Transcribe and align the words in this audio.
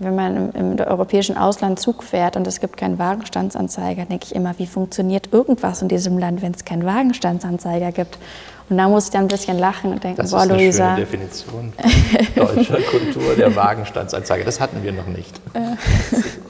Wenn 0.00 0.14
man 0.14 0.52
im, 0.54 0.78
im 0.78 0.86
europäischen 0.86 1.36
Ausland 1.36 1.80
Zug 1.80 2.04
fährt 2.04 2.36
und 2.36 2.46
es 2.46 2.60
gibt 2.60 2.76
keinen 2.76 2.98
Wagenstandsanzeiger, 3.00 4.04
denke 4.04 4.26
ich 4.26 4.34
immer, 4.36 4.56
wie 4.58 4.66
funktioniert 4.66 5.32
irgendwas 5.32 5.82
in 5.82 5.88
diesem 5.88 6.16
Land, 6.16 6.40
wenn 6.40 6.52
es 6.52 6.64
keinen 6.64 6.86
Wagenstandsanzeiger 6.86 7.90
gibt? 7.90 8.18
Und 8.70 8.78
da 8.78 8.88
muss 8.88 9.06
ich 9.06 9.10
dann 9.10 9.22
ein 9.22 9.28
bisschen 9.28 9.58
lachen 9.58 9.92
und 9.92 10.04
denken, 10.04 10.18
das 10.18 10.30
boah, 10.30 10.44
ist 10.44 10.50
eine 10.50 10.62
Luisa. 10.62 10.94
schöne 10.94 11.06
Definition 11.06 11.72
deutscher 12.36 12.80
Kultur, 12.90 13.34
der 13.36 13.56
Wagenstandsanzeige. 13.56 14.44
Das 14.44 14.60
hatten 14.60 14.82
wir 14.84 14.92
noch 14.92 15.06
nicht. 15.06 15.40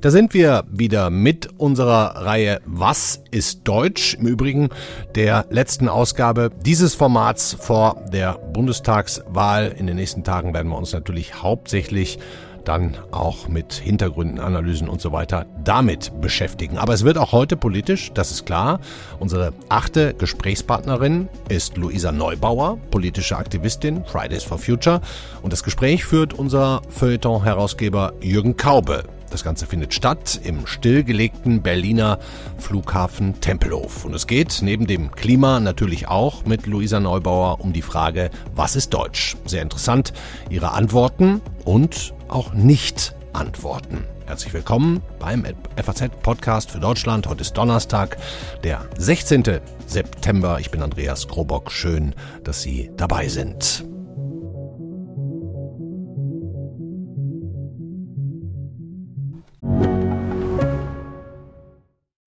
Da 0.00 0.10
sind 0.10 0.32
wir 0.32 0.64
wieder 0.70 1.10
mit 1.10 1.50
unserer 1.58 2.24
Reihe 2.24 2.62
Was 2.64 3.22
ist 3.30 3.68
Deutsch? 3.68 4.14
Im 4.14 4.28
Übrigen 4.28 4.70
der 5.14 5.44
letzten 5.50 5.90
Ausgabe 5.90 6.50
dieses 6.64 6.94
Formats 6.94 7.54
vor 7.60 8.02
der 8.10 8.38
Bundestagswahl. 8.54 9.74
In 9.76 9.86
den 9.86 9.96
nächsten 9.96 10.24
Tagen 10.24 10.54
werden 10.54 10.68
wir 10.68 10.78
uns 10.78 10.94
natürlich 10.94 11.42
hauptsächlich 11.42 12.18
dann 12.64 12.96
auch 13.10 13.48
mit 13.48 13.74
Hintergründen, 13.74 14.40
Analysen 14.40 14.88
und 14.88 15.02
so 15.02 15.12
weiter 15.12 15.44
damit 15.62 16.18
beschäftigen. 16.22 16.78
Aber 16.78 16.94
es 16.94 17.04
wird 17.04 17.18
auch 17.18 17.32
heute 17.32 17.58
politisch, 17.58 18.10
das 18.14 18.30
ist 18.30 18.46
klar. 18.46 18.80
Unsere 19.18 19.52
achte 19.68 20.14
Gesprächspartnerin 20.14 21.28
ist 21.50 21.76
Luisa 21.76 22.10
Neubauer, 22.10 22.78
politische 22.90 23.36
Aktivistin, 23.36 24.02
Fridays 24.06 24.44
for 24.44 24.56
Future. 24.56 25.02
Und 25.42 25.52
das 25.52 25.62
Gespräch 25.62 26.06
führt 26.06 26.32
unser 26.32 26.80
Feuilleton-Herausgeber 26.88 28.14
Jürgen 28.22 28.56
Kaube. 28.56 29.04
Das 29.30 29.44
Ganze 29.44 29.66
findet 29.66 29.94
statt 29.94 30.40
im 30.42 30.66
stillgelegten 30.66 31.62
Berliner 31.62 32.18
Flughafen 32.58 33.40
Tempelhof. 33.40 34.04
Und 34.04 34.14
es 34.14 34.26
geht 34.26 34.58
neben 34.62 34.86
dem 34.86 35.12
Klima 35.12 35.60
natürlich 35.60 36.08
auch 36.08 36.44
mit 36.44 36.66
Luisa 36.66 36.98
Neubauer 36.98 37.60
um 37.60 37.72
die 37.72 37.82
Frage, 37.82 38.30
was 38.54 38.74
ist 38.74 38.92
Deutsch? 38.92 39.36
Sehr 39.46 39.62
interessant, 39.62 40.12
ihre 40.50 40.72
Antworten 40.72 41.40
und 41.64 42.12
auch 42.28 42.52
Nicht-Antworten. 42.54 44.04
Herzlich 44.26 44.52
willkommen 44.52 45.00
beim 45.18 45.44
FAZ-Podcast 45.76 46.70
für 46.70 46.78
Deutschland. 46.78 47.26
Heute 47.28 47.42
ist 47.42 47.54
Donnerstag, 47.54 48.16
der 48.62 48.86
16. 48.98 49.60
September. 49.86 50.58
Ich 50.60 50.70
bin 50.70 50.82
Andreas 50.82 51.26
Krobock. 51.26 51.70
Schön, 51.72 52.14
dass 52.44 52.62
Sie 52.62 52.90
dabei 52.96 53.28
sind. 53.28 53.84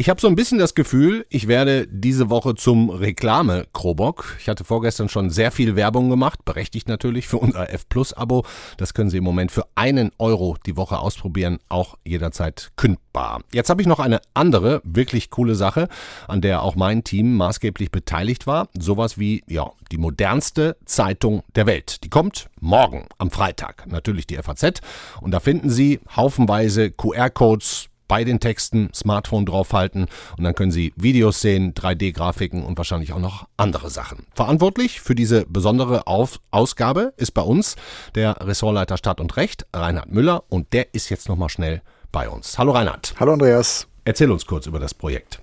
Ich 0.00 0.08
habe 0.08 0.20
so 0.20 0.28
ein 0.28 0.36
bisschen 0.36 0.58
das 0.58 0.76
Gefühl, 0.76 1.26
ich 1.28 1.48
werde 1.48 1.88
diese 1.88 2.30
Woche 2.30 2.54
zum 2.54 2.88
Reklame-Krobok. 2.88 4.36
Ich 4.38 4.48
hatte 4.48 4.62
vorgestern 4.62 5.08
schon 5.08 5.28
sehr 5.28 5.50
viel 5.50 5.74
Werbung 5.74 6.08
gemacht, 6.08 6.44
berechtigt 6.44 6.86
natürlich 6.86 7.26
für 7.26 7.38
unser 7.38 7.68
F-Plus-Abo. 7.74 8.44
Das 8.76 8.94
können 8.94 9.10
Sie 9.10 9.16
im 9.16 9.24
Moment 9.24 9.50
für 9.50 9.66
einen 9.74 10.12
Euro 10.18 10.56
die 10.66 10.76
Woche 10.76 11.00
ausprobieren, 11.00 11.58
auch 11.68 11.98
jederzeit 12.04 12.70
kündbar. 12.76 13.42
Jetzt 13.52 13.70
habe 13.70 13.82
ich 13.82 13.88
noch 13.88 13.98
eine 13.98 14.20
andere, 14.34 14.82
wirklich 14.84 15.30
coole 15.30 15.56
Sache, 15.56 15.88
an 16.28 16.42
der 16.42 16.62
auch 16.62 16.76
mein 16.76 17.02
Team 17.02 17.36
maßgeblich 17.36 17.90
beteiligt 17.90 18.46
war. 18.46 18.68
Sowas 18.78 19.18
wie, 19.18 19.42
ja, 19.48 19.72
die 19.90 19.98
modernste 19.98 20.76
Zeitung 20.84 21.42
der 21.56 21.66
Welt. 21.66 22.04
Die 22.04 22.08
kommt 22.08 22.50
morgen 22.60 23.06
am 23.18 23.32
Freitag. 23.32 23.84
Natürlich 23.88 24.28
die 24.28 24.36
FAZ. 24.36 24.80
Und 25.20 25.32
da 25.32 25.40
finden 25.40 25.70
Sie 25.70 25.98
haufenweise 26.14 26.92
QR-Codes, 26.92 27.88
bei 28.08 28.24
den 28.24 28.40
Texten 28.40 28.90
Smartphone 28.94 29.46
draufhalten 29.46 30.06
und 30.36 30.44
dann 30.44 30.54
können 30.54 30.72
Sie 30.72 30.92
Videos 30.96 31.40
sehen, 31.40 31.74
3D-Grafiken 31.74 32.64
und 32.64 32.76
wahrscheinlich 32.78 33.12
auch 33.12 33.20
noch 33.20 33.46
andere 33.56 33.90
Sachen. 33.90 34.26
Verantwortlich 34.34 35.00
für 35.00 35.14
diese 35.14 35.46
besondere 35.46 36.06
Auf 36.06 36.40
Ausgabe 36.50 37.12
ist 37.16 37.32
bei 37.32 37.42
uns 37.42 37.76
der 38.14 38.36
Ressortleiter 38.40 38.96
Stadt 38.96 39.20
und 39.20 39.36
Recht, 39.36 39.66
Reinhard 39.72 40.10
Müller, 40.10 40.44
und 40.48 40.72
der 40.72 40.94
ist 40.94 41.10
jetzt 41.10 41.28
nochmal 41.28 41.50
schnell 41.50 41.82
bei 42.10 42.28
uns. 42.28 42.58
Hallo 42.58 42.72
Reinhard. 42.72 43.14
Hallo 43.20 43.34
Andreas. 43.34 43.86
Erzähl 44.04 44.30
uns 44.30 44.46
kurz 44.46 44.66
über 44.66 44.78
das 44.78 44.94
Projekt. 44.94 45.42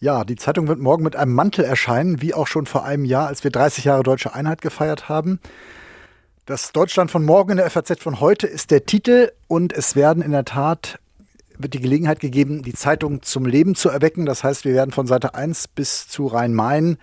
Ja, 0.00 0.24
die 0.24 0.36
Zeitung 0.36 0.66
wird 0.66 0.78
morgen 0.78 1.04
mit 1.04 1.14
einem 1.14 1.34
Mantel 1.34 1.64
erscheinen, 1.64 2.22
wie 2.22 2.32
auch 2.32 2.46
schon 2.46 2.64
vor 2.64 2.84
einem 2.84 3.04
Jahr, 3.04 3.26
als 3.26 3.44
wir 3.44 3.50
30 3.50 3.84
Jahre 3.84 4.02
deutsche 4.02 4.34
Einheit 4.34 4.62
gefeiert 4.62 5.08
haben. 5.10 5.40
Das 6.46 6.72
Deutschland 6.72 7.10
von 7.10 7.24
morgen 7.24 7.50
in 7.50 7.56
der 7.58 7.70
FAZ 7.70 8.02
von 8.02 8.18
heute 8.18 8.46
ist 8.46 8.70
der 8.70 8.86
Titel 8.86 9.30
und 9.46 9.74
es 9.74 9.94
werden 9.96 10.22
in 10.22 10.32
der 10.32 10.46
Tat 10.46 10.98
wird 11.62 11.74
die 11.74 11.80
Gelegenheit 11.80 12.20
gegeben, 12.20 12.62
die 12.62 12.72
Zeitung 12.72 13.22
zum 13.22 13.46
Leben 13.46 13.74
zu 13.74 13.88
erwecken. 13.88 14.26
Das 14.26 14.44
heißt, 14.44 14.64
wir 14.64 14.74
werden 14.74 14.92
von 14.92 15.06
Seite 15.06 15.34
1 15.34 15.68
bis 15.68 16.08
zu 16.08 16.26
Rhein-Main 16.26 16.98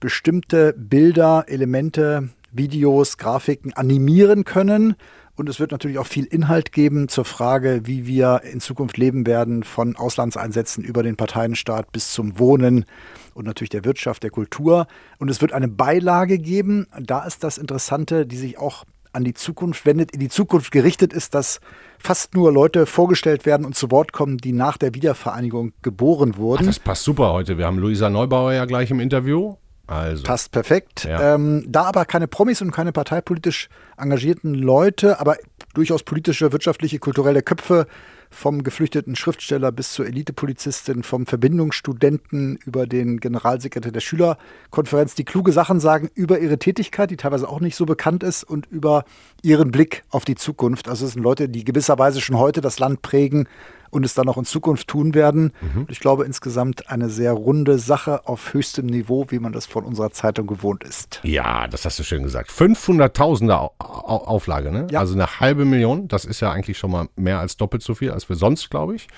bestimmte 0.00 0.74
Bilder, 0.76 1.44
Elemente, 1.46 2.30
Videos, 2.50 3.18
Grafiken 3.18 3.72
animieren 3.72 4.44
können. 4.44 4.96
Und 5.34 5.48
es 5.48 5.60
wird 5.60 5.70
natürlich 5.70 5.98
auch 5.98 6.06
viel 6.06 6.24
Inhalt 6.24 6.72
geben 6.72 7.08
zur 7.08 7.24
Frage, 7.24 7.82
wie 7.84 8.06
wir 8.06 8.42
in 8.44 8.60
Zukunft 8.60 8.98
leben 8.98 9.26
werden, 9.26 9.62
von 9.62 9.96
Auslandseinsätzen 9.96 10.84
über 10.84 11.02
den 11.02 11.16
Parteienstaat 11.16 11.90
bis 11.90 12.12
zum 12.12 12.38
Wohnen 12.38 12.84
und 13.32 13.46
natürlich 13.46 13.70
der 13.70 13.84
Wirtschaft, 13.84 14.22
der 14.24 14.30
Kultur. 14.30 14.86
Und 15.18 15.30
es 15.30 15.40
wird 15.40 15.52
eine 15.54 15.68
Beilage 15.68 16.38
geben. 16.38 16.86
Da 17.00 17.24
ist 17.24 17.44
das 17.44 17.56
Interessante, 17.56 18.26
die 18.26 18.36
sich 18.36 18.58
auch 18.58 18.84
an 19.12 19.24
die 19.24 19.34
Zukunft 19.34 19.86
wendet, 19.86 20.12
in 20.12 20.20
die 20.20 20.28
Zukunft 20.28 20.72
gerichtet 20.72 21.12
ist, 21.12 21.34
dass 21.34 21.60
fast 21.98 22.34
nur 22.34 22.52
Leute 22.52 22.86
vorgestellt 22.86 23.46
werden 23.46 23.66
und 23.66 23.74
zu 23.74 23.90
Wort 23.90 24.12
kommen, 24.12 24.38
die 24.38 24.52
nach 24.52 24.76
der 24.76 24.94
Wiedervereinigung 24.94 25.72
geboren 25.82 26.36
wurden. 26.36 26.62
Ach, 26.62 26.66
das 26.66 26.78
passt 26.78 27.04
super 27.04 27.32
heute. 27.32 27.58
Wir 27.58 27.66
haben 27.66 27.78
Luisa 27.78 28.10
Neubauer 28.10 28.52
ja 28.52 28.64
gleich 28.64 28.90
im 28.90 29.00
Interview. 29.00 29.56
Also. 29.86 30.22
Passt 30.22 30.52
perfekt. 30.52 31.04
Ja. 31.04 31.34
Ähm, 31.34 31.64
da 31.68 31.84
aber 31.84 32.04
keine 32.04 32.28
Promis 32.28 32.62
und 32.62 32.70
keine 32.70 32.92
parteipolitisch 32.92 33.68
engagierten 33.98 34.54
Leute, 34.54 35.20
aber 35.20 35.36
durchaus 35.74 36.02
politische, 36.02 36.52
wirtschaftliche, 36.52 36.98
kulturelle 36.98 37.42
Köpfe 37.42 37.86
vom 38.32 38.64
geflüchteten 38.64 39.14
Schriftsteller 39.14 39.70
bis 39.70 39.92
zur 39.92 40.06
Elitepolizistin, 40.06 41.02
vom 41.02 41.26
Verbindungsstudenten 41.26 42.56
über 42.64 42.86
den 42.86 43.20
Generalsekretär 43.20 43.92
der 43.92 44.00
Schülerkonferenz, 44.00 45.14
die 45.14 45.24
kluge 45.24 45.52
Sachen 45.52 45.78
sagen 45.78 46.10
über 46.14 46.40
ihre 46.40 46.58
Tätigkeit, 46.58 47.10
die 47.10 47.16
teilweise 47.16 47.48
auch 47.48 47.60
nicht 47.60 47.76
so 47.76 47.86
bekannt 47.86 48.22
ist, 48.22 48.44
und 48.44 48.66
über 48.66 49.04
ihren 49.42 49.70
Blick 49.70 50.04
auf 50.10 50.24
die 50.24 50.34
Zukunft. 50.34 50.88
Also 50.88 51.06
es 51.06 51.12
sind 51.12 51.22
Leute, 51.22 51.48
die 51.48 51.64
gewisserweise 51.64 52.20
schon 52.20 52.38
heute 52.38 52.60
das 52.60 52.78
Land 52.78 53.02
prägen 53.02 53.46
und 53.92 54.06
es 54.06 54.14
dann 54.14 54.28
auch 54.28 54.38
in 54.38 54.44
Zukunft 54.44 54.88
tun 54.88 55.14
werden. 55.14 55.52
Mhm. 55.60 55.86
Ich 55.88 56.00
glaube 56.00 56.24
insgesamt 56.24 56.88
eine 56.90 57.10
sehr 57.10 57.32
runde 57.32 57.78
Sache 57.78 58.26
auf 58.26 58.54
höchstem 58.54 58.86
Niveau, 58.86 59.26
wie 59.28 59.38
man 59.38 59.52
das 59.52 59.66
von 59.66 59.84
unserer 59.84 60.10
Zeitung 60.10 60.46
gewohnt 60.46 60.82
ist. 60.82 61.20
Ja, 61.22 61.68
das 61.68 61.84
hast 61.84 61.98
du 61.98 62.02
schön 62.02 62.22
gesagt. 62.22 62.50
500.000er 62.50 63.70
Auflage, 63.78 64.72
ne? 64.72 64.86
Ja. 64.90 65.00
Also 65.00 65.12
eine 65.12 65.40
halbe 65.40 65.66
Million. 65.66 66.08
Das 66.08 66.24
ist 66.24 66.40
ja 66.40 66.50
eigentlich 66.50 66.78
schon 66.78 66.90
mal 66.90 67.08
mehr 67.16 67.38
als 67.38 67.58
doppelt 67.58 67.82
so 67.82 67.94
viel 67.94 68.10
als 68.10 68.28
wir 68.30 68.36
sonst, 68.36 68.70
glaube 68.70 68.96
ich. 68.96 69.08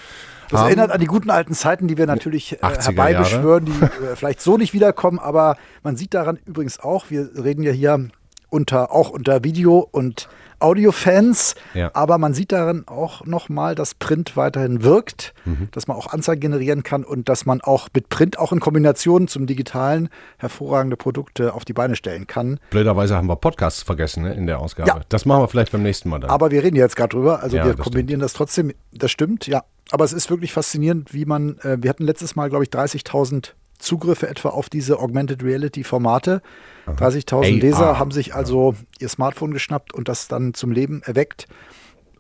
Das 0.51 0.61
haben. 0.61 0.67
erinnert 0.67 0.91
an 0.91 1.01
die 1.01 1.07
guten 1.07 1.31
alten 1.31 1.55
Zeiten, 1.55 1.87
die 1.87 1.97
wir 1.97 2.07
natürlich 2.07 2.55
äh, 2.55 2.59
herbeibeschwören, 2.61 3.65
die 3.65 3.73
äh, 3.73 4.17
vielleicht 4.17 4.41
so 4.41 4.57
nicht 4.57 4.75
wiederkommen. 4.75 5.21
Aber 5.21 5.57
man 5.85 5.97
sieht 5.97 6.15
daran 6.15 6.37
übrigens 6.45 6.81
auch, 6.81 7.11
wir 7.11 7.31
reden 7.37 7.63
ja 7.63 7.73
hier 7.73 8.09
unter, 8.55 8.93
auch 8.93 9.11
unter 9.11 9.43
Video 9.43 9.87
und 9.91 10.29
Audiofans, 10.61 11.57
ja. 11.75 11.91
aber 11.95 12.17
man 12.19 12.33
sieht 12.33 12.53
darin 12.53 12.85
auch 12.87 13.27
nochmal, 13.27 13.75
dass 13.75 13.95
Print 13.95 14.37
weiterhin 14.37 14.85
wirkt, 14.85 15.35
mhm. 15.45 15.69
dass 15.73 15.89
man 15.89 15.97
auch 15.97 16.07
Anzeigen 16.07 16.41
generieren 16.41 16.85
kann 16.85 17.05
und 17.05 17.29
dass 17.29 17.45
man 17.45 17.61
auch 17.61 17.89
mit 17.93 18.09
Print 18.09 18.39
auch 18.39 18.53
in 18.53 18.61
Kombination 18.61 19.27
zum 19.27 19.47
Digitalen 19.47 20.09
hervorragende 20.39 20.97
Produkte 20.97 21.53
auf 21.53 21.65
die 21.65 21.73
Beine 21.73 21.97
stellen 21.97 22.29
kann. 22.29 22.61
Blöderweise 22.71 23.17
haben 23.17 23.27
wir 23.27 23.37
Podcasts 23.37 23.83
vergessen 23.83 24.23
ne, 24.23 24.35
in 24.35 24.47
der 24.47 24.61
Ausgabe. 24.61 24.89
Ja. 24.89 25.01
Das 25.09 25.27
machen 25.27 25.43
wir 25.43 25.49
vielleicht 25.49 25.73
beim 25.73 25.83
nächsten 25.83 26.09
Mal 26.09 26.21
dann. 26.21 26.31
Aber 26.31 26.53
wir 26.53 26.63
reden 26.63 26.77
jetzt 26.77 26.95
gerade 26.95 27.11
drüber, 27.11 27.43
also 27.43 27.57
ja, 27.57 27.65
wir 27.67 27.75
das 27.75 27.85
kombinieren 27.85 28.21
stimmt. 28.21 28.23
das 28.23 28.33
trotzdem, 28.33 28.73
das 28.93 29.11
stimmt, 29.11 29.47
ja. 29.49 29.65
Aber 29.91 30.05
es 30.05 30.13
ist 30.13 30.31
wirklich 30.31 30.53
faszinierend, 30.53 31.13
wie 31.13 31.27
man, 31.27 31.59
äh, 31.59 31.77
wir 31.81 31.91
hatten 31.91 32.05
letztes 32.05 32.37
Mal, 32.37 32.49
glaube 32.49 32.65
ich, 32.65 32.71
30.000 32.71 33.53
Zugriffe 33.79 34.29
etwa 34.29 34.51
auf 34.51 34.69
diese 34.69 34.99
Augmented 34.99 35.43
Reality 35.43 35.85
Formate. 35.85 36.43
30.000 36.87 37.61
Leser 37.61 37.99
haben 37.99 38.11
sich 38.11 38.35
also 38.35 38.75
ihr 38.99 39.09
Smartphone 39.09 39.53
geschnappt 39.53 39.95
und 39.95 40.09
das 40.09 40.29
dann 40.29 40.55
zum 40.55 40.71
Leben 40.71 41.03
erweckt. 41.03 41.47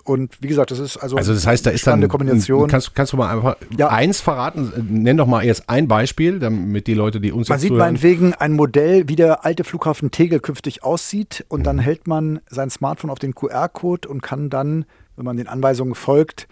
Und 0.04 0.36
wie 0.42 0.48
gesagt, 0.48 0.70
das 0.70 0.78
ist 0.78 0.98
also, 0.98 1.16
also 1.16 1.32
das 1.32 1.46
heißt, 1.46 1.64
da 1.64 1.70
ist 1.70 1.86
dann 1.86 1.94
eine 1.94 2.08
Kombination. 2.08 2.68
Kannst, 2.68 2.94
kannst 2.94 3.14
du 3.14 3.16
mal 3.16 3.34
einfach 3.34 3.56
ja. 3.76 3.88
eins 3.88 4.20
verraten? 4.20 4.70
Nenn 4.90 5.16
doch 5.16 5.26
mal 5.26 5.42
erst 5.42 5.70
ein 5.70 5.88
Beispiel, 5.88 6.38
damit 6.38 6.86
die 6.86 6.92
Leute, 6.92 7.22
die 7.22 7.32
uns 7.32 7.48
Man 7.48 7.56
jetzt 7.56 7.62
sieht 7.62 7.68
zuhören. 7.70 7.86
meinetwegen 7.86 8.34
ein 8.34 8.52
Modell, 8.52 9.08
wie 9.08 9.16
der 9.16 9.46
alte 9.46 9.64
Flughafen 9.64 10.10
Tegel 10.10 10.40
künftig 10.40 10.84
aussieht. 10.84 11.46
Und 11.48 11.64
dann 11.64 11.78
hält 11.78 12.06
man 12.06 12.40
sein 12.50 12.68
Smartphone 12.68 13.08
auf 13.08 13.18
den 13.18 13.34
QR-Code 13.34 14.06
und 14.06 14.22
kann 14.22 14.50
dann, 14.50 14.84
wenn 15.16 15.24
man 15.24 15.38
den 15.38 15.48
Anweisungen 15.48 15.94
folgt, 15.94 16.48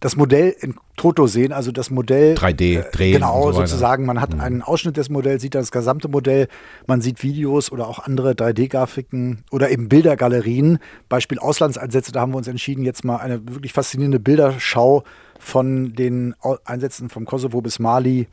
das 0.00 0.16
Modell 0.16 0.54
in 0.60 0.74
Toto 0.96 1.26
sehen, 1.26 1.52
also 1.52 1.72
das 1.72 1.90
Modell 1.90 2.34
3D 2.34 2.78
äh, 2.80 2.90
drehen. 2.90 3.14
Genau, 3.14 3.52
so 3.52 3.60
sozusagen. 3.60 4.04
Man 4.04 4.20
hat 4.20 4.34
mhm. 4.34 4.40
einen 4.40 4.62
Ausschnitt 4.62 4.96
des 4.96 5.08
Modells, 5.08 5.42
sieht 5.42 5.54
das 5.54 5.70
gesamte 5.70 6.08
Modell, 6.08 6.48
man 6.86 7.00
sieht 7.00 7.22
Videos 7.22 7.72
oder 7.72 7.88
auch 7.88 8.00
andere 8.00 8.32
3D-Grafiken 8.32 9.44
oder 9.50 9.70
eben 9.70 9.88
Bildergalerien. 9.88 10.78
Beispiel 11.08 11.38
Auslandseinsätze, 11.38 12.12
da 12.12 12.20
haben 12.20 12.32
wir 12.32 12.38
uns 12.38 12.48
entschieden, 12.48 12.84
jetzt 12.84 13.04
mal 13.04 13.16
eine 13.16 13.46
wirklich 13.48 13.72
faszinierende 13.72 14.20
Bilderschau 14.20 15.04
von 15.38 15.94
den 15.94 16.34
Einsätzen 16.64 17.08
vom 17.08 17.24
Kosovo 17.24 17.60
bis 17.60 17.78
Mali, 17.78 18.28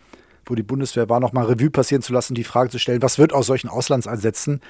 wo 0.46 0.56
die 0.56 0.64
Bundeswehr 0.64 1.10
war, 1.10 1.20
nochmal 1.20 1.46
Revue 1.46 1.70
passieren 1.70 2.02
zu 2.02 2.14
lassen, 2.14 2.34
die 2.34 2.44
Frage 2.44 2.70
zu 2.70 2.80
stellen, 2.80 3.02
was 3.02 3.18
wird 3.18 3.34
aus 3.34 3.48
solchen 3.48 3.70
Auslandseinsätzen? 3.70 4.62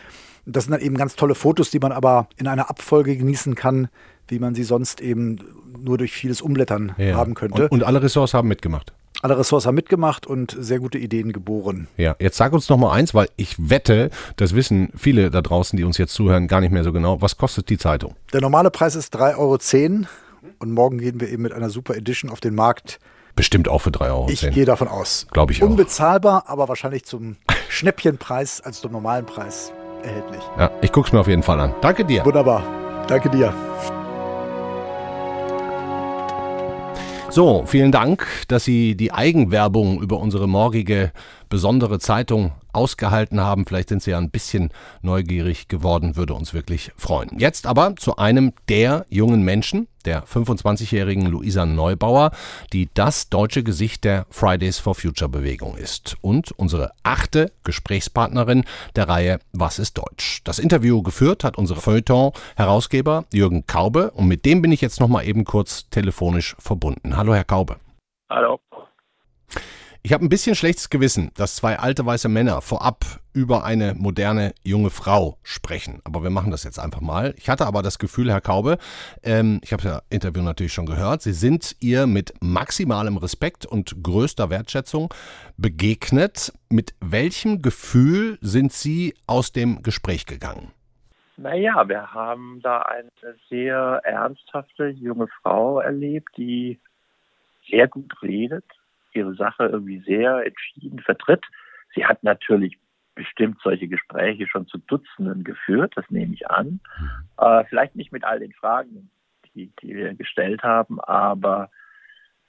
Das 0.45 0.65
sind 0.65 0.73
dann 0.73 0.81
eben 0.81 0.97
ganz 0.97 1.15
tolle 1.15 1.35
Fotos, 1.35 1.71
die 1.71 1.79
man 1.79 1.91
aber 1.91 2.27
in 2.37 2.47
einer 2.47 2.69
Abfolge 2.69 3.15
genießen 3.15 3.55
kann, 3.55 3.87
wie 4.27 4.39
man 4.39 4.55
sie 4.55 4.63
sonst 4.63 5.01
eben 5.01 5.39
nur 5.83 5.97
durch 5.97 6.11
vieles 6.11 6.41
Umblättern 6.41 6.93
ja. 6.97 7.15
haben 7.15 7.33
könnte. 7.33 7.63
Und, 7.63 7.71
und, 7.71 7.83
alle 7.83 8.01
Ressorts 8.01 8.33
haben 8.33 8.47
mitgemacht. 8.47 8.93
Alle 9.21 9.37
Ressorts 9.37 9.65
haben 9.65 9.75
mitgemacht 9.75 10.27
und 10.27 10.55
sehr 10.59 10.79
gute 10.79 10.97
Ideen 10.97 11.31
geboren. 11.31 11.87
Ja, 11.97 12.15
jetzt 12.19 12.37
sag 12.37 12.51
uns 12.51 12.67
noch 12.67 12.77
mal 12.77 12.91
eins, 12.91 13.13
weil 13.13 13.29
ich 13.37 13.55
wette, 13.57 14.09
das 14.35 14.53
wissen 14.55 14.89
viele 14.97 15.31
da 15.31 15.41
draußen, 15.41 15.77
die 15.77 15.83
uns 15.83 15.97
jetzt 15.97 16.13
zuhören, 16.13 16.47
gar 16.47 16.61
nicht 16.61 16.71
mehr 16.71 16.83
so 16.83 16.91
genau. 16.91 17.21
Was 17.21 17.37
kostet 17.37 17.69
die 17.69 17.77
Zeitung? 17.77 18.15
Der 18.33 18.41
normale 18.41 18.69
Preis 18.71 18.95
ist 18.95 19.15
3,10 19.15 19.37
Euro 19.37 20.07
und 20.59 20.71
morgen 20.71 20.97
gehen 20.97 21.21
wir 21.21 21.29
eben 21.29 21.43
mit 21.43 21.53
einer 21.53 21.69
Super 21.69 21.95
Edition 21.95 22.31
auf 22.31 22.41
den 22.41 22.55
Markt. 22.55 22.99
Bestimmt 23.35 23.67
auch 23.67 23.79
für 23.79 23.89
3,10 23.89 24.05
Euro. 24.07 24.27
Ich 24.29 24.41
gehe 24.51 24.65
davon 24.65 24.87
aus. 24.87 25.27
Glaube 25.31 25.53
ich 25.53 25.63
auch. 25.63 25.67
Unbezahlbar, 25.67 26.43
aber 26.47 26.67
wahrscheinlich 26.67 27.05
zum 27.05 27.37
Schnäppchenpreis 27.69 28.61
als 28.61 28.81
zum 28.81 28.91
normalen 28.91 29.25
Preis 29.25 29.71
erhältlich. 30.03 30.41
Ja, 30.57 30.71
ich 30.81 30.91
gucke 30.91 31.07
es 31.07 31.13
mir 31.13 31.19
auf 31.19 31.27
jeden 31.27 31.43
Fall 31.43 31.59
an. 31.59 31.73
Danke 31.81 32.05
dir. 32.05 32.25
Wunderbar. 32.25 32.63
Danke 33.07 33.29
dir. 33.29 33.53
So, 37.33 37.63
vielen 37.65 37.91
Dank, 37.91 38.27
dass 38.47 38.63
Sie 38.63 38.95
die 38.95 39.11
Eigenwerbung 39.11 39.99
über 39.99 40.19
unsere 40.19 40.47
morgige 40.47 41.11
besondere 41.53 41.99
Zeitung 41.99 42.51
ausgehalten 42.71 43.39
haben. 43.39 43.67
Vielleicht 43.67 43.89
sind 43.89 44.01
Sie 44.01 44.09
ja 44.09 44.17
ein 44.17 44.31
bisschen 44.31 44.71
neugierig 45.03 45.67
geworden, 45.67 46.15
würde 46.15 46.33
uns 46.33 46.55
wirklich 46.55 46.91
freuen. 46.97 47.37
Jetzt 47.37 47.67
aber 47.67 47.95
zu 47.95 48.15
einem 48.17 48.53
der 48.69 49.05
jungen 49.09 49.43
Menschen, 49.43 49.87
der 50.03 50.25
25-jährigen 50.25 51.27
Luisa 51.27 51.67
Neubauer, 51.67 52.31
die 52.73 52.89
das 52.95 53.29
deutsche 53.29 53.61
Gesicht 53.61 54.03
der 54.03 54.25
Fridays 54.31 54.79
for 54.79 54.95
Future 54.95 55.29
Bewegung 55.29 55.77
ist 55.77 56.17
und 56.21 56.53
unsere 56.53 56.89
achte 57.03 57.51
Gesprächspartnerin 57.63 58.65
der 58.95 59.07
Reihe 59.07 59.37
Was 59.51 59.77
ist 59.77 59.99
Deutsch? 59.99 60.41
Das 60.45 60.57
Interview 60.57 61.03
geführt 61.03 61.43
hat 61.43 61.59
unsere 61.59 61.81
Feuilleton-Herausgeber 61.81 63.25
Jürgen 63.31 63.67
Kaube 63.67 64.09
und 64.09 64.27
mit 64.27 64.43
dem 64.45 64.63
bin 64.63 64.71
ich 64.71 64.81
jetzt 64.81 64.99
nochmal 64.99 65.27
eben 65.27 65.45
kurz 65.45 65.87
telefonisch 65.91 66.55
verbunden. 66.57 67.15
Hallo, 67.15 67.35
Herr 67.35 67.43
Kaube. 67.43 67.75
Hallo. 68.27 68.59
Ich 70.05 70.11
habe 70.11 70.25
ein 70.25 70.29
bisschen 70.29 70.53
schlechtes 70.53 70.89
Gewissen, 70.89 71.31
dass 71.37 71.55
zwei 71.55 71.79
alte 71.79 72.05
weiße 72.05 72.27
Männer 72.27 72.59
vorab 72.59 73.05
über 73.33 73.63
eine 73.63 73.93
moderne 73.93 74.53
junge 74.61 74.89
Frau 74.89 75.37
sprechen. 75.43 76.01
Aber 76.03 76.23
wir 76.23 76.29
machen 76.29 76.51
das 76.51 76.65
jetzt 76.65 76.77
einfach 76.77 76.99
mal. 76.99 77.33
Ich 77.37 77.47
hatte 77.47 77.65
aber 77.65 77.81
das 77.81 77.99
Gefühl, 77.99 78.29
Herr 78.29 78.41
Kaube, 78.41 78.79
ähm, 79.23 79.61
ich 79.63 79.71
habe 79.71 79.81
das 79.81 80.03
Interview 80.09 80.41
natürlich 80.41 80.73
schon 80.73 80.87
gehört, 80.87 81.21
Sie 81.21 81.31
sind 81.31 81.77
ihr 81.79 82.05
mit 82.05 82.33
maximalem 82.41 83.15
Respekt 83.15 83.65
und 83.65 84.03
größter 84.03 84.49
Wertschätzung 84.49 85.13
begegnet. 85.55 86.51
Mit 86.69 86.93
welchem 86.99 87.61
Gefühl 87.61 88.37
sind 88.41 88.73
Sie 88.73 89.15
aus 89.25 89.53
dem 89.53 89.83
Gespräch 89.83 90.25
gegangen? 90.25 90.73
Naja, 91.37 91.87
wir 91.87 92.13
haben 92.13 92.59
da 92.61 92.81
eine 92.81 93.09
sehr 93.49 94.01
ernsthafte 94.03 94.89
junge 94.89 95.27
Frau 95.41 95.79
erlebt, 95.79 96.27
die 96.35 96.81
sehr 97.69 97.87
gut 97.87 98.21
redet, 98.21 98.65
ihre 99.15 99.35
Sache 99.35 99.65
irgendwie 99.65 99.99
sehr 100.01 100.45
entschieden 100.45 100.99
vertritt. 100.99 101.45
Sie 101.95 102.05
hat 102.05 102.23
natürlich 102.23 102.79
bestimmt 103.15 103.59
solche 103.63 103.87
Gespräche 103.87 104.47
schon 104.47 104.67
zu 104.67 104.79
Dutzenden 104.79 105.43
geführt, 105.43 105.93
das 105.95 106.09
nehme 106.09 106.33
ich 106.33 106.49
an. 106.49 106.79
Mhm. 106.99 107.09
Äh, 107.37 107.65
vielleicht 107.65 107.95
nicht 107.95 108.11
mit 108.11 108.23
all 108.23 108.39
den 108.39 108.53
Fragen, 108.53 109.11
die, 109.53 109.71
die 109.81 109.95
wir 109.95 110.13
gestellt 110.15 110.63
haben, 110.63 110.99
aber 110.99 111.69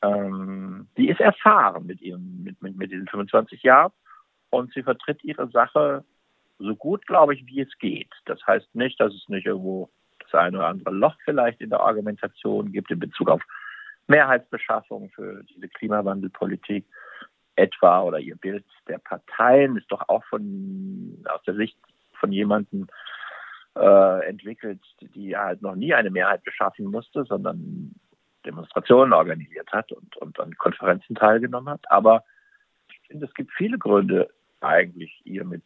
ähm, 0.02 0.88
die 0.96 1.08
ist 1.08 1.20
erfahren 1.20 1.86
mit 1.86 2.00
ihrem, 2.00 2.42
mit, 2.42 2.60
mit, 2.62 2.76
mit 2.76 2.90
diesen 2.90 3.08
25 3.08 3.62
Jahren 3.62 3.92
und 4.50 4.72
sie 4.72 4.82
vertritt 4.82 5.22
ihre 5.22 5.48
Sache 5.48 6.04
so 6.58 6.76
gut, 6.76 7.06
glaube 7.06 7.34
ich, 7.34 7.46
wie 7.46 7.60
es 7.60 7.78
geht. 7.78 8.12
Das 8.26 8.40
heißt 8.46 8.74
nicht, 8.74 9.00
dass 9.00 9.12
es 9.12 9.28
nicht 9.28 9.46
irgendwo 9.46 9.90
das 10.20 10.34
eine 10.34 10.58
oder 10.58 10.68
andere 10.68 10.94
Loch 10.94 11.16
vielleicht 11.24 11.60
in 11.60 11.70
der 11.70 11.80
Argumentation 11.80 12.72
gibt 12.72 12.90
in 12.90 12.98
Bezug 12.98 13.28
auf 13.28 13.42
Mehrheitsbeschaffung 14.06 15.10
für 15.10 15.42
diese 15.44 15.68
Klimawandelpolitik 15.68 16.84
etwa 17.56 18.02
oder 18.02 18.18
ihr 18.18 18.36
Bild 18.36 18.64
der 18.88 18.98
Parteien 18.98 19.76
ist 19.76 19.90
doch 19.90 20.08
auch 20.08 20.24
von 20.24 21.24
aus 21.28 21.42
der 21.44 21.54
Sicht 21.54 21.78
von 22.18 22.32
jemandem 22.32 22.88
äh, 23.76 24.28
entwickelt, 24.28 24.80
die 25.00 25.36
halt 25.36 25.62
noch 25.62 25.74
nie 25.74 25.94
eine 25.94 26.10
Mehrheit 26.10 26.42
beschaffen 26.44 26.86
musste, 26.86 27.24
sondern 27.24 27.94
Demonstrationen 28.44 29.12
organisiert 29.12 29.70
hat 29.72 29.90
und, 29.92 30.16
und 30.18 30.38
an 30.38 30.54
Konferenzen 30.56 31.14
teilgenommen 31.14 31.72
hat. 31.72 31.90
Aber 31.90 32.24
ich 32.88 33.08
finde, 33.08 33.26
es 33.26 33.34
gibt 33.34 33.52
viele 33.52 33.78
Gründe, 33.78 34.28
eigentlich 34.60 35.20
ihr 35.24 35.44
mit 35.44 35.62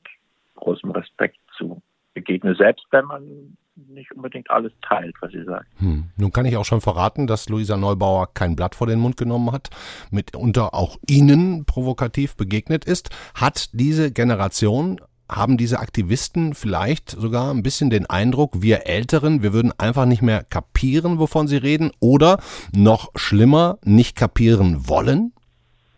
großem 0.55 0.91
Respekt 0.91 1.39
zu 1.57 1.83
begegnen, 2.15 2.55
selbst 2.57 2.87
wenn 2.91 3.05
man 3.05 3.57
nicht 3.87 4.13
unbedingt 4.13 4.51
alles 4.51 4.73
teilt, 4.83 5.15
was 5.21 5.33
sie 5.33 5.45
sagt. 5.45 5.67
Hm. 5.79 6.11
Nun 6.17 6.33
kann 6.33 6.47
ich 6.47 6.57
auch 6.57 6.65
schon 6.65 6.81
verraten, 6.81 7.27
dass 7.27 7.49
Luisa 7.49 7.77
Neubauer 7.77 8.33
kein 8.35 8.57
Blatt 8.57 8.75
vor 8.75 8.87
den 8.87 8.99
Mund 8.99 9.17
genommen 9.17 9.53
hat, 9.53 9.71
mitunter 10.11 10.75
auch 10.75 10.97
Ihnen 11.09 11.65
provokativ 11.65 12.37
begegnet 12.37 12.85
ist. 12.85 13.11
Hat 13.35 13.71
diese 13.73 14.13
Generation 14.13 15.01
haben 15.31 15.59
diese 15.59 15.79
Aktivisten 15.79 16.55
vielleicht 16.55 17.11
sogar 17.11 17.53
ein 17.53 17.63
bisschen 17.63 17.91
den 17.91 18.07
Eindruck, 18.07 18.63
wir 18.63 18.87
Älteren, 18.87 19.43
wir 19.43 19.53
würden 19.53 19.73
einfach 19.79 20.07
nicht 20.07 20.23
mehr 20.23 20.43
kapieren, 20.43 21.19
wovon 21.19 21.47
sie 21.47 21.59
reden, 21.59 21.93
oder 22.01 22.39
noch 22.75 23.11
schlimmer, 23.15 23.79
nicht 23.85 24.17
kapieren 24.17 24.89
wollen? 24.89 25.35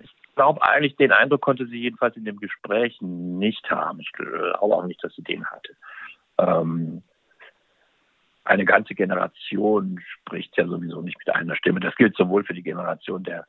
Ich 0.00 0.10
glaube 0.34 0.62
eigentlich, 0.62 0.96
den 0.96 1.12
Eindruck 1.12 1.42
konnte 1.42 1.66
sie 1.66 1.76
jedenfalls 1.76 2.16
in 2.16 2.24
dem 2.24 2.38
Gespräch 2.38 2.96
nicht 3.00 3.70
haben. 3.70 4.00
Ich 4.00 4.10
glaube 4.12 4.74
auch 4.74 4.86
nicht, 4.86 5.02
dass 5.04 5.14
sie 5.14 5.22
den 5.22 5.44
hatte. 5.44 5.76
Ähm, 6.38 7.02
eine 8.44 8.64
ganze 8.64 8.94
Generation 8.94 10.00
spricht 10.06 10.56
ja 10.56 10.66
sowieso 10.66 11.02
nicht 11.02 11.18
mit 11.18 11.34
einer 11.34 11.56
Stimme. 11.56 11.80
Das 11.80 11.94
gilt 11.96 12.16
sowohl 12.16 12.44
für 12.44 12.54
die 12.54 12.62
Generation 12.62 13.22
der 13.22 13.46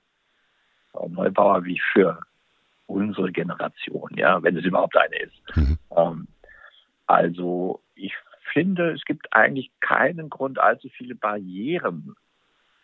Frau 0.91 1.07
Neubauer 1.07 1.63
wie 1.63 1.81
für 1.93 2.19
unsere 2.87 3.31
Generation, 3.31 4.11
ja, 4.15 4.43
wenn 4.43 4.57
es 4.57 4.65
überhaupt 4.65 4.97
eine 4.97 5.17
ist. 5.17 5.55
Mhm. 5.55 5.77
Ähm, 5.95 6.27
also 7.07 7.81
ich 7.95 8.13
finde, 8.51 8.91
es 8.91 9.03
gibt 9.05 9.33
eigentlich 9.33 9.71
keinen 9.79 10.29
Grund, 10.29 10.59
allzu 10.59 10.89
viele 10.89 11.15
Barrieren 11.15 12.15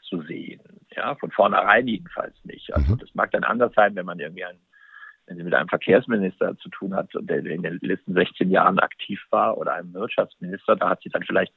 zu 0.01 0.21
sehen. 0.21 0.61
Ja, 0.95 1.15
von 1.15 1.31
vornherein 1.31 1.87
jedenfalls 1.87 2.35
nicht. 2.45 2.73
Also 2.73 2.93
mhm. 2.93 2.99
das 2.99 3.13
mag 3.13 3.31
dann 3.31 3.43
anders 3.43 3.73
sein, 3.75 3.95
wenn 3.95 4.05
man 4.05 4.19
irgendwie 4.19 4.45
ein, 4.45 4.57
wenn 5.25 5.35
sie 5.35 5.43
mit 5.43 5.53
einem 5.53 5.67
Verkehrsminister 5.67 6.57
zu 6.57 6.69
tun 6.69 6.95
hat, 6.95 7.09
der 7.13 7.45
in 7.45 7.63
den 7.63 7.79
letzten 7.81 8.13
16 8.13 8.49
Jahren 8.49 8.79
aktiv 8.79 9.21
war, 9.29 9.57
oder 9.57 9.73
einem 9.73 9.93
Wirtschaftsminister, 9.93 10.77
da 10.77 10.89
hat 10.89 11.01
sie 11.01 11.09
dann 11.09 11.23
vielleicht 11.23 11.53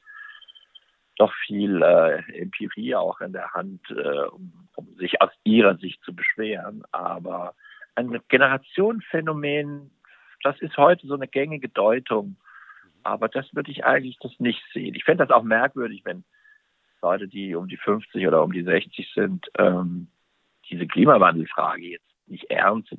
doch 1.21 1.33
viel 1.45 1.83
äh, 1.83 2.39
Empirie 2.39 2.95
auch 2.95 3.21
in 3.21 3.31
der 3.31 3.53
Hand, 3.53 3.81
äh, 3.91 4.25
um, 4.31 4.67
um, 4.75 4.95
sich 4.95 5.21
aus 5.21 5.29
ihrer 5.43 5.77
Sicht 5.77 6.03
zu 6.03 6.15
beschweren. 6.15 6.83
Aber 6.91 7.53
ein 7.93 8.19
Generationenphänomen, 8.27 9.91
das 10.43 10.59
ist 10.61 10.77
heute 10.77 11.05
so 11.05 11.13
eine 11.13 11.27
gängige 11.27 11.69
Deutung. 11.69 12.37
Aber 13.03 13.29
das 13.29 13.53
würde 13.53 13.69
ich 13.69 13.85
eigentlich 13.85 14.17
das 14.19 14.31
nicht 14.39 14.63
sehen. 14.73 14.95
Ich 14.95 15.03
fände 15.03 15.25
das 15.25 15.35
auch 15.35 15.43
merkwürdig, 15.43 16.01
wenn 16.05 16.23
Leute, 17.03 17.27
die 17.27 17.53
um 17.53 17.67
die 17.67 17.77
50 17.77 18.25
oder 18.27 18.43
um 18.43 18.51
die 18.51 18.63
60 18.63 19.11
sind, 19.13 19.47
ähm, 19.59 20.07
diese 20.69 20.87
Klimawandelfrage 20.87 21.83
jetzt 21.83 22.09
nicht 22.25 22.49
ernst 22.49 22.95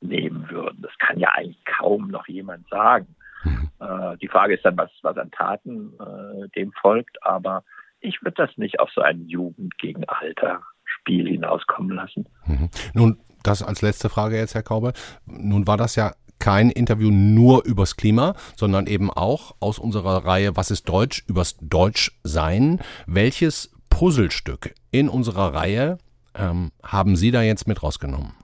nehmen 0.00 0.50
würden. 0.50 0.82
Das 0.82 0.96
kann 0.98 1.20
ja 1.20 1.30
eigentlich 1.32 1.64
kaum 1.64 2.08
noch 2.08 2.26
jemand 2.26 2.68
sagen. 2.68 3.14
Mhm. 3.44 3.70
Äh, 3.80 4.16
die 4.18 4.28
Frage 4.28 4.54
ist 4.54 4.64
dann, 4.64 4.76
was, 4.76 4.90
was 5.02 5.16
an 5.16 5.30
Taten 5.30 5.92
äh, 6.00 6.48
dem 6.56 6.72
folgt, 6.80 7.22
aber 7.22 7.64
ich 8.00 8.22
würde 8.22 8.46
das 8.46 8.56
nicht 8.56 8.80
auf 8.80 8.90
so 8.94 9.00
ein 9.00 9.26
Jugend 9.26 9.78
gegen 9.78 10.04
Alter 10.04 10.62
Spiel 10.84 11.28
hinauskommen 11.28 11.96
lassen. 11.96 12.28
Mhm. 12.46 12.70
Nun, 12.94 13.20
das 13.42 13.62
als 13.62 13.82
letzte 13.82 14.08
Frage 14.08 14.36
jetzt, 14.36 14.54
Herr 14.54 14.62
Kaube. 14.62 14.92
Nun 15.24 15.66
war 15.66 15.76
das 15.76 15.96
ja 15.96 16.12
kein 16.38 16.70
Interview 16.70 17.10
nur 17.10 17.64
übers 17.64 17.96
Klima, 17.96 18.34
sondern 18.56 18.86
eben 18.86 19.10
auch 19.10 19.54
aus 19.60 19.78
unserer 19.78 20.24
Reihe 20.24 20.56
Was 20.56 20.70
ist 20.70 20.88
Deutsch 20.88 21.24
übers 21.26 21.56
Deutschsein. 21.60 22.80
Welches 23.06 23.72
Puzzlestück 23.88 24.74
in 24.90 25.08
unserer 25.08 25.54
Reihe 25.54 25.98
ähm, 26.34 26.72
haben 26.82 27.16
Sie 27.16 27.30
da 27.30 27.42
jetzt 27.42 27.66
mit 27.66 27.82
rausgenommen? 27.82 28.34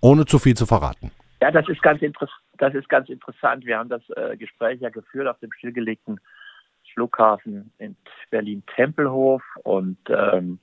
Ohne 0.00 0.26
zu 0.26 0.38
viel 0.38 0.54
zu 0.54 0.66
verraten. 0.66 1.10
Ja, 1.44 1.50
das 1.50 1.68
ist 1.68 1.82
ganz, 1.82 2.00
das 2.56 2.72
ist 2.72 2.88
ganz 2.88 3.10
interessant. 3.10 3.66
Wir 3.66 3.76
haben 3.76 3.90
das 3.90 4.00
äh, 4.16 4.34
Gespräch 4.38 4.80
ja 4.80 4.88
geführt 4.88 5.28
auf 5.28 5.38
dem 5.40 5.52
stillgelegten 5.52 6.18
Flughafen 6.94 7.70
in 7.76 7.96
Berlin-Tempelhof 8.30 9.42
und 9.62 9.98
ähm, 10.08 10.58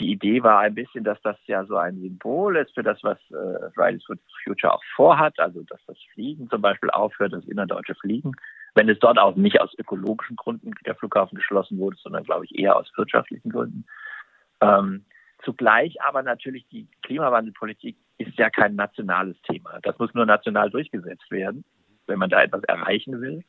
die 0.00 0.10
Idee 0.10 0.42
war 0.42 0.58
ein 0.58 0.74
bisschen, 0.74 1.04
dass 1.04 1.22
das 1.22 1.36
ja 1.46 1.64
so 1.66 1.76
ein 1.76 2.00
Symbol 2.00 2.56
ist 2.56 2.74
für 2.74 2.82
das, 2.82 2.98
was 3.04 3.16
äh, 3.30 3.70
Fridays 3.76 4.02
for 4.04 4.16
Future 4.42 4.74
auch 4.74 4.82
vorhat, 4.96 5.38
also 5.38 5.62
dass 5.62 5.78
das 5.86 5.98
Fliegen 6.14 6.50
zum 6.50 6.62
Beispiel 6.62 6.90
aufhört, 6.90 7.32
das 7.32 7.44
innerdeutsche 7.44 7.94
Fliegen, 7.94 8.32
wenn 8.74 8.88
es 8.88 8.98
dort 8.98 9.20
auch 9.20 9.36
nicht 9.36 9.60
aus 9.60 9.72
ökologischen 9.78 10.34
Gründen 10.34 10.72
der 10.84 10.96
Flughafen 10.96 11.36
geschlossen 11.36 11.78
wurde, 11.78 11.96
sondern 11.98 12.24
glaube 12.24 12.44
ich 12.46 12.58
eher 12.58 12.74
aus 12.74 12.90
wirtschaftlichen 12.96 13.50
Gründen. 13.50 13.86
Ähm, 14.60 15.04
zugleich 15.44 16.02
aber 16.02 16.24
natürlich 16.24 16.66
die 16.72 16.88
Klimawandelpolitik 17.04 17.96
ist 18.18 18.36
ja 18.38 18.50
kein 18.50 18.76
nationales 18.76 19.40
Thema. 19.42 19.78
Das 19.82 19.98
muss 19.98 20.12
nur 20.14 20.26
national 20.26 20.70
durchgesetzt 20.70 21.30
werden, 21.30 21.64
wenn 22.06 22.18
man 22.18 22.30
da 22.30 22.42
etwas 22.42 22.62
erreichen 22.64 23.20
will. 23.20 23.44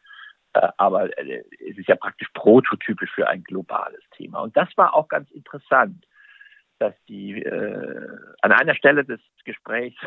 Äh, 0.53 0.69
aber 0.77 1.17
äh, 1.17 1.43
es 1.69 1.77
ist 1.77 1.87
ja 1.87 1.95
praktisch 1.95 2.29
prototypisch 2.33 3.11
für 3.11 3.27
ein 3.27 3.43
globales 3.43 4.03
Thema. 4.15 4.41
Und 4.41 4.55
das 4.57 4.69
war 4.75 4.93
auch 4.93 5.07
ganz 5.07 5.29
interessant 5.31 6.05
dass 6.79 6.93
die 7.07 7.41
äh, 7.41 8.07
an 8.41 8.51
einer 8.51 8.75
Stelle 8.75 9.03
des 9.03 9.19
Gesprächs 9.45 9.97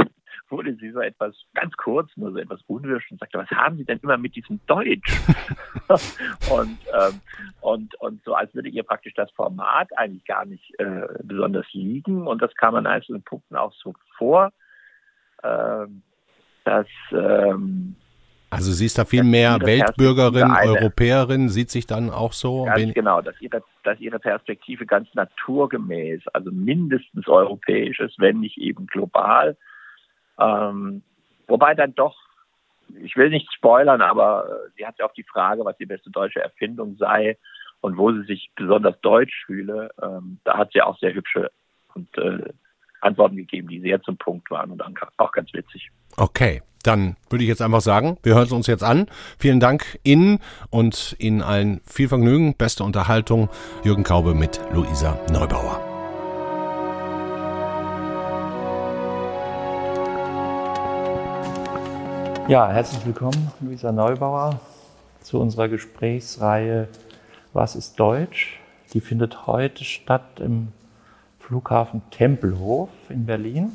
wurde 0.49 0.75
sie 0.77 0.91
so 0.91 1.01
etwas 1.01 1.35
ganz 1.55 1.77
kurz, 1.77 2.11
nur 2.17 2.33
so 2.33 2.39
etwas 2.39 2.61
unwirsch 2.67 3.11
und 3.11 3.21
sagte, 3.21 3.39
was 3.39 3.51
haben 3.51 3.77
Sie 3.77 3.85
denn 3.85 4.01
immer 4.03 4.17
mit 4.17 4.35
diesem 4.35 4.61
Deutsch? 4.67 5.21
und, 6.51 6.79
ähm, 6.93 7.21
und, 7.61 7.95
und 8.01 8.23
so 8.25 8.35
als 8.35 8.55
würde 8.55 8.69
ihr 8.69 8.83
praktisch 8.83 9.15
das 9.15 9.31
Format 9.33 9.89
eigentlich 9.97 10.25
gar 10.25 10.45
nicht 10.45 10.79
äh, 10.79 11.07
besonders 11.23 11.67
liegen. 11.73 12.27
Und 12.27 12.43
das 12.43 12.55
kam 12.55 12.75
an 12.75 12.87
einzelnen 12.87 13.23
Punkten 13.23 13.57
auch 13.57 13.73
so 13.75 13.95
vor, 14.17 14.53
äh, 15.43 15.87
dass 16.65 16.87
ähm, 17.13 17.97
also 18.51 18.73
sie 18.73 18.87
ist 18.87 18.99
da 18.99 19.05
viel 19.05 19.23
mehr 19.23 19.61
Weltbürgerin, 19.61 20.51
Europäerin, 20.51 21.49
sieht 21.49 21.71
sich 21.71 21.87
dann 21.87 22.11
auch 22.11 22.33
so. 22.33 22.65
Ganz 22.65 22.95
genau, 22.95 23.21
dass 23.21 23.41
ihre, 23.41 23.63
dass 23.85 24.01
ihre 24.01 24.19
Perspektive 24.19 24.87
ganz 24.87 25.09
naturgemäß, 25.15 26.27
also 26.33 26.51
mindestens 26.51 27.29
europäisch 27.29 28.01
ist, 28.01 28.19
wenn 28.19 28.41
nicht 28.41 28.59
eben 28.59 28.87
global. 28.87 29.57
Ähm, 30.39 31.03
wobei 31.47 31.75
dann 31.75 31.95
doch, 31.95 32.17
ich 33.01 33.17
will 33.17 33.31
nicht 33.31 33.53
spoilern, 33.53 34.03
aber 34.03 34.47
äh, 34.49 34.71
sie 34.77 34.87
hat 34.87 34.99
ja 34.99 35.07
auch 35.07 35.15
die 35.15 35.23
Frage, 35.23 35.65
was 35.65 35.77
die 35.77 35.87
beste 35.87 36.11
deutsche 36.11 36.43
Erfindung 36.43 36.97
sei 36.97 37.39
und 37.81 37.97
wo 37.97 38.13
sie 38.13 38.25
sich 38.25 38.51
besonders 38.57 39.01
deutsch 39.01 39.45
fühle. 39.47 39.91
Ähm, 40.03 40.41
da 40.43 40.59
hat 40.59 40.73
sie 40.73 40.83
auch 40.83 40.99
sehr 40.99 41.15
hübsche 41.15 41.53
und 41.95 42.17
äh, 42.19 42.53
Antworten 43.01 43.37
gegeben, 43.37 43.69
die 43.69 43.81
sehr 43.81 44.03
zum 44.03 44.17
Punkt 44.17 44.51
waren 44.51 44.71
und 44.71 44.83
auch 45.17 45.33
ganz 45.33 45.53
witzig. 45.53 45.91
Okay, 46.17 46.63
dann 46.83 47.17
würde 47.29 47.45
ich 47.45 47.49
jetzt 47.49 47.63
einfach 47.63 47.81
sagen, 47.81 48.17
wir 48.23 48.35
hören 48.35 48.45
es 48.45 48.53
uns 48.53 48.67
jetzt 48.67 48.83
an. 48.83 49.07
Vielen 49.39 49.61
Dank 49.61 49.99
Ihnen 50.03 50.39
und 50.71 51.17
Ihnen 51.19 51.43
allen 51.43 51.81
viel 51.85 52.09
Vergnügen, 52.09 52.55
beste 52.55 52.85
Unterhaltung. 52.85 53.49
Jürgen 53.85 54.05
Kaube 54.05 54.35
mit 54.35 54.61
Luisa 54.73 55.19
Neubauer. 55.31 55.81
Ja, 62.49 62.69
herzlich 62.73 63.07
willkommen, 63.07 63.53
Luisa 63.61 63.93
Neubauer, 63.93 64.59
zu 65.21 65.39
unserer 65.39 65.69
Gesprächsreihe 65.69 66.89
Was 67.53 67.77
ist 67.77 68.01
Deutsch? 68.01 68.59
Die 68.93 69.01
findet 69.01 69.47
heute 69.47 69.85
statt 69.85 70.41
im 70.41 70.73
Flughafen 71.51 72.03
Tempelhof 72.13 72.91
in 73.09 73.27
Berlin. 73.27 73.73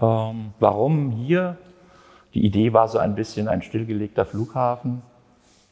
Ähm, 0.00 0.54
warum 0.58 1.10
hier? 1.10 1.58
Die 2.32 2.46
Idee 2.46 2.72
war 2.72 2.88
so 2.88 2.96
ein 2.96 3.14
bisschen 3.14 3.48
ein 3.48 3.60
stillgelegter 3.60 4.24
Flughafen, 4.24 5.02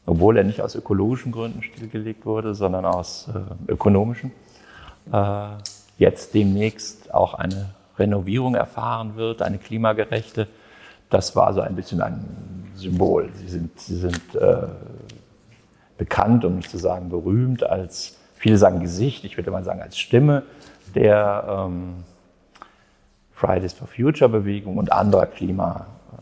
obwohl 0.05 0.37
er 0.37 0.43
nicht 0.43 0.61
aus 0.61 0.75
ökologischen 0.75 1.31
Gründen 1.31 1.63
stillgelegt 1.63 2.27
wurde, 2.27 2.53
sondern 2.53 2.85
aus 2.85 3.27
äh, 3.33 3.71
ökonomischen. 3.71 4.33
Äh, 5.11 5.47
jetzt 5.97 6.35
demnächst 6.35 7.11
auch 7.11 7.33
eine 7.33 7.73
Renovierung 7.97 8.53
erfahren 8.53 9.15
wird, 9.15 9.41
eine 9.41 9.57
klimagerechte. 9.57 10.47
Das 11.09 11.35
war 11.35 11.55
so 11.55 11.61
ein 11.61 11.75
bisschen 11.75 12.01
ein 12.01 12.69
Symbol. 12.75 13.31
Sie 13.33 13.47
sind, 13.47 13.79
sie 13.79 13.97
sind 13.97 14.35
äh, 14.35 14.67
bekannt, 15.97 16.45
um 16.45 16.57
nicht 16.57 16.69
zu 16.69 16.77
sagen 16.77 17.09
berühmt, 17.09 17.63
als, 17.63 18.20
viele 18.41 18.57
sagen 18.57 18.79
Gesicht, 18.79 19.23
ich 19.23 19.37
würde 19.37 19.51
mal 19.51 19.63
sagen 19.63 19.81
als 19.81 19.99
Stimme 19.99 20.41
der 20.95 21.45
ähm, 21.47 22.03
Fridays 23.31 23.73
for 23.73 23.87
Future 23.87 24.29
Bewegung 24.29 24.77
und 24.77 24.91
anderer 24.91 25.27
Klima, 25.27 25.85
äh, 26.11 26.15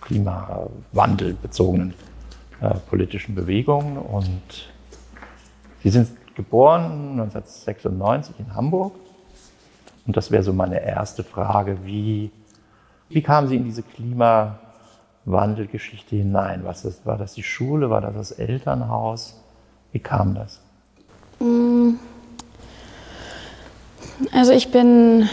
klimawandelbezogenen 0.00 1.92
äh, 2.62 2.76
politischen 2.88 3.34
Bewegungen. 3.34 3.98
Und 3.98 4.70
Sie 5.82 5.90
sind 5.90 6.08
geboren 6.34 7.20
1996 7.20 8.36
in 8.38 8.54
Hamburg. 8.54 8.94
Und 10.06 10.16
das 10.16 10.30
wäre 10.30 10.42
so 10.42 10.54
meine 10.54 10.82
erste 10.82 11.24
Frage, 11.24 11.76
wie, 11.84 12.30
wie 13.10 13.20
kamen 13.22 13.48
Sie 13.48 13.56
in 13.56 13.64
diese 13.64 13.82
Klimawandelgeschichte 13.82 16.16
hinein? 16.16 16.64
Was 16.64 16.84
das, 16.84 17.04
war 17.04 17.18
das 17.18 17.34
die 17.34 17.42
Schule, 17.42 17.90
war 17.90 18.00
das 18.00 18.14
das 18.14 18.30
Elternhaus? 18.32 19.42
Wie 19.92 19.98
kam 19.98 20.34
das? 20.34 20.62
Mm. 21.46 21.98
Also 24.32 24.52
ich 24.52 24.70
bin 24.70 25.28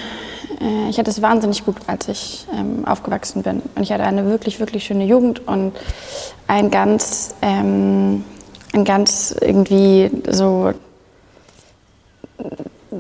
äh, 0.63 0.89
ich 0.89 0.98
hatte 0.98 1.10
es 1.10 1.22
wahnsinnig 1.22 1.65
gut, 1.65 1.75
als 1.88 2.08
ich 2.08 2.48
ähm, 2.53 2.86
aufgewachsen 2.86 3.43
bin. 3.43 3.62
Und 3.75 3.84
ich 3.84 3.91
hatte 3.91 4.03
eine 4.03 4.25
wirklich, 4.25 4.60
wirklich 4.60 4.86
schöne 4.86 5.05
Jugend 5.05 5.48
und 5.48 5.74
ein 6.48 6.72
ganz, 6.72 7.36
ähm, 7.41 8.24
ein 8.74 8.86
ganz 8.86 9.36
irgendwie 9.39 10.12
so, 10.29 10.74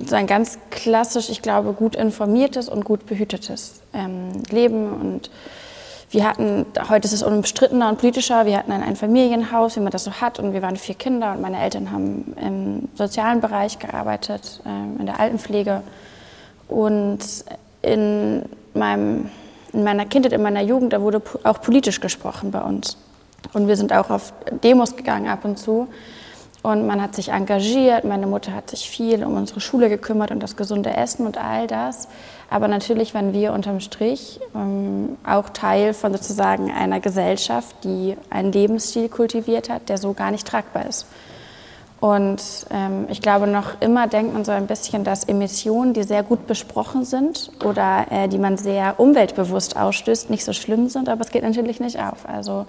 so 0.05 0.15
ein 0.15 0.27
ganz 0.27 0.59
klassisch, 0.69 1.29
ich 1.29 1.41
glaube, 1.41 1.73
gut 1.73 1.95
informiertes 1.95 2.69
und 2.69 2.83
gut 2.85 3.05
behütetes 3.05 3.81
ähm, 3.93 4.43
Leben. 4.49 4.93
Und 4.93 5.29
wir 6.13 6.27
hatten, 6.27 6.67
heute 6.89 7.07
ist 7.07 7.13
es 7.13 7.23
unbestrittener 7.23 7.89
und 7.89 7.97
politischer, 7.97 8.45
wir 8.45 8.57
hatten 8.57 8.71
ein, 8.71 8.83
ein 8.83 8.95
Familienhaus, 8.95 9.75
wie 9.75 9.79
man 9.79 9.91
das 9.91 10.03
so 10.03 10.11
hat. 10.11 10.37
Und 10.37 10.53
wir 10.53 10.61
waren 10.61 10.75
vier 10.75 10.93
Kinder 10.93 11.31
und 11.33 11.41
meine 11.41 11.59
Eltern 11.59 11.91
haben 11.91 12.35
im 12.39 12.89
sozialen 12.95 13.41
Bereich 13.41 13.79
gearbeitet, 13.79 14.61
ähm, 14.65 14.97
in 14.99 15.07
der 15.07 15.19
Altenpflege. 15.19 15.81
Und 16.67 17.19
in, 17.81 18.43
meinem, 18.75 19.31
in 19.73 19.83
meiner 19.83 20.05
Kindheit, 20.05 20.33
in 20.33 20.43
meiner 20.43 20.61
Jugend, 20.61 20.93
da 20.93 21.01
wurde 21.01 21.19
auch 21.43 21.61
politisch 21.61 21.99
gesprochen 21.99 22.51
bei 22.51 22.61
uns. 22.61 22.95
Und 23.53 23.67
wir 23.67 23.75
sind 23.75 23.91
auch 23.91 24.11
auf 24.11 24.33
Demos 24.63 24.95
gegangen 24.95 25.27
ab 25.27 25.43
und 25.45 25.57
zu. 25.57 25.87
Und 26.61 26.87
man 26.87 27.01
hat 27.01 27.13
sich 27.13 27.29
engagiert, 27.29 28.05
meine 28.05 28.25
Mutter 28.25 28.53
hat 28.53 28.69
sich 28.69 28.89
viel 28.89 29.25
um 29.25 29.35
unsere 29.35 29.59
Schule 29.59 29.89
gekümmert 29.89 30.31
und 30.31 30.41
das 30.41 30.55
gesunde 30.55 30.95
Essen 30.95 31.25
und 31.25 31.37
all 31.37 31.67
das. 31.67 32.07
Aber 32.53 32.67
natürlich 32.67 33.15
waren 33.15 33.33
wir 33.33 33.51
unterm 33.51 33.79
Strich 33.79 34.39
ähm, 34.53 35.17
auch 35.25 35.49
Teil 35.49 35.95
von 35.95 36.13
sozusagen 36.13 36.71
einer 36.71 36.99
Gesellschaft, 36.99 37.75
die 37.83 38.15
einen 38.29 38.51
Lebensstil 38.51 39.09
kultiviert 39.09 39.69
hat, 39.69 39.89
der 39.89 39.97
so 39.97 40.13
gar 40.13 40.29
nicht 40.29 40.45
tragbar 40.45 40.85
ist. 40.85 41.07
Und 41.99 42.43
ähm, 42.69 43.07
ich 43.09 43.23
glaube, 43.23 43.47
noch 43.47 43.81
immer 43.81 44.05
denkt 44.05 44.35
man 44.35 44.45
so 44.45 44.51
ein 44.51 44.67
bisschen, 44.67 45.03
dass 45.03 45.23
Emissionen, 45.23 45.95
die 45.95 46.03
sehr 46.03 46.21
gut 46.21 46.45
besprochen 46.45 47.05
sind 47.05 47.49
oder 47.65 48.05
äh, 48.11 48.27
die 48.27 48.37
man 48.37 48.57
sehr 48.57 48.99
umweltbewusst 48.99 49.75
ausstößt, 49.75 50.29
nicht 50.29 50.45
so 50.45 50.53
schlimm 50.53 50.89
sind, 50.89 51.09
aber 51.09 51.21
es 51.21 51.31
geht 51.31 51.41
natürlich 51.41 51.79
nicht 51.79 51.99
auf. 51.99 52.29
Also 52.29 52.67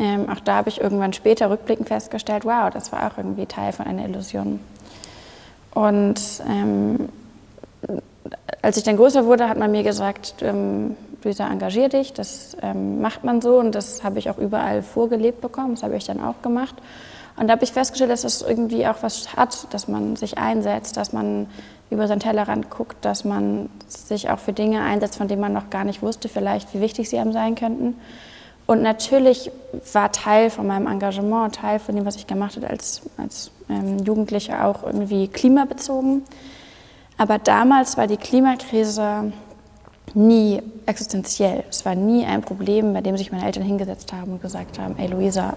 ähm, 0.00 0.28
auch 0.28 0.40
da 0.40 0.56
habe 0.56 0.68
ich 0.68 0.80
irgendwann 0.80 1.12
später 1.12 1.48
rückblickend 1.48 1.86
festgestellt, 1.86 2.44
wow, 2.44 2.70
das 2.74 2.90
war 2.90 3.06
auch 3.06 3.18
irgendwie 3.18 3.46
Teil 3.46 3.72
von 3.72 3.86
einer 3.86 4.04
Illusion. 4.04 4.58
Und 5.74 6.20
ähm, 6.48 7.08
als 8.66 8.76
ich 8.76 8.82
dann 8.82 8.96
größer 8.96 9.26
wurde, 9.26 9.48
hat 9.48 9.58
man 9.58 9.70
mir 9.70 9.84
gesagt, 9.84 10.34
ähm, 10.42 10.96
Luisa, 11.22 11.48
engagier 11.48 11.88
dich, 11.88 12.12
das 12.12 12.56
ähm, 12.62 13.00
macht 13.00 13.22
man 13.22 13.40
so 13.40 13.60
und 13.60 13.76
das 13.76 14.02
habe 14.02 14.18
ich 14.18 14.28
auch 14.28 14.38
überall 14.38 14.82
vorgelebt 14.82 15.40
bekommen, 15.40 15.76
das 15.76 15.84
habe 15.84 15.96
ich 15.96 16.04
dann 16.04 16.20
auch 16.20 16.42
gemacht. 16.42 16.74
Und 17.36 17.46
da 17.46 17.52
habe 17.52 17.62
ich 17.62 17.70
festgestellt, 17.70 18.10
dass 18.10 18.22
das 18.22 18.42
irgendwie 18.42 18.88
auch 18.88 18.96
was 19.02 19.36
hat, 19.36 19.72
dass 19.72 19.86
man 19.86 20.16
sich 20.16 20.38
einsetzt, 20.38 20.96
dass 20.96 21.12
man 21.12 21.46
über 21.90 22.08
seinen 22.08 22.18
Tellerrand 22.18 22.68
guckt, 22.68 22.96
dass 23.04 23.24
man 23.24 23.70
sich 23.86 24.30
auch 24.30 24.40
für 24.40 24.52
Dinge 24.52 24.82
einsetzt, 24.82 25.16
von 25.16 25.28
denen 25.28 25.42
man 25.42 25.52
noch 25.52 25.70
gar 25.70 25.84
nicht 25.84 26.02
wusste, 26.02 26.28
vielleicht 26.28 26.74
wie 26.74 26.80
wichtig 26.80 27.08
sie 27.08 27.20
einem 27.20 27.32
sein 27.32 27.54
könnten. 27.54 27.94
Und 28.66 28.82
natürlich 28.82 29.52
war 29.92 30.10
Teil 30.10 30.50
von 30.50 30.66
meinem 30.66 30.88
Engagement, 30.88 31.54
Teil 31.54 31.78
von 31.78 31.94
dem, 31.94 32.04
was 32.04 32.16
ich 32.16 32.26
gemacht 32.26 32.56
habe 32.56 32.68
als, 32.68 33.02
als 33.16 33.52
ähm, 33.68 33.98
Jugendliche, 34.00 34.64
auch 34.64 34.82
irgendwie 34.82 35.28
klimabezogen. 35.28 36.24
Aber 37.18 37.38
damals 37.38 37.96
war 37.96 38.06
die 38.06 38.16
Klimakrise 38.16 39.32
nie 40.14 40.62
existenziell. 40.86 41.64
Es 41.70 41.84
war 41.84 41.94
nie 41.94 42.24
ein 42.24 42.42
Problem, 42.42 42.92
bei 42.92 43.00
dem 43.00 43.16
sich 43.16 43.32
meine 43.32 43.44
Eltern 43.44 43.64
hingesetzt 43.64 44.12
haben 44.12 44.32
und 44.32 44.42
gesagt 44.42 44.78
haben, 44.78 44.96
ey 44.98 45.08
Luisa, 45.08 45.56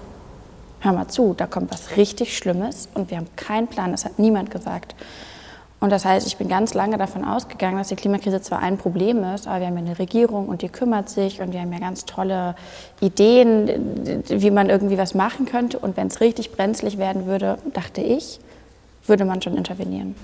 hör 0.82 0.94
mal 0.94 1.08
zu, 1.08 1.34
da 1.34 1.46
kommt 1.46 1.72
was 1.72 1.98
richtig 1.98 2.38
Schlimmes 2.38 2.88
und 2.94 3.10
wir 3.10 3.18
haben 3.18 3.28
keinen 3.36 3.68
Plan, 3.68 3.92
das 3.92 4.06
hat 4.06 4.20
niemand 4.20 4.51
gesagt. 4.51 4.96
Und 5.82 5.92
das 5.92 6.04
heißt, 6.04 6.28
ich 6.28 6.36
bin 6.36 6.50
ganz 6.50 6.74
lange 6.74 6.98
davon 6.98 7.24
ausgegangen, 7.24 7.78
dass 7.78 7.88
die 7.88 7.96
Klimakrise 7.96 8.42
zwar 8.42 8.60
ein 8.60 8.78
Problem 8.78 9.24
ist, 9.24 9.48
aber 9.48 9.62
wir 9.62 9.68
haben 9.68 9.78
ja 9.78 9.84
eine 9.84 10.00
Regierung 10.00 10.50
und 10.50 10.62
die 10.62 10.68
kümmert 10.68 11.10
sich 11.10 11.42
und 11.42 11.54
wir 11.54 11.62
haben 11.62 11.72
ja 11.72 11.80
ganz 11.80 12.04
tolle 12.04 12.56
Ideen, 13.00 14.24
wie 14.28 14.51
man 14.51 14.70
irgendwie 14.70 14.98
was 14.98 15.13
machen 15.13 15.46
könnte. 15.46 15.80
Und 15.80 15.96
wenn 15.96 16.08
es 16.08 16.20
richtig 16.20 16.51
brenzlig 16.51 16.98
werden 16.98 17.28
würde, 17.28 17.60
dachte 17.74 18.01
ich, 18.01 18.42
würde 19.06 19.24
man 19.24 19.42
schon 19.42 19.56
intervenieren. 19.56 20.16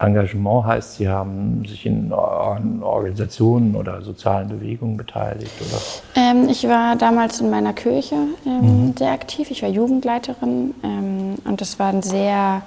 Engagement 0.00 0.66
heißt, 0.66 0.96
Sie 0.96 1.08
haben 1.08 1.64
sich 1.66 1.84
in 1.84 2.12
Organisationen 2.12 3.76
oder 3.76 4.00
sozialen 4.00 4.48
Bewegungen 4.48 4.96
beteiligt? 4.96 5.52
Oder? 5.60 5.80
Ähm, 6.16 6.48
ich 6.48 6.66
war 6.66 6.96
damals 6.96 7.40
in 7.40 7.50
meiner 7.50 7.74
Kirche 7.74 8.16
ähm, 8.46 8.86
mhm. 8.86 8.94
sehr 8.96 9.12
aktiv. 9.12 9.50
Ich 9.50 9.62
war 9.62 9.68
Jugendleiterin 9.68 10.74
ähm, 10.82 11.34
und 11.44 11.60
das 11.60 11.78
war 11.78 11.88
ein 11.88 12.02
sehr 12.02 12.62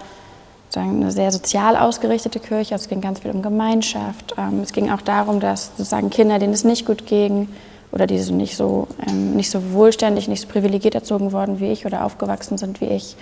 eine 0.76 1.12
sehr 1.12 1.32
sozial 1.32 1.78
ausgerichtete 1.78 2.40
Kirche. 2.40 2.74
Also 2.74 2.86
es 2.86 2.90
ging 2.90 3.00
ganz 3.00 3.20
viel 3.20 3.30
um 3.30 3.44
Gemeinschaft. 3.44 4.34
Ähm, 4.40 4.62
es 4.64 4.74
ging 4.74 4.90
auch 4.90 5.02
darum, 5.02 5.40
dass 5.40 5.68
sozusagen 5.78 6.10
Kinder, 6.10 6.40
denen 6.40 6.54
es 6.54 6.64
nicht 6.64 6.88
gut 6.88 7.06
ging 7.06 7.48
oder 7.92 8.08
die 8.08 8.18
so 8.18 8.34
nicht 8.34 8.58
so 8.58 8.88
ähm, 9.08 9.36
nicht 9.36 9.52
so 9.52 9.72
wohlständig, 9.72 10.28
nicht 10.28 10.42
so 10.42 10.48
privilegiert 10.48 10.96
erzogen 10.96 11.32
worden 11.32 11.60
wie 11.60 11.72
ich 11.72 11.86
oder 11.86 12.04
aufgewachsen 12.04 12.58
sind 12.58 12.82
wie 12.82 12.86
ich, 12.86 13.16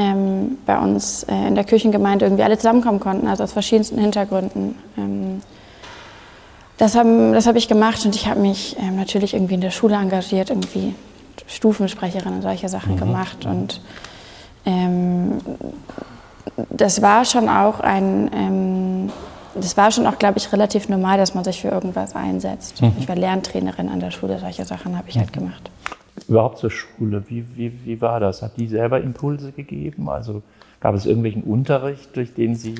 ähm, 0.00 0.58
bei 0.66 0.78
uns 0.78 1.24
äh, 1.24 1.48
in 1.48 1.54
der 1.54 1.64
Kirchengemeinde 1.64 2.24
irgendwie 2.24 2.42
alle 2.42 2.56
zusammenkommen 2.56 3.00
konnten, 3.00 3.28
also 3.28 3.44
aus 3.44 3.52
verschiedensten 3.52 3.98
Hintergründen. 3.98 4.74
das 6.78 6.96
habe 6.96 7.32
das 7.32 7.46
hab 7.46 7.56
ich 7.56 7.68
gemacht 7.68 8.04
und 8.06 8.16
ich 8.16 8.26
habe 8.26 8.40
mich 8.40 8.76
natürlich 8.96 9.34
irgendwie 9.34 9.54
in 9.54 9.60
der 9.60 9.70
Schule 9.70 9.96
engagiert, 9.96 10.50
irgendwie 10.50 10.94
Stufensprecherin 11.46 12.34
und 12.34 12.42
solche 12.42 12.68
Sachen 12.68 12.94
mhm. 12.94 12.98
gemacht 12.98 13.44
und 13.44 13.80
ähm, 14.64 15.38
das 16.68 17.02
war 17.02 17.24
schon 17.24 17.48
auch 17.48 17.80
ein, 17.80 18.30
ähm, 18.34 19.12
das 19.54 19.76
war 19.76 19.90
schon 19.90 20.06
auch, 20.06 20.18
glaube 20.18 20.38
ich, 20.38 20.52
relativ 20.52 20.88
normal, 20.88 21.18
dass 21.18 21.34
man 21.34 21.44
sich 21.44 21.60
für 21.60 21.68
irgendwas 21.68 22.14
einsetzt. 22.14 22.80
Mhm. 22.82 22.92
Ich 22.98 23.08
war 23.08 23.16
Lerntrainerin 23.16 23.88
an 23.88 24.00
der 24.00 24.10
Schule, 24.10 24.38
solche 24.38 24.64
Sachen 24.64 24.96
habe 24.96 25.08
ich 25.08 25.18
halt 25.18 25.34
mhm. 25.34 25.40
gemacht. 25.40 25.70
Überhaupt 26.28 26.58
zur 26.58 26.70
Schule, 26.70 27.24
wie, 27.28 27.44
wie, 27.56 27.72
wie 27.84 28.00
war 28.00 28.20
das? 28.20 28.42
Hat 28.42 28.52
die 28.56 28.68
selber 28.68 29.00
Impulse 29.00 29.52
gegeben? 29.52 30.08
Also 30.08 30.42
gab 30.80 30.94
es 30.94 31.06
irgendwelchen 31.06 31.42
Unterricht, 31.42 32.16
durch 32.16 32.34
den 32.34 32.54
Sie 32.54 32.74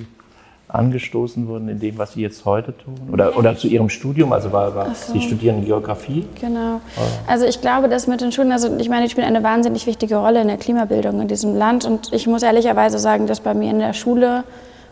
angestoßen 0.72 1.48
wurden 1.48 1.68
in 1.68 1.80
dem, 1.80 1.98
was 1.98 2.12
Sie 2.12 2.22
jetzt 2.22 2.44
heute 2.44 2.76
tun? 2.76 2.94
Oder, 3.12 3.36
oder 3.36 3.56
zu 3.56 3.66
Ihrem 3.66 3.88
Studium? 3.88 4.32
Also 4.32 4.52
war, 4.52 4.74
war 4.74 4.94
so. 4.94 5.12
Sie 5.12 5.20
studieren 5.20 5.64
Geografie? 5.64 6.24
Genau. 6.40 6.80
Also 7.26 7.46
ich 7.46 7.60
glaube, 7.60 7.88
dass 7.88 8.06
mit 8.06 8.20
den 8.20 8.32
Schulen, 8.32 8.52
also 8.52 8.76
ich 8.78 8.88
meine, 8.88 9.06
ich 9.06 9.12
spiele 9.12 9.26
eine 9.26 9.42
wahnsinnig 9.42 9.86
wichtige 9.86 10.16
Rolle 10.16 10.40
in 10.40 10.48
der 10.48 10.58
Klimabildung 10.58 11.20
in 11.20 11.28
diesem 11.28 11.56
Land 11.56 11.84
und 11.84 12.12
ich 12.12 12.26
muss 12.26 12.42
ehrlicherweise 12.42 12.98
sagen, 12.98 13.26
dass 13.26 13.40
bei 13.40 13.54
mir 13.54 13.70
in 13.70 13.78
der 13.78 13.92
Schule, 13.92 14.44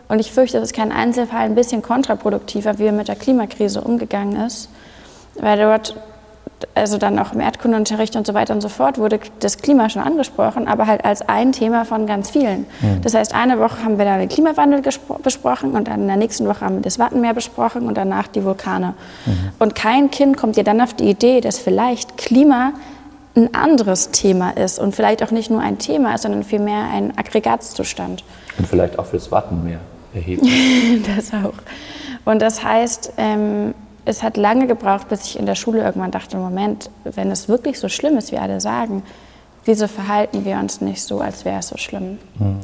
und 0.07 0.19
ich 0.19 0.31
fürchte, 0.31 0.59
das 0.59 0.69
ist 0.69 0.75
kein 0.75 0.91
Einzelfall, 0.91 1.45
ein 1.45 1.55
bisschen 1.55 1.81
kontraproduktiver, 1.81 2.77
wie 2.77 2.85
wir 2.85 2.91
mit 2.91 3.07
der 3.07 3.15
Klimakrise 3.15 3.81
umgegangen 3.81 4.45
ist, 4.45 4.69
weil 5.39 5.57
dort 5.57 5.95
also 6.75 6.97
dann 6.97 7.17
auch 7.19 7.33
im 7.33 7.39
Erdkundeunterricht 7.39 8.15
und 8.15 8.27
so 8.27 8.33
weiter 8.33 8.53
und 8.53 8.61
so 8.61 8.69
fort, 8.69 8.97
wurde 8.97 9.19
das 9.39 9.57
Klima 9.57 9.89
schon 9.89 10.01
angesprochen, 10.01 10.67
aber 10.67 10.87
halt 10.87 11.05
als 11.05 11.21
ein 11.27 11.51
Thema 11.51 11.85
von 11.85 12.05
ganz 12.05 12.29
vielen. 12.29 12.65
Mhm. 12.81 13.01
Das 13.01 13.13
heißt, 13.13 13.33
eine 13.33 13.59
Woche 13.59 13.83
haben 13.83 13.97
wir 13.97 14.05
da 14.05 14.17
den 14.17 14.29
Klimawandel 14.29 14.81
besprochen 15.23 15.71
und 15.71 15.87
dann 15.87 16.01
in 16.01 16.07
der 16.07 16.17
nächsten 16.17 16.45
Woche 16.47 16.61
haben 16.61 16.75
wir 16.75 16.81
das 16.81 16.99
Wattenmeer 16.99 17.33
besprochen 17.33 17.83
und 17.83 17.97
danach 17.97 18.27
die 18.27 18.43
Vulkane. 18.43 18.93
Mhm. 19.25 19.31
Und 19.59 19.75
kein 19.75 20.11
Kind 20.11 20.37
kommt 20.37 20.57
dir 20.57 20.63
dann 20.63 20.81
auf 20.81 20.93
die 20.93 21.09
Idee, 21.09 21.41
dass 21.41 21.57
vielleicht 21.59 22.17
Klima 22.17 22.73
ein 23.35 23.53
anderes 23.53 24.11
Thema 24.11 24.51
ist 24.51 24.79
und 24.79 24.95
vielleicht 24.95 25.23
auch 25.23 25.31
nicht 25.31 25.49
nur 25.49 25.61
ein 25.61 25.77
Thema 25.77 26.15
ist, 26.15 26.23
sondern 26.23 26.43
vielmehr 26.43 26.89
ein 26.93 27.17
Aggregatzustand. 27.17 28.23
Und 28.57 28.67
vielleicht 28.67 28.99
auch 28.99 29.05
fürs 29.05 29.31
Wattenmeer 29.31 29.79
erheben. 30.13 30.47
das 31.15 31.31
auch. 31.33 31.53
Und 32.25 32.41
das 32.41 32.63
heißt, 32.63 33.13
ähm, 33.17 33.73
es 34.05 34.23
hat 34.23 34.37
lange 34.37 34.67
gebraucht, 34.67 35.09
bis 35.09 35.25
ich 35.25 35.39
in 35.39 35.45
der 35.45 35.55
Schule 35.55 35.83
irgendwann 35.83 36.11
dachte, 36.11 36.37
Moment, 36.37 36.89
wenn 37.03 37.31
es 37.31 37.47
wirklich 37.47 37.79
so 37.79 37.89
schlimm 37.89 38.17
ist, 38.17 38.31
wie 38.31 38.37
alle 38.37 38.61
sagen, 38.61 39.03
wieso 39.65 39.87
verhalten 39.87 40.45
wir 40.45 40.57
uns 40.57 40.81
nicht 40.81 41.01
so, 41.01 41.19
als 41.19 41.45
wäre 41.45 41.59
es 41.59 41.67
so 41.67 41.77
schlimm? 41.77 42.17
Mhm. 42.39 42.59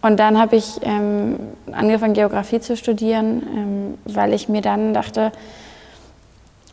Und 0.00 0.20
dann 0.20 0.38
habe 0.38 0.56
ich 0.56 0.78
ähm, 0.82 1.38
angefangen, 1.72 2.14
Geografie 2.14 2.60
zu 2.60 2.76
studieren, 2.76 3.42
ähm, 3.54 3.98
weil 4.04 4.32
ich 4.32 4.48
mir 4.48 4.60
dann 4.60 4.94
dachte, 4.94 5.32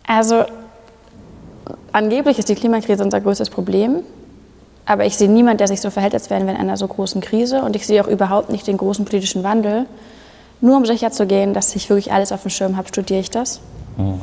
also 0.05 0.43
angeblich 1.91 2.37
ist 2.37 2.49
die 2.49 2.55
Klimakrise 2.55 3.03
unser 3.03 3.21
größtes 3.21 3.49
Problem, 3.49 4.03
aber 4.85 5.05
ich 5.05 5.17
sehe 5.17 5.29
niemanden, 5.29 5.57
der 5.57 5.67
sich 5.67 5.81
so 5.81 5.89
verhält, 5.89 6.13
als 6.13 6.29
wären 6.29 6.45
wir 6.45 6.53
in 6.53 6.59
einer 6.59 6.77
so 6.77 6.87
großen 6.87 7.19
Krise 7.21 7.63
und 7.63 7.75
ich 7.75 7.87
sehe 7.87 8.03
auch 8.03 8.07
überhaupt 8.07 8.51
nicht 8.51 8.67
den 8.67 8.77
großen 8.77 9.05
politischen 9.05 9.43
Wandel. 9.43 9.87
Nur 10.61 10.77
um 10.77 10.85
sicher 10.85 11.11
zu 11.11 11.25
gehen, 11.25 11.55
dass 11.55 11.75
ich 11.75 11.89
wirklich 11.89 12.13
alles 12.13 12.31
auf 12.31 12.43
dem 12.43 12.51
Schirm 12.51 12.77
habe, 12.77 12.87
studiere 12.87 13.19
ich 13.19 13.31
das 13.31 13.61
mhm. 13.97 14.21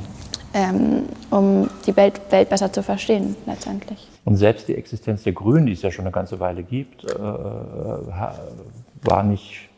ähm, 0.54 1.02
um 1.30 1.70
die 1.86 1.96
Welt, 1.96 2.20
Welt, 2.30 2.48
besser 2.48 2.72
zu 2.72 2.82
verstehen 2.82 3.36
letztendlich. 3.46 4.08
Und 4.24 4.36
selbst 4.36 4.68
die 4.68 4.76
Existenz 4.76 5.24
der 5.24 5.32
Grünen, 5.32 5.66
die 5.66 5.72
es 5.72 5.82
ja 5.82 5.90
schon 5.90 6.04
eine 6.04 6.12
ganze 6.12 6.38
Weile 6.38 6.62
gibt, 6.62 7.04
äh, 7.04 7.16
war 9.02 9.22
nicht, 9.24 9.68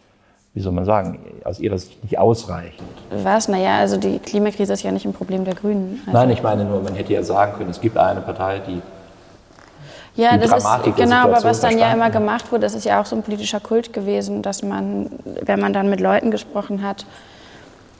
wie 0.52 0.60
soll 0.60 0.72
man 0.72 0.84
sagen, 0.84 1.18
aus 1.44 1.58
ihrer 1.60 1.78
Sicht 1.78 2.02
nicht 2.02 2.18
ausreichend. 2.18 2.82
Was? 3.22 3.48
Naja, 3.48 3.78
also 3.78 3.96
die 3.96 4.18
Klimakrise 4.18 4.74
ist 4.74 4.82
ja 4.82 4.92
nicht 4.92 5.06
ein 5.06 5.14
Problem 5.14 5.44
der 5.44 5.54
Grünen. 5.54 6.02
Also 6.06 6.18
Nein, 6.18 6.30
ich 6.30 6.42
meine 6.42 6.64
nur, 6.64 6.82
man 6.82 6.94
hätte 6.94 7.12
ja 7.12 7.22
sagen 7.22 7.54
können, 7.56 7.70
es 7.70 7.80
gibt 7.80 7.96
eine 7.96 8.20
Partei, 8.20 8.60
die 8.60 8.82
ja, 10.16 10.36
das 10.36 10.52
ist 10.52 10.96
genau, 10.96 11.24
aber 11.24 11.42
was 11.42 11.60
dann 11.60 11.76
ja 11.76 11.92
immer 11.92 12.08
gemacht 12.08 12.52
wurde, 12.52 12.62
das 12.62 12.74
ist 12.74 12.84
ja 12.84 13.00
auch 13.00 13.06
so 13.06 13.16
ein 13.16 13.22
politischer 13.22 13.58
Kult 13.58 13.92
gewesen, 13.92 14.42
dass 14.42 14.62
man, 14.62 15.10
wenn 15.24 15.58
man 15.58 15.72
dann 15.72 15.90
mit 15.90 16.00
Leuten 16.00 16.30
gesprochen 16.30 16.82
hat, 16.82 17.04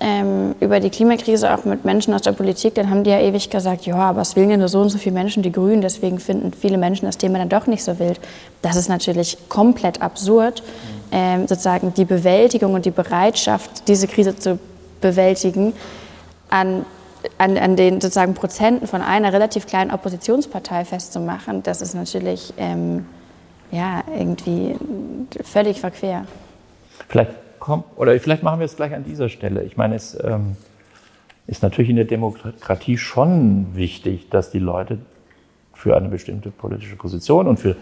ähm, 0.07 0.55
über 0.61 0.81
die 0.81 0.91
Klimakrise 0.91 1.55
auch 1.55 1.65
mit 1.65 1.87
Menschen 1.87 2.13
aus 2.13 2.21
der 2.21 2.33
Politik, 2.33 2.75
dann 2.75 2.91
haben 2.91 3.05
die 3.05 3.11
ja 3.11 3.21
ewig 3.21 3.49
gesagt, 3.49 3.87
ja, 3.87 3.97
aber 3.97 4.21
es 4.21 4.37
wählen 4.37 4.51
ja 4.51 4.57
nur 4.59 4.69
so 4.69 4.83
und 4.83 4.91
so 4.91 4.99
viele 4.99 5.15
Menschen 5.15 5.43
die 5.43 5.51
Grünen, 5.51 5.81
deswegen 5.81 6.19
finden 6.19 6.53
viele 6.53 6.77
Menschen 6.77 7.07
das 7.07 7.17
Thema 7.17 7.39
dann 7.39 7.49
doch 7.49 7.67
nicht 7.67 7.83
so 7.83 7.99
wild. 7.99 8.21
Das 8.61 8.77
ist 8.77 8.91
natürlich 8.91 9.39
komplett 9.49 10.03
absurd. 10.03 10.63
Ähm, 11.11 11.47
sozusagen 11.47 11.95
die 11.95 12.05
Bewältigung 12.05 12.75
und 12.75 12.85
die 12.85 12.91
Bereitschaft, 12.91 13.89
diese 13.89 14.07
Krise 14.07 14.37
zu 14.37 14.59
bewältigen, 15.01 15.73
an, 16.51 16.85
an, 17.39 17.57
an 17.57 17.77
den 17.77 18.03
sozusagen 18.03 18.35
Prozenten 18.35 18.87
von 18.87 19.01
einer 19.01 19.33
relativ 19.33 19.67
kleinen 19.67 19.91
Oppositionspartei 19.91 20.85
festzumachen, 20.85 21.63
das 21.63 21.81
ist 21.81 21.95
natürlich 21.95 22.53
ähm, 22.59 23.07
ja, 23.71 24.03
irgendwie 24.19 24.77
völlig 25.43 25.81
verquer. 25.81 26.27
Vielleicht 27.09 27.44
kommen, 27.65 27.85
oder 27.97 28.19
vielleicht 28.21 28.43
machen 28.43 28.61
wir 28.61 28.67
es 28.67 28.77
gleich 28.77 28.95
an 28.95 29.05
dieser 29.05 29.31
Stelle. 29.31 29.63
Ich 29.63 29.79
meine, 29.79 29.95
es 29.95 30.17
ähm, 30.23 30.57
ist 31.47 31.63
natürlich 31.63 31.89
in 31.89 31.97
der 31.97 32.05
Demokratie 32.05 32.99
schon 32.99 33.75
wichtig, 33.75 34.29
dass 34.29 34.51
die 34.51 34.59
Leute 34.59 34.99
für 35.73 35.97
eine 35.97 36.11
bestimmte 36.11 36.51
politische 36.51 36.97
Position 36.97 37.49
und 37.49 37.59
für 37.59 37.77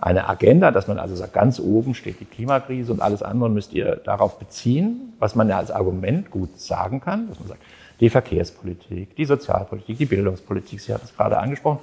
eine 0.00 0.28
Agenda, 0.28 0.72
dass 0.72 0.88
man 0.88 0.98
also 0.98 1.14
sagt, 1.14 1.34
ganz 1.34 1.60
oben 1.60 1.94
steht 1.94 2.18
die 2.18 2.24
Klimakrise 2.24 2.92
und 2.92 3.00
alles 3.00 3.22
andere 3.22 3.48
müsst 3.48 3.72
ihr 3.74 4.00
darauf 4.04 4.40
beziehen, 4.40 5.12
was 5.20 5.36
man 5.36 5.48
ja 5.48 5.58
als 5.58 5.70
Argument 5.70 6.32
gut 6.32 6.58
sagen 6.58 7.00
kann, 7.00 7.28
dass 7.28 7.38
man 7.38 7.48
sagt, 7.48 7.62
die 8.00 8.10
Verkehrspolitik, 8.10 9.14
die 9.14 9.24
Sozialpolitik, 9.24 9.98
die 9.98 10.06
Bildungspolitik, 10.06 10.80
Sie 10.80 10.92
hat 10.92 11.04
es 11.04 11.16
gerade 11.16 11.38
angesprochen, 11.38 11.78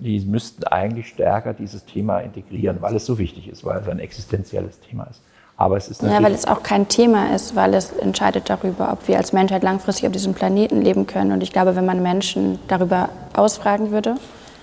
die 0.00 0.18
müssten 0.20 0.64
eigentlich 0.64 1.08
stärker 1.08 1.54
dieses 1.54 1.84
Thema 1.84 2.18
integrieren, 2.18 2.78
weil 2.80 2.96
es 2.96 3.06
so 3.06 3.18
wichtig 3.18 3.48
ist, 3.48 3.64
weil 3.64 3.80
es 3.80 3.88
ein 3.88 4.00
existenzielles 4.00 4.80
Thema 4.80 5.04
ist. 5.04 5.20
Aber 5.62 5.76
es 5.76 5.86
ist 5.86 6.02
ja, 6.02 6.20
weil 6.20 6.34
es 6.34 6.44
auch 6.44 6.64
kein 6.64 6.88
Thema 6.88 7.32
ist, 7.32 7.54
weil 7.54 7.72
es 7.74 7.92
entscheidet 7.92 8.50
darüber, 8.50 8.92
ob 8.92 9.06
wir 9.06 9.16
als 9.16 9.32
Menschheit 9.32 9.62
langfristig 9.62 10.06
auf 10.06 10.12
diesem 10.12 10.34
Planeten 10.34 10.82
leben 10.82 11.06
können. 11.06 11.30
Und 11.30 11.40
ich 11.40 11.52
glaube, 11.52 11.76
wenn 11.76 11.86
man 11.86 12.02
Menschen 12.02 12.58
darüber 12.66 13.10
ausfragen 13.32 13.92
würde, 13.92 14.16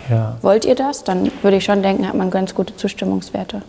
ja. 0.10 0.36
wollt 0.42 0.66
ihr 0.66 0.76
das, 0.76 1.06
dann 1.06 1.32
würde 1.42 1.56
ich 1.56 1.64
schon 1.64 1.82
denken, 1.84 2.06
hat 2.06 2.16
man 2.16 2.30
ganz 2.30 2.54
gute 2.54 2.76
Zustimmungswerte. 2.76 3.62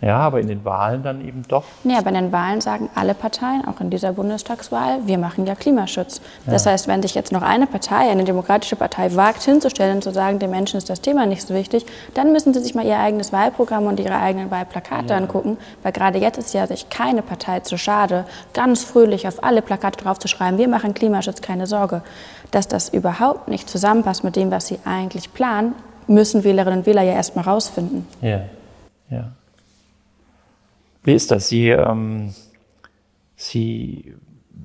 Ja, 0.00 0.18
aber 0.18 0.40
in 0.40 0.48
den 0.48 0.64
Wahlen 0.64 1.02
dann 1.02 1.26
eben 1.26 1.42
doch. 1.46 1.64
Ja, 1.84 1.98
aber 1.98 2.08
in 2.08 2.14
den 2.14 2.32
Wahlen 2.32 2.60
sagen 2.60 2.88
alle 2.94 3.12
Parteien, 3.12 3.66
auch 3.66 3.80
in 3.80 3.90
dieser 3.90 4.12
Bundestagswahl, 4.14 5.06
wir 5.06 5.18
machen 5.18 5.46
ja 5.46 5.54
Klimaschutz. 5.54 6.22
Ja. 6.46 6.52
Das 6.52 6.64
heißt, 6.64 6.88
wenn 6.88 7.02
sich 7.02 7.14
jetzt 7.14 7.32
noch 7.32 7.42
eine 7.42 7.66
Partei, 7.66 8.10
eine 8.10 8.24
demokratische 8.24 8.76
Partei, 8.76 9.14
wagt 9.14 9.42
hinzustellen 9.42 9.96
und 9.96 10.02
zu 10.02 10.10
sagen, 10.10 10.38
den 10.38 10.50
Menschen 10.50 10.78
ist 10.78 10.88
das 10.88 11.02
Thema 11.02 11.26
nicht 11.26 11.46
so 11.46 11.54
wichtig, 11.54 11.84
dann 12.14 12.32
müssen 12.32 12.54
sie 12.54 12.60
sich 12.60 12.74
mal 12.74 12.86
ihr 12.86 12.98
eigenes 12.98 13.32
Wahlprogramm 13.32 13.86
und 13.86 14.00
ihre 14.00 14.16
eigenen 14.16 14.50
Wahlplakate 14.50 15.10
ja. 15.10 15.16
angucken, 15.16 15.58
weil 15.82 15.92
gerade 15.92 16.18
jetzt 16.18 16.38
ist 16.38 16.54
ja 16.54 16.66
sich 16.66 16.88
keine 16.88 17.20
Partei 17.20 17.60
zu 17.60 17.76
schade, 17.76 18.24
ganz 18.54 18.84
fröhlich 18.84 19.28
auf 19.28 19.44
alle 19.44 19.60
Plakate 19.60 20.02
draufzuschreiben, 20.02 20.58
wir 20.58 20.68
machen 20.68 20.94
Klimaschutz, 20.94 21.42
keine 21.42 21.66
Sorge. 21.66 22.02
Dass 22.50 22.66
das 22.66 22.88
überhaupt 22.88 23.48
nicht 23.48 23.68
zusammenpasst 23.68 24.24
mit 24.24 24.34
dem, 24.34 24.50
was 24.50 24.66
sie 24.66 24.78
eigentlich 24.84 25.32
planen, 25.34 25.74
müssen 26.06 26.42
Wählerinnen 26.42 26.80
und 26.80 26.86
Wähler 26.86 27.02
ja 27.02 27.12
erst 27.12 27.36
mal 27.36 27.42
rausfinden. 27.42 28.06
Ja, 28.20 28.40
ja. 29.10 29.30
Wie 31.02 31.14
ist 31.14 31.30
das? 31.30 31.48
Sie, 31.48 31.68
ähm, 31.68 32.34
Sie 33.36 34.14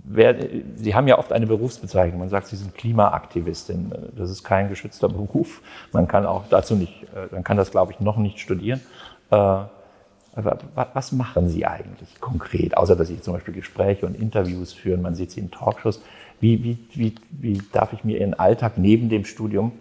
wer, 0.04 0.36
Sie 0.76 0.96
haben 0.96 1.08
ja 1.08 1.18
oft 1.18 1.32
eine 1.32 1.48
Berufsbezeichnung. 1.48 2.20
Man 2.20 2.30
sagt, 2.30 2.48
Sie 2.48 2.56
sind 2.56 2.76
Klimaaktivistin. 2.76 3.94
Das 4.18 4.30
ist 4.30 4.44
kein 4.44 4.70
geschützter 4.70 5.10
Beruf. 5.10 5.62
Man 5.92 6.08
kann 6.08 6.26
auch 6.26 6.44
dazu 6.50 6.76
nicht, 6.76 7.06
man 7.32 7.44
kann 7.44 7.58
das, 7.58 7.72
glaube 7.72 7.94
ich, 7.94 8.00
noch 8.00 8.18
nicht 8.18 8.40
studieren. 8.40 8.82
Aber 9.30 10.60
was 10.94 11.14
machen 11.14 11.48
Sie 11.48 11.66
eigentlich 11.66 12.20
konkret, 12.20 12.76
außer 12.76 12.96
dass 12.96 13.08
Sie 13.08 13.22
zum 13.22 13.34
Beispiel 13.34 13.54
Gespräche 13.54 14.06
und 14.06 14.16
Interviews 14.16 14.74
führen? 14.74 15.02
Man 15.02 15.16
sieht 15.16 15.32
Sie 15.32 15.40
in 15.40 15.50
Talkshows. 15.50 16.02
Wie, 16.42 16.64
wie, 16.64 16.78
wie, 16.94 17.16
wie 17.32 17.62
darf 17.72 17.94
ich 17.94 18.04
mir 18.04 18.20
Ihren 18.20 18.34
Alltag 18.34 18.78
neben 18.78 19.08
dem 19.08 19.24
Studium 19.24 19.72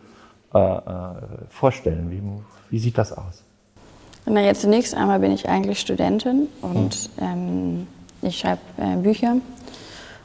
äh, 0.55 0.59
äh, 0.59 0.81
vorstellen? 1.49 2.11
Wie, 2.11 2.23
wie 2.71 2.79
sieht 2.79 2.97
das 2.99 3.13
aus? 3.13 3.44
Na, 4.27 4.41
jetzt 4.41 4.63
zunächst 4.63 4.95
einmal 4.95 5.19
bin 5.21 5.33
ich 5.33 5.49
eigentlich 5.49 5.81
Studentin 5.81 6.49
und 6.63 7.11
ähm, 7.21 7.87
ich 8.23 8.39
schreibe 8.39 8.61
äh, 8.79 8.97
Bücher 8.97 9.37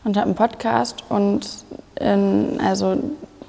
und 0.05 0.15
habe 0.15 0.27
einen 0.27 0.35
Podcast. 0.35 1.03
Und 1.09 1.47
ähm, 1.99 2.59
also, 2.63 2.97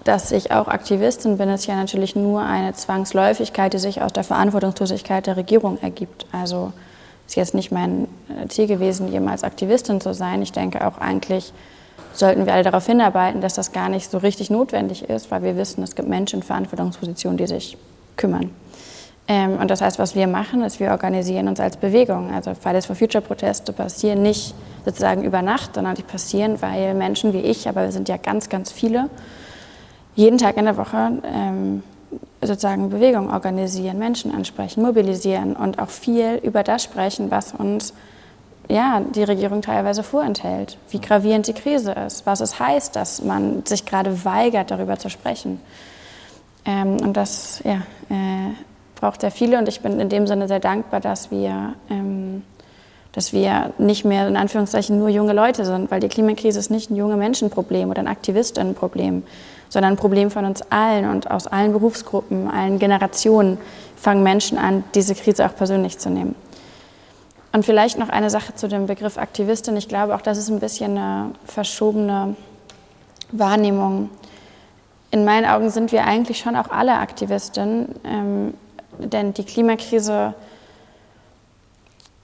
dass 0.02 0.32
ich 0.32 0.50
auch 0.50 0.66
Aktivistin 0.66 1.38
bin, 1.38 1.48
ist 1.50 1.66
ja 1.66 1.76
natürlich 1.76 2.16
nur 2.16 2.42
eine 2.42 2.72
Zwangsläufigkeit, 2.74 3.72
die 3.72 3.78
sich 3.78 4.02
aus 4.02 4.12
der 4.12 4.24
Verantwortungslosigkeit 4.24 5.26
der 5.26 5.36
Regierung 5.36 5.78
ergibt. 5.82 6.26
Also 6.32 6.72
ist 7.28 7.36
jetzt 7.36 7.54
nicht 7.54 7.70
mein 7.70 8.08
äh, 8.28 8.48
Ziel 8.48 8.66
gewesen, 8.66 9.06
jemals 9.12 9.44
Aktivistin 9.44 10.00
zu 10.00 10.14
sein. 10.14 10.42
Ich 10.42 10.50
denke 10.50 10.84
auch 10.84 10.98
eigentlich 10.98 11.52
sollten 12.12 12.44
wir 12.44 12.54
alle 12.54 12.64
darauf 12.64 12.86
hinarbeiten, 12.86 13.40
dass 13.40 13.54
das 13.54 13.70
gar 13.70 13.88
nicht 13.88 14.10
so 14.10 14.18
richtig 14.18 14.50
notwendig 14.50 15.08
ist, 15.08 15.30
weil 15.30 15.44
wir 15.44 15.56
wissen, 15.56 15.84
es 15.84 15.94
gibt 15.94 16.08
Menschen 16.08 16.40
in 16.40 16.42
Verantwortungspositionen, 16.42 17.38
die 17.38 17.46
sich 17.46 17.78
kümmern. 18.16 18.50
Ähm, 19.30 19.58
und 19.60 19.70
das 19.70 19.80
heißt, 19.80 20.00
was 20.00 20.16
wir 20.16 20.26
machen, 20.26 20.64
ist, 20.64 20.80
wir 20.80 20.90
organisieren 20.90 21.46
uns 21.46 21.60
als 21.60 21.76
Bewegung. 21.76 22.34
Also 22.34 22.52
Fridays 22.52 22.86
for 22.86 22.96
Future 22.96 23.22
Proteste 23.22 23.72
passieren 23.72 24.22
nicht 24.22 24.56
sozusagen 24.84 25.22
über 25.22 25.40
Nacht, 25.40 25.76
sondern 25.76 25.94
die 25.94 26.02
passieren, 26.02 26.60
weil 26.60 26.94
Menschen 26.94 27.32
wie 27.32 27.38
ich, 27.38 27.68
aber 27.68 27.84
wir 27.84 27.92
sind 27.92 28.08
ja 28.08 28.16
ganz, 28.16 28.48
ganz 28.48 28.72
viele, 28.72 29.08
jeden 30.16 30.36
Tag 30.36 30.56
in 30.56 30.64
der 30.64 30.76
Woche 30.76 31.22
ähm, 31.22 31.84
sozusagen 32.42 32.90
Bewegung 32.90 33.30
organisieren, 33.30 34.00
Menschen 34.00 34.34
ansprechen, 34.34 34.82
mobilisieren 34.82 35.54
und 35.54 35.78
auch 35.78 35.90
viel 35.90 36.40
über 36.42 36.64
das 36.64 36.82
sprechen, 36.82 37.30
was 37.30 37.54
uns 37.54 37.94
ja, 38.68 39.00
die 39.14 39.22
Regierung 39.22 39.62
teilweise 39.62 40.02
vorenthält, 40.02 40.76
wie 40.90 41.00
gravierend 41.00 41.46
die 41.46 41.52
Krise 41.52 41.92
ist, 41.92 42.26
was 42.26 42.40
es 42.40 42.58
heißt, 42.58 42.96
dass 42.96 43.22
man 43.22 43.64
sich 43.64 43.86
gerade 43.86 44.24
weigert, 44.24 44.72
darüber 44.72 44.98
zu 44.98 45.08
sprechen. 45.08 45.60
Ähm, 46.64 46.96
und 47.00 47.16
das 47.16 47.62
ja, 47.64 47.82
äh, 48.10 48.54
braucht 49.00 49.22
sehr 49.22 49.30
viele 49.30 49.58
und 49.58 49.68
ich 49.68 49.80
bin 49.80 49.98
in 49.98 50.08
dem 50.08 50.26
Sinne 50.26 50.46
sehr 50.46 50.60
dankbar, 50.60 51.00
dass 51.00 51.30
wir, 51.30 51.74
ähm, 51.88 52.42
dass 53.12 53.32
wir 53.32 53.72
nicht 53.78 54.04
mehr 54.04 54.28
in 54.28 54.36
Anführungszeichen 54.36 54.98
nur 54.98 55.08
junge 55.08 55.32
Leute 55.32 55.64
sind, 55.64 55.90
weil 55.90 56.00
die 56.00 56.08
Klimakrise 56.08 56.58
ist 56.58 56.70
nicht 56.70 56.90
ein 56.90 56.96
junge 56.96 57.16
Menschenproblem 57.16 57.90
oder 57.90 58.00
ein 58.00 58.08
Aktivistinnenproblem, 58.08 59.22
sondern 59.68 59.94
ein 59.94 59.96
Problem 59.96 60.30
von 60.30 60.44
uns 60.44 60.62
allen 60.70 61.08
und 61.08 61.30
aus 61.30 61.46
allen 61.46 61.72
Berufsgruppen, 61.72 62.48
allen 62.48 62.78
Generationen 62.78 63.58
fangen 63.96 64.22
Menschen 64.22 64.58
an, 64.58 64.84
diese 64.94 65.14
Krise 65.14 65.46
auch 65.46 65.54
persönlich 65.54 65.98
zu 65.98 66.10
nehmen. 66.10 66.34
Und 67.52 67.64
vielleicht 67.64 67.98
noch 67.98 68.08
eine 68.08 68.30
Sache 68.30 68.54
zu 68.54 68.68
dem 68.68 68.86
Begriff 68.86 69.18
Aktivistin. 69.18 69.76
Ich 69.76 69.88
glaube 69.88 70.14
auch, 70.14 70.20
das 70.20 70.38
ist 70.38 70.50
ein 70.50 70.60
bisschen 70.60 70.96
eine 70.96 71.32
verschobene 71.46 72.36
Wahrnehmung. 73.32 74.10
In 75.10 75.24
meinen 75.24 75.46
Augen 75.46 75.70
sind 75.70 75.90
wir 75.90 76.04
eigentlich 76.04 76.38
schon 76.38 76.54
auch 76.54 76.70
alle 76.70 76.94
Aktivistinnen, 76.94 77.88
ähm, 78.04 78.54
denn 79.08 79.34
die 79.34 79.44
Klimakrise, 79.44 80.34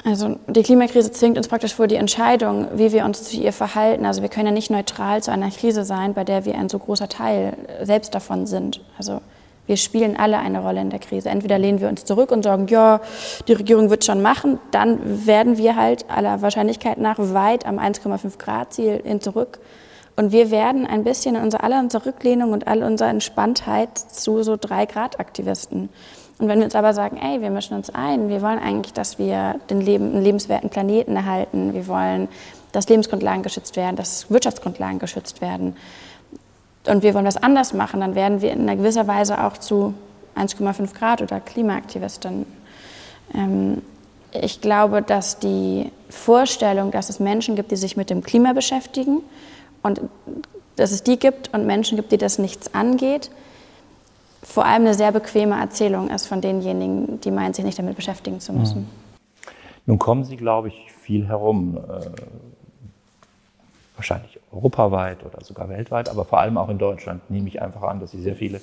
also 0.04 0.36
die 0.46 0.62
Klimakrise 0.62 1.10
zwingt 1.10 1.36
uns 1.36 1.48
praktisch 1.48 1.74
vor 1.74 1.86
die 1.86 1.96
Entscheidung, 1.96 2.68
wie 2.74 2.92
wir 2.92 3.04
uns 3.04 3.24
zu 3.24 3.36
ihr 3.36 3.52
verhalten. 3.52 4.06
Also 4.06 4.22
wir 4.22 4.28
können 4.28 4.46
ja 4.46 4.52
nicht 4.52 4.70
neutral 4.70 5.22
zu 5.22 5.32
einer 5.32 5.50
Krise 5.50 5.84
sein, 5.84 6.14
bei 6.14 6.24
der 6.24 6.44
wir 6.44 6.54
ein 6.56 6.68
so 6.68 6.78
großer 6.78 7.08
Teil 7.08 7.56
selbst 7.82 8.14
davon 8.14 8.46
sind. 8.46 8.80
Also 8.98 9.20
wir 9.66 9.76
spielen 9.76 10.16
alle 10.16 10.38
eine 10.38 10.60
Rolle 10.60 10.80
in 10.80 10.90
der 10.90 11.00
Krise. 11.00 11.28
Entweder 11.28 11.58
lehnen 11.58 11.80
wir 11.80 11.88
uns 11.88 12.04
zurück 12.04 12.30
und 12.30 12.44
sagen, 12.44 12.68
ja, 12.68 13.00
die 13.48 13.52
Regierung 13.52 13.90
wird 13.90 14.04
schon 14.04 14.22
machen, 14.22 14.60
dann 14.70 15.26
werden 15.26 15.58
wir 15.58 15.76
halt 15.76 16.08
aller 16.08 16.40
Wahrscheinlichkeit 16.40 16.98
nach 16.98 17.16
weit 17.18 17.66
am 17.66 17.78
1,5 17.78 18.38
Grad 18.38 18.72
Ziel 18.72 19.00
in 19.02 19.20
zurück. 19.20 19.58
Und 20.14 20.32
wir 20.32 20.50
werden 20.50 20.86
ein 20.86 21.04
bisschen 21.04 21.34
in 21.34 21.42
unserer, 21.42 21.64
aller 21.64 21.80
unserer 21.80 22.06
Rücklehnung 22.06 22.52
und 22.52 22.66
all 22.66 22.82
unserer 22.82 23.10
Entspanntheit 23.10 23.98
zu 23.98 24.42
so 24.42 24.56
3 24.56 24.86
Grad 24.86 25.20
Aktivisten. 25.20 25.90
Und 26.38 26.48
wenn 26.48 26.58
wir 26.58 26.66
uns 26.66 26.74
aber 26.74 26.92
sagen, 26.92 27.16
ey, 27.16 27.40
wir 27.40 27.50
mischen 27.50 27.76
uns 27.76 27.90
ein, 27.90 28.28
wir 28.28 28.42
wollen 28.42 28.58
eigentlich, 28.58 28.92
dass 28.92 29.18
wir 29.18 29.58
den 29.70 29.80
Leben, 29.80 30.12
einen 30.12 30.22
lebenswerten 30.22 30.68
Planeten 30.68 31.16
erhalten, 31.16 31.72
wir 31.72 31.86
wollen, 31.86 32.28
dass 32.72 32.88
Lebensgrundlagen 32.88 33.42
geschützt 33.42 33.76
werden, 33.76 33.96
dass 33.96 34.30
Wirtschaftsgrundlagen 34.30 34.98
geschützt 34.98 35.40
werden, 35.40 35.76
und 36.86 37.02
wir 37.02 37.14
wollen 37.14 37.24
das 37.24 37.36
anders 37.36 37.72
machen, 37.72 38.00
dann 38.00 38.14
werden 38.14 38.40
wir 38.40 38.52
in 38.52 38.62
einer 38.62 38.76
gewisser 38.76 39.06
Weise 39.06 39.42
auch 39.42 39.58
zu 39.58 39.94
1,5 40.36 40.94
Grad 40.94 41.22
oder 41.22 41.40
Klimaaktivisten. 41.40 42.46
Ähm, 43.34 43.82
ich 44.32 44.60
glaube, 44.60 45.02
dass 45.02 45.38
die 45.38 45.90
Vorstellung, 46.10 46.90
dass 46.90 47.08
es 47.08 47.20
Menschen 47.20 47.56
gibt, 47.56 47.70
die 47.70 47.76
sich 47.76 47.96
mit 47.96 48.10
dem 48.10 48.22
Klima 48.22 48.52
beschäftigen 48.52 49.22
und 49.82 50.00
dass 50.76 50.92
es 50.92 51.02
die 51.02 51.18
gibt 51.18 51.52
und 51.54 51.66
Menschen 51.66 51.96
gibt, 51.96 52.12
die 52.12 52.18
das 52.18 52.38
nichts 52.38 52.74
angeht, 52.74 53.30
vor 54.46 54.64
allem 54.64 54.82
eine 54.82 54.94
sehr 54.94 55.12
bequeme 55.12 55.60
Erzählung 55.60 56.08
ist 56.08 56.26
von 56.26 56.40
denjenigen, 56.40 57.20
die 57.20 57.30
meinen, 57.30 57.52
sich 57.52 57.64
nicht 57.64 57.78
damit 57.78 57.96
beschäftigen 57.96 58.40
zu 58.40 58.52
müssen. 58.52 58.82
Mhm. 58.82 58.88
Nun 59.86 59.98
kommen 59.98 60.24
Sie, 60.24 60.36
glaube 60.36 60.68
ich, 60.68 60.92
viel 60.92 61.26
herum. 61.28 61.76
Äh, 61.76 62.10
wahrscheinlich 63.96 64.38
europaweit 64.52 65.24
oder 65.24 65.42
sogar 65.42 65.68
weltweit, 65.68 66.08
aber 66.08 66.24
vor 66.24 66.38
allem 66.38 66.58
auch 66.58 66.68
in 66.68 66.78
Deutschland 66.78 67.28
nehme 67.30 67.48
ich 67.48 67.60
einfach 67.62 67.82
an, 67.82 67.98
dass 67.98 68.10
sie 68.10 68.20
sehr 68.20 68.36
viele 68.36 68.60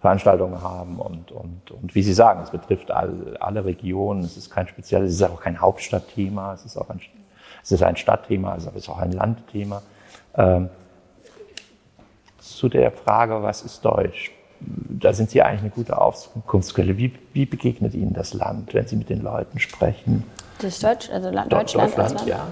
Veranstaltungen 0.00 0.62
haben 0.62 0.98
und, 0.98 1.32
und, 1.32 1.70
und 1.70 1.94
wie 1.94 2.02
Sie 2.02 2.12
sagen, 2.12 2.40
es 2.42 2.50
betrifft 2.50 2.90
all, 2.90 3.36
alle 3.40 3.64
Regionen, 3.64 4.22
es 4.22 4.36
ist 4.36 4.50
kein 4.50 4.68
spezielles, 4.68 5.10
es 5.10 5.20
ist 5.20 5.22
auch 5.22 5.40
kein 5.40 5.60
Hauptstadtthema, 5.60 6.54
es 6.54 6.64
ist 6.64 6.76
auch 6.76 6.90
ein, 6.90 7.00
es 7.62 7.72
ist 7.72 7.82
ein 7.82 7.96
Stadtthema, 7.96 8.56
es 8.56 8.66
ist 8.66 8.88
auch 8.88 8.98
ein 8.98 9.12
Landthema. 9.12 9.82
Ähm, 10.36 10.68
zu 12.38 12.68
der 12.68 12.92
Frage, 12.92 13.42
was 13.42 13.62
ist 13.62 13.84
Deutsch? 13.84 14.32
Da 14.60 15.12
sind 15.12 15.30
Sie 15.30 15.42
eigentlich 15.42 15.60
eine 15.60 15.70
gute 15.70 16.00
Auskunftsquelle. 16.00 16.98
Wie, 16.98 17.12
wie 17.32 17.46
begegnet 17.46 17.94
Ihnen 17.94 18.12
das 18.12 18.34
Land, 18.34 18.74
wenn 18.74 18.86
Sie 18.86 18.96
mit 18.96 19.08
den 19.08 19.22
Leuten 19.22 19.58
sprechen? 19.58 20.24
Das 20.60 20.80
Deutsch, 20.80 21.08
also 21.10 21.30
Deutschland, 21.30 21.52
Deutschland, 21.52 21.96
Land? 21.96 22.26
ja. 22.26 22.46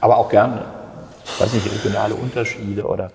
Aber 0.00 0.18
auch 0.18 0.28
gerne 0.28 0.62
ich 1.24 1.40
weiß 1.40 1.52
nicht, 1.54 1.72
regionale 1.72 2.14
Unterschiede 2.14 2.86
oder 2.86 3.10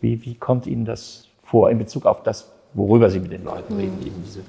wie, 0.00 0.24
wie 0.24 0.34
kommt 0.34 0.66
Ihnen 0.66 0.84
das 0.84 1.28
vor 1.42 1.70
in 1.70 1.78
Bezug 1.78 2.06
auf 2.06 2.22
das, 2.22 2.50
worüber 2.74 3.08
Sie 3.10 3.20
mit 3.20 3.32
den 3.32 3.44
Leuten 3.44 3.76
reden, 3.76 3.98
mhm. 4.00 4.06
eben 4.06 4.22
diese, 4.24 4.40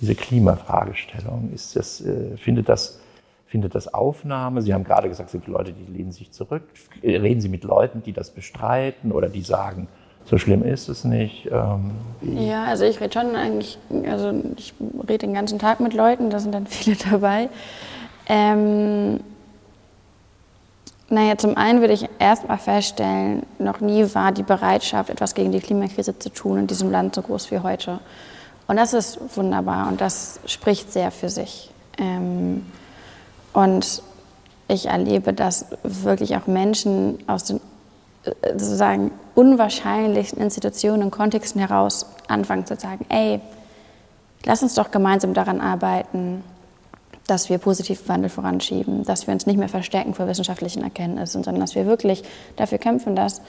diese 0.00 0.14
Klimafragestellung? 0.14 1.50
Ist 1.52 1.76
das, 1.76 2.00
äh, 2.00 2.36
findet 2.36 2.68
das 2.68 3.00
findet 3.46 3.74
das 3.74 3.92
Aufnahme? 3.92 4.62
Sie 4.62 4.72
haben 4.72 4.84
gerade 4.84 5.08
gesagt, 5.08 5.28
es 5.28 5.32
gibt 5.32 5.48
Leute, 5.48 5.72
die 5.72 5.92
lehnen 5.92 6.12
sich 6.12 6.30
zurück. 6.30 6.62
Reden 7.02 7.40
Sie 7.40 7.48
mit 7.48 7.64
Leuten, 7.64 8.00
die 8.02 8.12
das 8.12 8.30
bestreiten 8.30 9.10
oder 9.10 9.28
die 9.28 9.42
sagen, 9.42 9.88
so 10.26 10.38
schlimm 10.38 10.62
ist 10.62 10.88
es 10.88 11.04
nicht? 11.04 11.48
Ähm, 11.50 11.92
ja, 12.22 12.64
also 12.64 12.84
ich 12.84 13.00
rede 13.00 13.12
schon 13.12 13.34
eigentlich, 13.34 13.78
also 14.08 14.32
ich 14.56 14.74
rede 15.08 15.26
den 15.26 15.34
ganzen 15.34 15.58
Tag 15.58 15.80
mit 15.80 15.92
Leuten, 15.92 16.30
da 16.30 16.38
sind 16.38 16.54
dann 16.54 16.66
viele 16.68 16.96
dabei. 16.96 17.48
Ähm, 18.26 19.20
naja, 21.08 21.36
zum 21.36 21.56
einen 21.56 21.80
würde 21.80 21.94
ich 21.94 22.08
erstmal 22.20 22.58
feststellen, 22.58 23.42
noch 23.58 23.80
nie 23.80 24.06
war 24.14 24.30
die 24.30 24.44
Bereitschaft, 24.44 25.10
etwas 25.10 25.34
gegen 25.34 25.50
die 25.50 25.58
Klimakrise 25.58 26.16
zu 26.16 26.30
tun, 26.30 26.58
in 26.58 26.66
diesem 26.68 26.92
Land 26.92 27.16
so 27.16 27.22
groß 27.22 27.50
wie 27.50 27.58
heute. 27.58 27.98
Und 28.68 28.76
das 28.76 28.94
ist 28.94 29.18
wunderbar 29.36 29.88
und 29.88 30.00
das 30.00 30.38
spricht 30.46 30.92
sehr 30.92 31.10
für 31.10 31.28
sich. 31.28 31.70
Ähm, 31.98 32.64
und 33.52 34.02
ich 34.68 34.86
erlebe, 34.86 35.32
dass 35.32 35.66
wirklich 35.82 36.36
auch 36.36 36.46
Menschen 36.46 37.18
aus 37.26 37.42
den 37.42 37.60
sozusagen 38.24 39.10
unwahrscheinlichsten 39.34 40.42
Institutionen 40.42 41.04
und 41.04 41.10
Kontexten 41.10 41.60
heraus 41.60 42.06
anfangen 42.28 42.66
zu 42.66 42.76
sagen, 42.76 43.06
ey, 43.08 43.40
lass 44.44 44.62
uns 44.62 44.74
doch 44.74 44.90
gemeinsam 44.90 45.34
daran 45.34 45.60
arbeiten, 45.60 46.44
dass 47.26 47.48
wir 47.48 47.58
positiven 47.58 48.08
Wandel 48.08 48.28
voranschieben, 48.28 49.04
dass 49.04 49.26
wir 49.26 49.34
uns 49.34 49.46
nicht 49.46 49.56
mehr 49.56 49.68
verstecken 49.68 50.14
vor 50.14 50.26
wissenschaftlichen 50.26 50.82
Erkenntnissen, 50.82 51.44
sondern 51.44 51.60
dass 51.60 51.74
wir 51.74 51.86
wirklich 51.86 52.24
dafür 52.56 52.78
kämpfen, 52.78 53.14
dass 53.14 53.40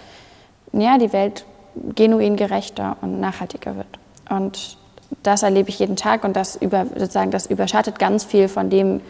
ja, 0.72 0.98
die 0.98 1.12
Welt 1.12 1.46
genuin 1.96 2.36
gerechter 2.36 2.98
und 3.02 3.20
nachhaltiger 3.20 3.76
wird. 3.76 3.88
Und 4.30 4.78
das 5.24 5.44
erlebe 5.44 5.70
ich 5.70 5.80
jeden 5.80 5.96
Tag 5.96 6.24
und 6.24 6.36
das, 6.36 6.56
über, 6.56 6.86
sozusagen, 6.86 7.32
das 7.32 7.46
überschattet 7.46 8.00
ganz 8.00 8.24
viel 8.24 8.48
von 8.48 8.70
dem, 8.70 9.02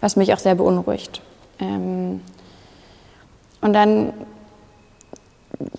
was 0.00 0.16
mich 0.16 0.32
auch 0.32 0.38
sehr 0.38 0.54
beunruhigt. 0.54 1.22
Ähm, 1.58 2.20
und 3.60 3.72
dann 3.72 4.12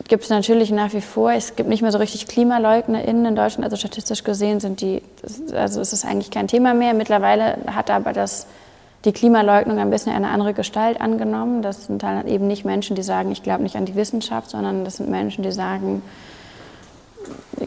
gibt 0.07 0.23
es 0.23 0.29
natürlich 0.29 0.71
nach 0.71 0.93
wie 0.93 1.01
vor, 1.01 1.31
es 1.31 1.55
gibt 1.55 1.69
nicht 1.69 1.81
mehr 1.81 1.91
so 1.91 1.97
richtig 1.97 2.27
KlimaleugnerInnen 2.27 3.25
in 3.25 3.35
Deutschland, 3.35 3.63
also 3.63 3.77
statistisch 3.77 4.23
gesehen 4.23 4.59
sind 4.59 4.81
die, 4.81 5.01
also 5.53 5.81
ist 5.81 5.93
es 5.93 6.05
eigentlich 6.05 6.31
kein 6.31 6.47
Thema 6.47 6.73
mehr. 6.73 6.93
Mittlerweile 6.93 7.57
hat 7.67 7.89
aber 7.89 8.13
das 8.13 8.47
die 9.05 9.11
Klimaleugnung 9.11 9.79
ein 9.79 9.89
bisschen 9.89 10.13
eine 10.13 10.29
andere 10.29 10.53
Gestalt 10.53 11.01
angenommen. 11.01 11.61
Das 11.61 11.85
sind 11.85 12.03
halt 12.03 12.27
eben 12.27 12.47
nicht 12.47 12.65
Menschen, 12.65 12.95
die 12.95 13.03
sagen, 13.03 13.31
ich 13.31 13.41
glaube 13.41 13.63
nicht 13.63 13.75
an 13.75 13.85
die 13.85 13.95
Wissenschaft, 13.95 14.51
sondern 14.51 14.85
das 14.85 14.97
sind 14.97 15.09
Menschen, 15.09 15.43
die 15.43 15.51
sagen, 15.51 16.03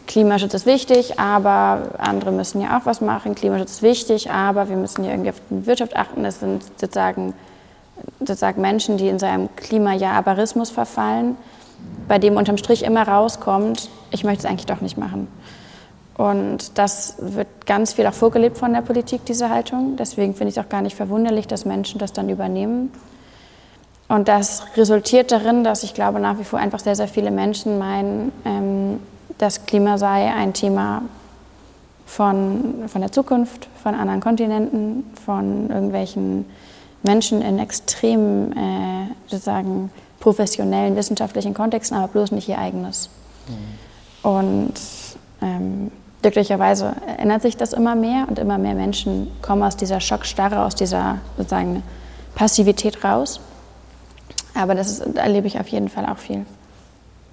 Klimaschutz 0.07 0.53
ist 0.53 0.65
wichtig, 0.65 1.19
aber 1.19 1.91
andere 1.97 2.31
müssen 2.31 2.61
ja 2.61 2.77
auch 2.77 2.85
was 2.85 3.01
machen. 3.01 3.35
Klimaschutz 3.35 3.71
ist 3.71 3.81
wichtig, 3.81 4.31
aber 4.31 4.69
wir 4.69 4.75
müssen 4.77 5.03
ja 5.03 5.11
irgendwie 5.11 5.29
auf 5.29 5.41
die 5.49 5.65
Wirtschaft 5.65 5.95
achten. 5.95 6.23
Das 6.23 6.39
sind 6.39 6.63
sozusagen, 6.79 7.33
sozusagen 8.19 8.61
Menschen, 8.61 8.97
die 8.97 9.07
in 9.07 9.19
seinem 9.19 9.53
Klimajabarismus 9.55 10.69
verfallen, 10.69 11.37
bei 12.07 12.19
dem 12.19 12.37
unterm 12.37 12.57
Strich 12.57 12.83
immer 12.83 13.07
rauskommt, 13.07 13.89
ich 14.11 14.23
möchte 14.23 14.39
es 14.39 14.45
eigentlich 14.45 14.67
doch 14.67 14.81
nicht 14.81 14.97
machen. 14.97 15.27
Und 16.17 16.77
das 16.77 17.15
wird 17.19 17.65
ganz 17.65 17.93
viel 17.93 18.07
auch 18.07 18.13
vorgelebt 18.13 18.57
von 18.57 18.71
der 18.71 18.81
Politik, 18.81 19.25
diese 19.25 19.49
Haltung. 19.49 19.97
Deswegen 19.97 20.33
finde 20.33 20.49
ich 20.49 20.57
es 20.57 20.63
auch 20.63 20.69
gar 20.69 20.81
nicht 20.81 20.95
verwunderlich, 20.95 21.47
dass 21.47 21.65
Menschen 21.65 21.99
das 21.99 22.13
dann 22.13 22.29
übernehmen. 22.29 22.91
Und 24.07 24.27
das 24.27 24.63
resultiert 24.77 25.31
darin, 25.31 25.63
dass 25.63 25.83
ich 25.83 25.93
glaube, 25.93 26.19
nach 26.19 26.39
wie 26.39 26.43
vor 26.43 26.59
einfach 26.59 26.79
sehr, 26.79 26.95
sehr 26.95 27.07
viele 27.07 27.31
Menschen 27.31 27.77
meinen, 27.79 28.31
ähm, 28.45 28.99
das 29.39 29.65
Klima 29.65 29.97
sei 29.97 30.31
ein 30.31 30.53
Thema 30.53 31.01
von, 32.05 32.83
von 32.87 33.01
der 33.01 33.11
Zukunft, 33.11 33.67
von 33.81 33.95
anderen 33.95 34.21
Kontinenten, 34.21 35.03
von 35.25 35.69
irgendwelchen 35.69 36.45
Menschen 37.03 37.41
in 37.41 37.59
extrem 37.59 38.51
äh, 38.53 39.07
sozusagen 39.27 39.91
professionellen, 40.25 40.95
wissenschaftlichen 40.95 41.53
Kontexten, 41.53 41.95
aber 41.95 42.07
bloß 42.07 42.31
nicht 42.31 42.49
ihr 42.49 42.57
eigenes. 42.57 43.11
Mhm. 43.47 44.27
Und 44.27 44.73
ähm, 45.39 45.91
glücklicherweise 46.23 46.95
ändert 47.19 47.43
sich 47.43 47.57
das 47.57 47.73
immer 47.73 47.93
mehr 47.93 48.25
und 48.27 48.39
immer 48.39 48.57
mehr 48.57 48.73
Menschen 48.73 49.27
kommen 49.43 49.61
aus 49.61 49.77
dieser 49.77 49.99
Schockstarre, 49.99 50.65
aus 50.65 50.73
dieser 50.73 51.19
sozusagen 51.37 51.83
Passivität 52.33 53.03
raus. 53.03 53.39
Aber 54.55 54.73
das 54.73 54.89
ist, 54.89 55.15
erlebe 55.15 55.45
ich 55.45 55.59
auf 55.59 55.67
jeden 55.67 55.89
Fall 55.89 56.07
auch 56.07 56.17
viel. 56.17 56.47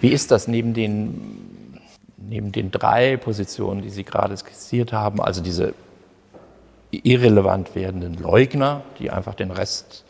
Wie 0.00 0.10
ist 0.10 0.30
das 0.30 0.46
neben 0.46 0.74
den, 0.74 1.78
neben 2.18 2.52
den 2.52 2.70
drei 2.70 3.16
Positionen, 3.16 3.80
die 3.80 3.88
Sie 3.88 4.04
gerade 4.04 4.36
skizziert 4.36 4.92
haben, 4.92 5.18
also 5.18 5.40
diese 5.40 5.72
irrelevant 6.90 7.74
werdenden 7.74 8.18
Leugner, 8.18 8.82
die 8.98 9.10
einfach 9.10 9.34
den 9.34 9.50
Rest 9.50 10.04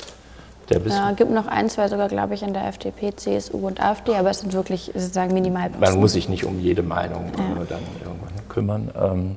Ja, 0.94 1.12
gibt 1.12 1.30
noch 1.30 1.46
ein, 1.46 1.68
zwei 1.68 1.88
sogar, 1.88 2.08
glaube 2.08 2.35
ich, 2.35 2.42
in 2.42 2.52
der 2.52 2.66
FDP, 2.66 3.14
CSU 3.14 3.66
und 3.66 3.80
AfD, 3.82 4.14
aber 4.14 4.30
es 4.30 4.40
sind 4.40 4.52
wirklich 4.52 4.90
sozusagen 4.94 5.35
minimal. 5.35 5.70
Man 5.78 6.00
muss 6.00 6.12
sich 6.12 6.28
nicht 6.28 6.44
um 6.44 6.61
jede 6.61 6.82
Meinung 6.82 7.30
ja. 7.37 7.64
dann 7.68 7.80
irgendwann 8.04 8.48
kümmern. 8.48 8.90
Ähm, 9.00 9.37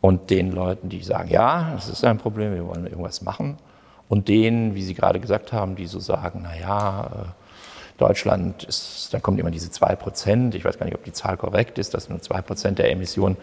und 0.00 0.30
den 0.30 0.52
Leuten, 0.52 0.88
die 0.88 1.02
sagen, 1.02 1.28
ja, 1.28 1.72
das 1.74 1.88
ist 1.88 2.04
ein 2.04 2.18
Problem, 2.18 2.54
wir 2.54 2.66
wollen 2.66 2.86
irgendwas 2.86 3.22
machen. 3.22 3.58
Und 4.08 4.28
denen, 4.28 4.74
wie 4.74 4.82
Sie 4.82 4.94
gerade 4.94 5.20
gesagt 5.20 5.52
haben, 5.52 5.76
die 5.76 5.86
so 5.86 5.98
sagen, 5.98 6.42
naja, 6.42 7.10
äh, 7.12 7.98
Deutschland 7.98 8.62
ist, 8.64 9.12
dann 9.12 9.22
kommt 9.22 9.40
immer 9.40 9.50
diese 9.50 9.70
2 9.70 9.96
Prozent, 9.96 10.54
ich 10.54 10.64
weiß 10.64 10.78
gar 10.78 10.86
nicht, 10.86 10.94
ob 10.94 11.04
die 11.04 11.12
Zahl 11.12 11.36
korrekt 11.36 11.78
ist, 11.78 11.94
dass 11.94 12.08
nur 12.08 12.22
2 12.22 12.42
Prozent 12.42 12.78
der 12.78 12.90
Emissionen 12.92 13.36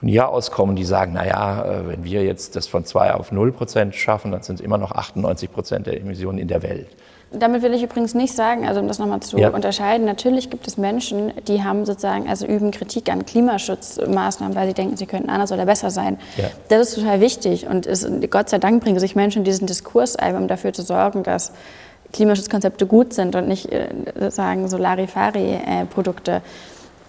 von 0.00 0.08
hier 0.08 0.28
aus 0.28 0.50
kommen, 0.50 0.76
die 0.76 0.84
sagen, 0.84 1.12
naja, 1.12 1.64
äh, 1.64 1.88
wenn 1.88 2.04
wir 2.04 2.24
jetzt 2.24 2.56
das 2.56 2.66
von 2.66 2.84
2 2.84 3.14
auf 3.14 3.32
0 3.32 3.52
Prozent 3.52 3.94
schaffen, 3.94 4.32
dann 4.32 4.42
sind 4.42 4.56
es 4.56 4.60
immer 4.64 4.78
noch 4.78 4.92
98 4.92 5.52
Prozent 5.52 5.86
der 5.86 6.00
Emissionen 6.00 6.38
in 6.38 6.48
der 6.48 6.62
Welt. 6.62 6.88
Damit 7.32 7.62
will 7.62 7.74
ich 7.74 7.82
übrigens 7.82 8.14
nicht 8.14 8.34
sagen, 8.34 8.66
also 8.66 8.80
um 8.80 8.88
das 8.88 8.98
nochmal 8.98 9.20
zu 9.20 9.38
ja. 9.38 9.50
unterscheiden, 9.50 10.04
natürlich 10.04 10.50
gibt 10.50 10.66
es 10.66 10.78
Menschen, 10.78 11.32
die 11.46 11.62
haben 11.62 11.84
sozusagen, 11.84 12.28
also 12.28 12.44
üben 12.44 12.72
Kritik 12.72 13.08
an 13.08 13.24
Klimaschutzmaßnahmen, 13.24 14.56
weil 14.56 14.66
sie 14.66 14.74
denken, 14.74 14.96
sie 14.96 15.06
könnten 15.06 15.30
anders 15.30 15.52
oder 15.52 15.64
besser 15.64 15.90
sein. 15.90 16.18
Ja. 16.36 16.50
Das 16.70 16.88
ist 16.88 16.94
total 16.96 17.20
wichtig 17.20 17.68
und 17.68 17.86
ist, 17.86 18.08
Gott 18.30 18.48
sei 18.48 18.58
Dank 18.58 18.82
bringen 18.82 18.98
sich 18.98 19.14
Menschen 19.14 19.40
in 19.40 19.44
diesen 19.44 19.68
Diskurs 19.68 20.16
ein, 20.16 20.34
um 20.34 20.48
dafür 20.48 20.72
zu 20.72 20.82
sorgen, 20.82 21.22
dass 21.22 21.52
Klimaschutzkonzepte 22.12 22.86
gut 22.86 23.12
sind 23.12 23.36
und 23.36 23.46
nicht 23.46 23.70
äh, 23.70 23.88
sozusagen 24.18 24.68
Solarifari-Produkte. 24.68 26.32
Äh, 26.32 26.40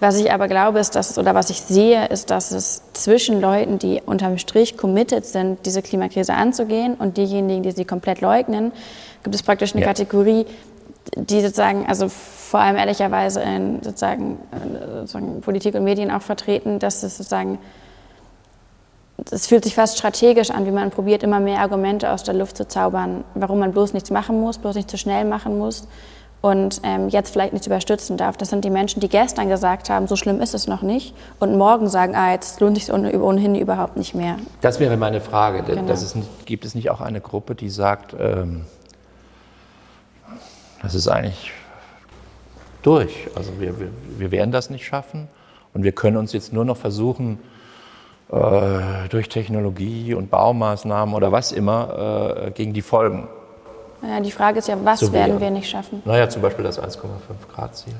was 0.01 0.17
ich 0.17 0.33
aber 0.33 0.47
glaube, 0.47 0.79
ist, 0.79 0.95
dass, 0.95 1.19
oder 1.19 1.35
was 1.35 1.51
ich 1.51 1.61
sehe, 1.61 2.07
ist, 2.07 2.31
dass 2.31 2.49
es 2.49 2.81
zwischen 2.93 3.39
Leuten, 3.39 3.77
die 3.77 4.01
unterm 4.03 4.39
Strich 4.39 4.75
committed 4.75 5.25
sind, 5.27 5.63
diese 5.67 5.83
Klimakrise 5.83 6.33
anzugehen 6.33 6.95
und 6.95 7.17
diejenigen, 7.17 7.61
die 7.61 7.71
sie 7.71 7.85
komplett 7.85 8.19
leugnen, 8.19 8.71
gibt 9.23 9.35
es 9.35 9.43
praktisch 9.43 9.73
eine 9.73 9.81
ja. 9.81 9.87
Kategorie, 9.87 10.47
die 11.15 11.41
sozusagen, 11.41 11.85
also 11.85 12.09
vor 12.09 12.61
allem 12.61 12.77
ehrlicherweise 12.77 13.41
in 13.41 13.83
sozusagen, 13.83 14.39
sozusagen 15.01 15.41
Politik 15.41 15.75
und 15.75 15.83
Medien 15.83 16.09
auch 16.09 16.23
vertreten, 16.23 16.79
dass 16.79 17.03
es 17.03 17.17
sozusagen, 17.17 17.59
es 19.29 19.45
fühlt 19.45 19.63
sich 19.63 19.75
fast 19.75 19.99
strategisch 19.99 20.49
an, 20.49 20.65
wie 20.65 20.71
man 20.71 20.89
probiert, 20.89 21.21
immer 21.21 21.39
mehr 21.39 21.59
Argumente 21.59 22.09
aus 22.11 22.23
der 22.23 22.33
Luft 22.33 22.57
zu 22.57 22.67
zaubern, 22.67 23.23
warum 23.35 23.59
man 23.59 23.71
bloß 23.71 23.93
nichts 23.93 24.09
machen 24.09 24.41
muss, 24.41 24.57
bloß 24.57 24.75
nicht 24.77 24.89
zu 24.89 24.97
schnell 24.97 25.25
machen 25.25 25.59
muss 25.59 25.87
und 26.41 26.81
ähm, 26.83 27.09
jetzt 27.09 27.31
vielleicht 27.31 27.53
nicht 27.53 27.67
überstützen 27.67 28.17
darf. 28.17 28.35
Das 28.35 28.49
sind 28.49 28.65
die 28.65 28.69
Menschen, 28.69 28.99
die 28.99 29.09
gestern 29.09 29.47
gesagt 29.47 29.89
haben, 29.89 30.07
so 30.07 30.15
schlimm 30.15 30.41
ist 30.41 30.53
es 30.53 30.67
noch 30.67 30.81
nicht 30.81 31.15
und 31.39 31.57
morgen 31.57 31.87
sagen, 31.87 32.15
ah, 32.15 32.31
jetzt 32.31 32.59
lohnt 32.59 32.77
sich 32.77 32.91
ohnehin 32.91 33.55
überhaupt 33.55 33.95
nicht 33.95 34.15
mehr. 34.15 34.37
Das 34.61 34.79
wäre 34.79 34.97
meine 34.97 35.21
Frage. 35.21 35.63
Genau. 35.63 35.91
Ist, 35.91 36.15
gibt 36.45 36.65
es 36.65 36.73
nicht 36.75 36.89
auch 36.89 37.01
eine 37.01 37.21
Gruppe, 37.21 37.53
die 37.53 37.69
sagt, 37.69 38.15
ähm, 38.19 38.65
das 40.81 40.95
ist 40.95 41.07
eigentlich 41.07 41.51
durch, 42.81 43.27
also 43.35 43.59
wir, 43.59 43.79
wir, 43.79 43.89
wir 44.17 44.31
werden 44.31 44.51
das 44.51 44.71
nicht 44.71 44.83
schaffen 44.83 45.27
und 45.73 45.83
wir 45.83 45.91
können 45.91 46.17
uns 46.17 46.33
jetzt 46.33 46.51
nur 46.51 46.65
noch 46.65 46.77
versuchen, 46.77 47.37
äh, 48.31 49.07
durch 49.09 49.29
Technologie 49.29 50.15
und 50.15 50.31
Baumaßnahmen 50.31 51.13
oder 51.13 51.31
was 51.31 51.51
immer 51.51 52.45
äh, 52.47 52.51
gegen 52.51 52.73
die 52.73 52.81
Folgen 52.81 53.27
ja, 54.07 54.19
die 54.19 54.31
Frage 54.31 54.59
ist 54.59 54.67
ja, 54.67 54.77
was 54.83 54.99
so 54.99 55.13
werden 55.13 55.39
wir 55.39 55.49
nicht 55.49 55.69
schaffen? 55.69 56.01
Naja, 56.05 56.29
zum 56.29 56.41
Beispiel 56.41 56.63
das 56.63 56.81
1,5 56.81 56.97
Grad 57.53 57.75
Ziel. 57.75 57.93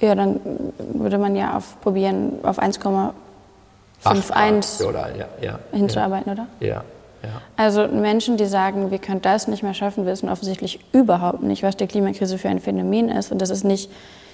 Ja, 0.00 0.14
dann 0.14 0.40
würde 0.78 1.18
man 1.18 1.34
ja 1.34 1.56
auf 1.56 1.80
probieren, 1.80 2.38
auf 2.42 2.60
1,51 2.60 5.16
ja, 5.16 5.26
ja, 5.40 5.58
hinzuarbeiten, 5.72 6.32
oder? 6.32 6.46
Ja. 6.60 6.84
Ja. 7.22 7.30
Also 7.56 7.88
Menschen, 7.88 8.36
die 8.36 8.46
sagen, 8.46 8.92
wir 8.92 8.98
können 8.98 9.20
das 9.20 9.48
nicht 9.48 9.64
mehr 9.64 9.74
schaffen, 9.74 10.06
wissen 10.06 10.28
offensichtlich 10.28 10.78
überhaupt 10.92 11.42
nicht, 11.42 11.64
was 11.64 11.76
die 11.76 11.88
Klimakrise 11.88 12.38
für 12.38 12.48
ein 12.48 12.60
Phänomen 12.60 13.08
ist. 13.08 13.32
Und 13.32 13.42
das 13.42 13.50
ist 13.50 13.64
nicht, 13.64 13.90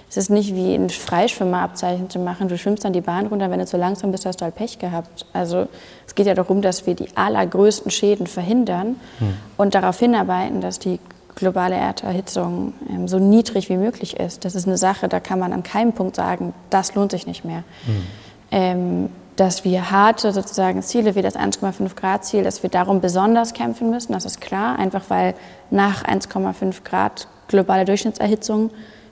es 0.09 0.17
ist 0.17 0.31
nicht 0.31 0.55
wie 0.55 0.75
ein 0.75 0.91
Freischwimmerabzeichen 0.91 2.09
zu 2.11 2.19
machen. 2.19 2.49
Du 2.49 2.57
schwimmst 2.57 2.85
dann 2.85 2.93
die 2.93 3.01
Bahn 3.01 3.27
runter, 3.27 3.51
wenn 3.51 3.59
du 3.59 3.67
zu 3.67 3.77
langsam 3.77 4.13
bist, 4.13 4.27
hast 4.27 4.41
du 4.41 4.45
halt 4.45 4.55
Pech 4.55 4.79
gehabt. 4.79 5.27
Also 5.33 5.67
es 6.07 6.15
geht 6.15 6.27
ja 6.27 6.35
darum, 6.35 6.63
dass 6.63 6.87
wir 6.87 6.95
die 6.95 7.09
allergrößten 7.17 7.91
Schäden 7.91 8.27
verhindern 8.27 8.97
hm. 9.19 9.35
und 9.57 9.75
darauf 9.75 9.99
hinarbeiten, 9.99 10.61
dass 10.61 10.79
die 10.79 11.01
globale 11.35 11.75
Erderhitzung 11.75 12.75
ähm, 12.89 13.09
so 13.09 13.19
niedrig 13.19 13.69
wie 13.69 13.77
möglich 13.77 14.21
ist. 14.21 14.45
Das 14.45 14.55
ist 14.55 14.67
eine 14.69 14.79
Sache, 14.79 15.09
da 15.09 15.21
kann 15.21 15.39
man 15.39 15.53
an 15.53 15.63
keinem 15.63 15.93
Punkt 15.93 16.17
sagen, 16.17 16.55
das 16.71 16.95
lohnt 16.95 17.11
sich 17.11 17.27
nicht 17.27 17.45
mehr. 17.45 17.65
Hm. 17.87 18.03
Ähm, 18.51 19.11
dass 19.37 19.65
wir 19.65 19.91
harte 19.91 20.33
sozusagen 20.33 20.81
Ziele 20.83 21.17
wie 21.17 21.23
das 21.23 21.37
1,5 21.37 21.97
Grad 21.97 22.25
Ziel, 22.25 22.45
dass 22.45 22.63
wir 22.63 22.71
darum 22.71 23.01
besonders 23.01 23.53
kämpfen 23.53 23.91
müssen, 23.91 24.13
das 24.13 24.25
ist 24.25 24.41
klar, 24.41 24.79
einfach 24.79 25.03
weil 25.09 25.35
nach 25.71 26.05
1,5 26.05 26.85
Grad 26.85 27.27
globale 27.49 27.85
Durchschnittserhitzung 27.85 28.71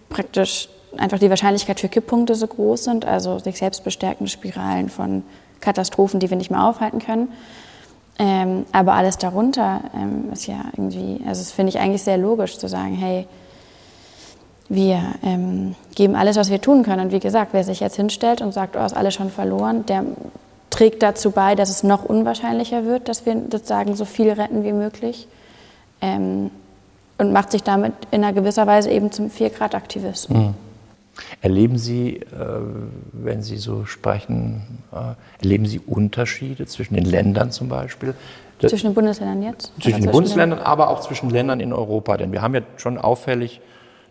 praktisch 0.09 0.69
einfach 0.97 1.19
die 1.19 1.31
Wahrscheinlichkeit 1.31 1.81
für 1.81 1.89
Kipppunkte 1.89 2.35
so 2.35 2.47
groß 2.47 2.85
sind, 2.85 3.05
also 3.05 3.39
sich 3.39 3.59
selbst 3.59 3.85
bestärkende 3.85 4.31
Spiralen 4.31 4.89
von 4.89 5.23
Katastrophen, 5.61 6.21
die 6.21 6.31
wir 6.31 6.37
nicht 6.37 6.51
mehr 6.51 6.65
aufhalten 6.65 6.99
können. 6.99 7.29
Ähm, 8.19 8.67
aber 8.73 8.93
alles 8.93 9.19
darunter 9.19 9.81
ähm, 9.95 10.31
ist 10.33 10.47
ja 10.47 10.65
irgendwie, 10.73 11.21
also 11.27 11.41
das 11.41 11.51
finde 11.53 11.71
ich 11.71 11.79
eigentlich 11.79 12.03
sehr 12.03 12.19
logisch 12.19 12.59
zu 12.59 12.69
sagen, 12.69 12.95
hey, 12.95 13.27
wir 14.69 15.01
ähm, 15.23 15.75
geben 15.95 16.15
alles, 16.15 16.37
was 16.37 16.51
wir 16.51 16.61
tun 16.61 16.83
können. 16.83 17.07
Und 17.07 17.13
wie 17.13 17.21
gesagt, 17.21 17.53
wer 17.53 17.65
sich 17.65 17.81
jetzt 17.81 17.97
hinstellt 17.97 18.41
und 18.41 18.53
sagt, 18.53 18.77
oh, 18.77 18.85
ist 18.85 18.97
alles 18.97 19.15
schon 19.15 19.31
verloren, 19.31 19.87
der 19.87 20.05
trägt 20.71 21.03
dazu 21.03 21.31
bei, 21.31 21.55
dass 21.55 21.69
es 21.69 21.83
noch 21.83 22.05
unwahrscheinlicher 22.05 22.85
wird, 22.85 23.09
dass 23.09 23.27
wir 23.27 23.35
sozusagen 23.51 23.95
so 23.95 24.05
viel 24.05 24.31
retten 24.31 24.65
wie 24.65 24.73
möglich. 24.73 25.27
Ähm, 26.01 26.51
und 27.19 27.33
macht 27.33 27.53
sich 27.53 27.63
damit 27.63 27.93
in 28.11 28.25
einer 28.25 28.33
gewisser 28.33 28.67
Weise 28.67 28.91
eben 28.91 29.13
zum 29.13 29.27
4-Grad-Aktivisten. 29.29 30.37
Mhm. 30.37 30.55
Erleben 31.41 31.79
Sie, 31.79 32.17
äh, 32.17 32.27
wenn 33.13 33.43
Sie 33.43 33.57
so 33.57 33.85
sprechen, 33.85 34.83
äh, 34.93 35.15
erleben 35.43 35.67
Sie 35.67 35.79
Unterschiede 35.79 36.67
zwischen 36.67 36.95
den 36.95 37.05
Ländern 37.05 37.51
zum 37.51 37.69
Beispiel? 37.69 38.15
Zwischen 38.61 38.89
den 38.89 38.95
Bundesländern 38.95 39.43
jetzt? 39.43 39.73
Zwischen 39.81 40.03
den 40.03 40.13
Bundesländern, 40.13 40.61
aber 40.61 40.89
auch 40.89 41.01
zwischen 41.01 41.31
Ländern 41.31 41.59
in 41.61 41.73
Europa. 41.73 42.17
Denn 42.17 42.33
wir 42.33 42.43
haben 42.43 42.55
ja 42.55 42.63
schon 42.77 42.97
auffällig, 42.97 43.61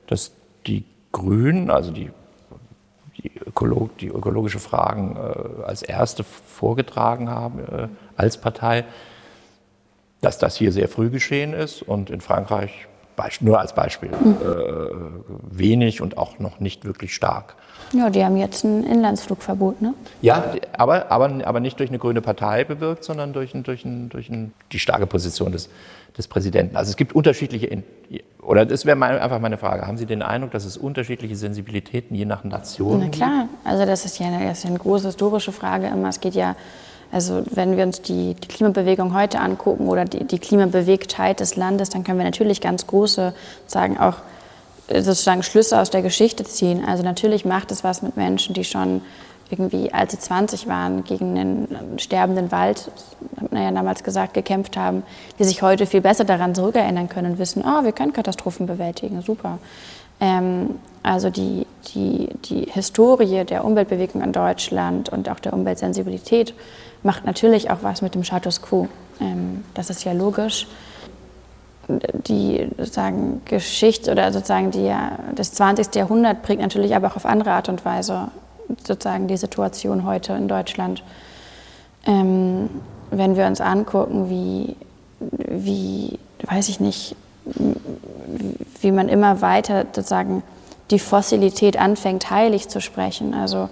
dass 0.07 0.31
die 0.67 0.83
Grünen, 1.13 1.69
also 1.71 1.91
die, 1.91 2.11
die, 3.17 3.31
Ökolog, 3.45 3.97
die 3.97 4.07
ökologische 4.07 4.59
Fragen 4.59 5.15
äh, 5.15 5.63
als 5.63 5.83
erste 5.83 6.23
vorgetragen 6.23 7.29
haben 7.29 7.89
als 8.17 8.37
Partei, 8.37 8.83
dass 10.19 10.37
das 10.37 10.55
hier 10.55 10.71
sehr 10.71 10.87
früh 10.87 11.09
geschehen 11.09 11.53
ist 11.53 11.81
und 11.81 12.09
in 12.09 12.21
Frankreich 12.21 12.87
nur 13.41 13.59
als 13.59 13.73
Beispiel, 13.73 14.09
mhm. 14.09 14.37
äh, 14.41 15.57
wenig 15.57 16.01
und 16.01 16.17
auch 16.17 16.39
noch 16.39 16.59
nicht 16.59 16.85
wirklich 16.85 17.13
stark. 17.13 17.55
Ja, 17.93 18.09
die 18.09 18.23
haben 18.23 18.37
jetzt 18.37 18.63
ein 18.63 18.83
Inlandsflugverbot, 18.83 19.81
ne? 19.81 19.93
Ja, 20.21 20.53
aber, 20.77 21.11
aber, 21.11 21.29
aber 21.45 21.59
nicht 21.59 21.79
durch 21.79 21.89
eine 21.89 21.99
grüne 21.99 22.21
Partei 22.21 22.63
bewirkt, 22.63 23.03
sondern 23.03 23.33
durch, 23.33 23.53
ein, 23.53 23.63
durch, 23.63 23.83
ein, 23.83 24.09
durch 24.09 24.29
ein, 24.29 24.53
die 24.71 24.79
starke 24.79 25.07
Position 25.07 25.51
des, 25.51 25.69
des 26.17 26.27
Präsidenten. 26.27 26.77
Also 26.77 26.89
es 26.89 26.95
gibt 26.95 27.13
unterschiedliche, 27.13 27.83
oder 28.41 28.65
das 28.65 28.85
wäre 28.85 29.01
einfach 29.03 29.39
meine 29.39 29.57
Frage, 29.57 29.87
haben 29.87 29.97
Sie 29.97 30.05
den 30.05 30.21
Eindruck, 30.21 30.51
dass 30.51 30.65
es 30.65 30.77
unterschiedliche 30.77 31.35
Sensibilitäten 31.35 32.15
je 32.15 32.25
nach 32.25 32.43
Nation 32.43 33.01
gibt? 33.01 33.19
Na 33.19 33.25
klar, 33.25 33.49
also 33.65 33.85
das 33.85 34.05
ist 34.05 34.19
ja 34.19 34.27
eine, 34.27 34.45
das 34.45 34.59
ist 34.59 34.65
eine 34.65 34.79
große 34.79 35.07
historische 35.07 35.51
Frage 35.51 35.87
immer. 35.87 36.09
Es 36.09 36.19
geht 36.19 36.35
ja, 36.35 36.55
also 37.11 37.43
wenn 37.51 37.77
wir 37.77 37.83
uns 37.83 38.01
die, 38.01 38.35
die 38.35 38.47
Klimabewegung 38.47 39.13
heute 39.13 39.39
angucken 39.39 39.87
oder 39.87 40.05
die, 40.05 40.23
die 40.23 40.39
Klimabewegtheit 40.39 41.39
des 41.39 41.55
Landes, 41.55 41.89
dann 41.89 42.03
können 42.03 42.17
wir 42.17 42.25
natürlich 42.25 42.61
ganz 42.61 42.87
große, 42.87 43.33
sagen 43.67 43.97
auch 43.97 44.15
sozusagen 44.87 45.43
Schlüsse 45.43 45.79
aus 45.79 45.89
der 45.89 46.01
Geschichte 46.01 46.43
ziehen. 46.43 46.83
Also 46.85 47.03
natürlich 47.03 47.45
macht 47.45 47.71
es 47.71 47.83
was 47.83 48.01
mit 48.01 48.17
Menschen, 48.17 48.53
die 48.53 48.63
schon 48.63 49.01
irgendwie, 49.49 49.93
als 49.93 50.13
sie 50.13 50.19
20 50.19 50.67
waren, 50.67 51.03
gegen 51.03 51.37
einen 51.37 51.99
sterbenden 51.99 52.51
Wald, 52.51 52.89
hat 53.39 53.51
man 53.51 53.63
ja 53.63 53.71
damals 53.71 54.03
gesagt, 54.03 54.33
gekämpft 54.33 54.77
haben, 54.77 55.03
die 55.39 55.43
sich 55.43 55.61
heute 55.61 55.85
viel 55.85 56.01
besser 56.01 56.23
daran 56.23 56.55
zurückerinnern 56.55 57.09
können 57.09 57.33
und 57.33 57.39
wissen, 57.39 57.63
oh, 57.65 57.83
wir 57.83 57.91
können 57.91 58.13
Katastrophen 58.13 58.65
bewältigen, 58.65 59.21
super. 59.21 59.59
Ähm, 60.21 60.75
also 61.03 61.29
die, 61.29 61.65
die, 61.93 62.29
die 62.45 62.67
Historie 62.71 63.43
der 63.43 63.65
Umweltbewegung 63.65 64.21
in 64.21 64.31
Deutschland 64.31 65.09
und 65.09 65.27
auch 65.27 65.39
der 65.39 65.53
Umweltsensibilität 65.53 66.53
macht 67.03 67.25
natürlich 67.25 67.69
auch 67.71 67.79
was 67.81 68.01
mit 68.01 68.15
dem 68.15 68.23
Status 68.23 68.61
quo. 68.61 68.87
Ähm, 69.19 69.63
das 69.73 69.89
ist 69.89 70.03
ja 70.03 70.13
logisch. 70.13 70.67
Die 71.87 72.69
sozusagen 72.77 73.41
Geschichte 73.45 74.11
oder 74.11 74.31
sozusagen 74.31 74.71
die, 74.71 74.93
das 75.35 75.53
20. 75.53 75.93
Jahrhundert 75.95 76.41
prägt 76.43 76.61
natürlich 76.61 76.95
aber 76.95 77.07
auch 77.07 77.15
auf 77.15 77.25
andere 77.25 77.51
Art 77.51 77.69
und 77.69 77.83
Weise 77.83 78.29
sozusagen 78.85 79.27
die 79.27 79.37
Situation 79.37 80.05
heute 80.05 80.33
in 80.33 80.47
Deutschland. 80.47 81.03
Ähm, 82.05 82.69
wenn 83.09 83.35
wir 83.35 83.45
uns 83.45 83.59
angucken, 83.59 84.29
wie, 84.29 84.75
wie, 85.19 86.17
weiß 86.43 86.69
ich 86.69 86.79
nicht, 86.79 87.15
wie 88.81 88.91
man 88.91 89.09
immer 89.09 89.41
weiter 89.41 89.85
sozusagen 89.93 90.43
die 90.91 90.99
Fossilität 90.99 91.77
anfängt, 91.77 92.29
heilig 92.29 92.69
zu 92.69 92.81
sprechen. 92.81 93.33
Also 93.33 93.69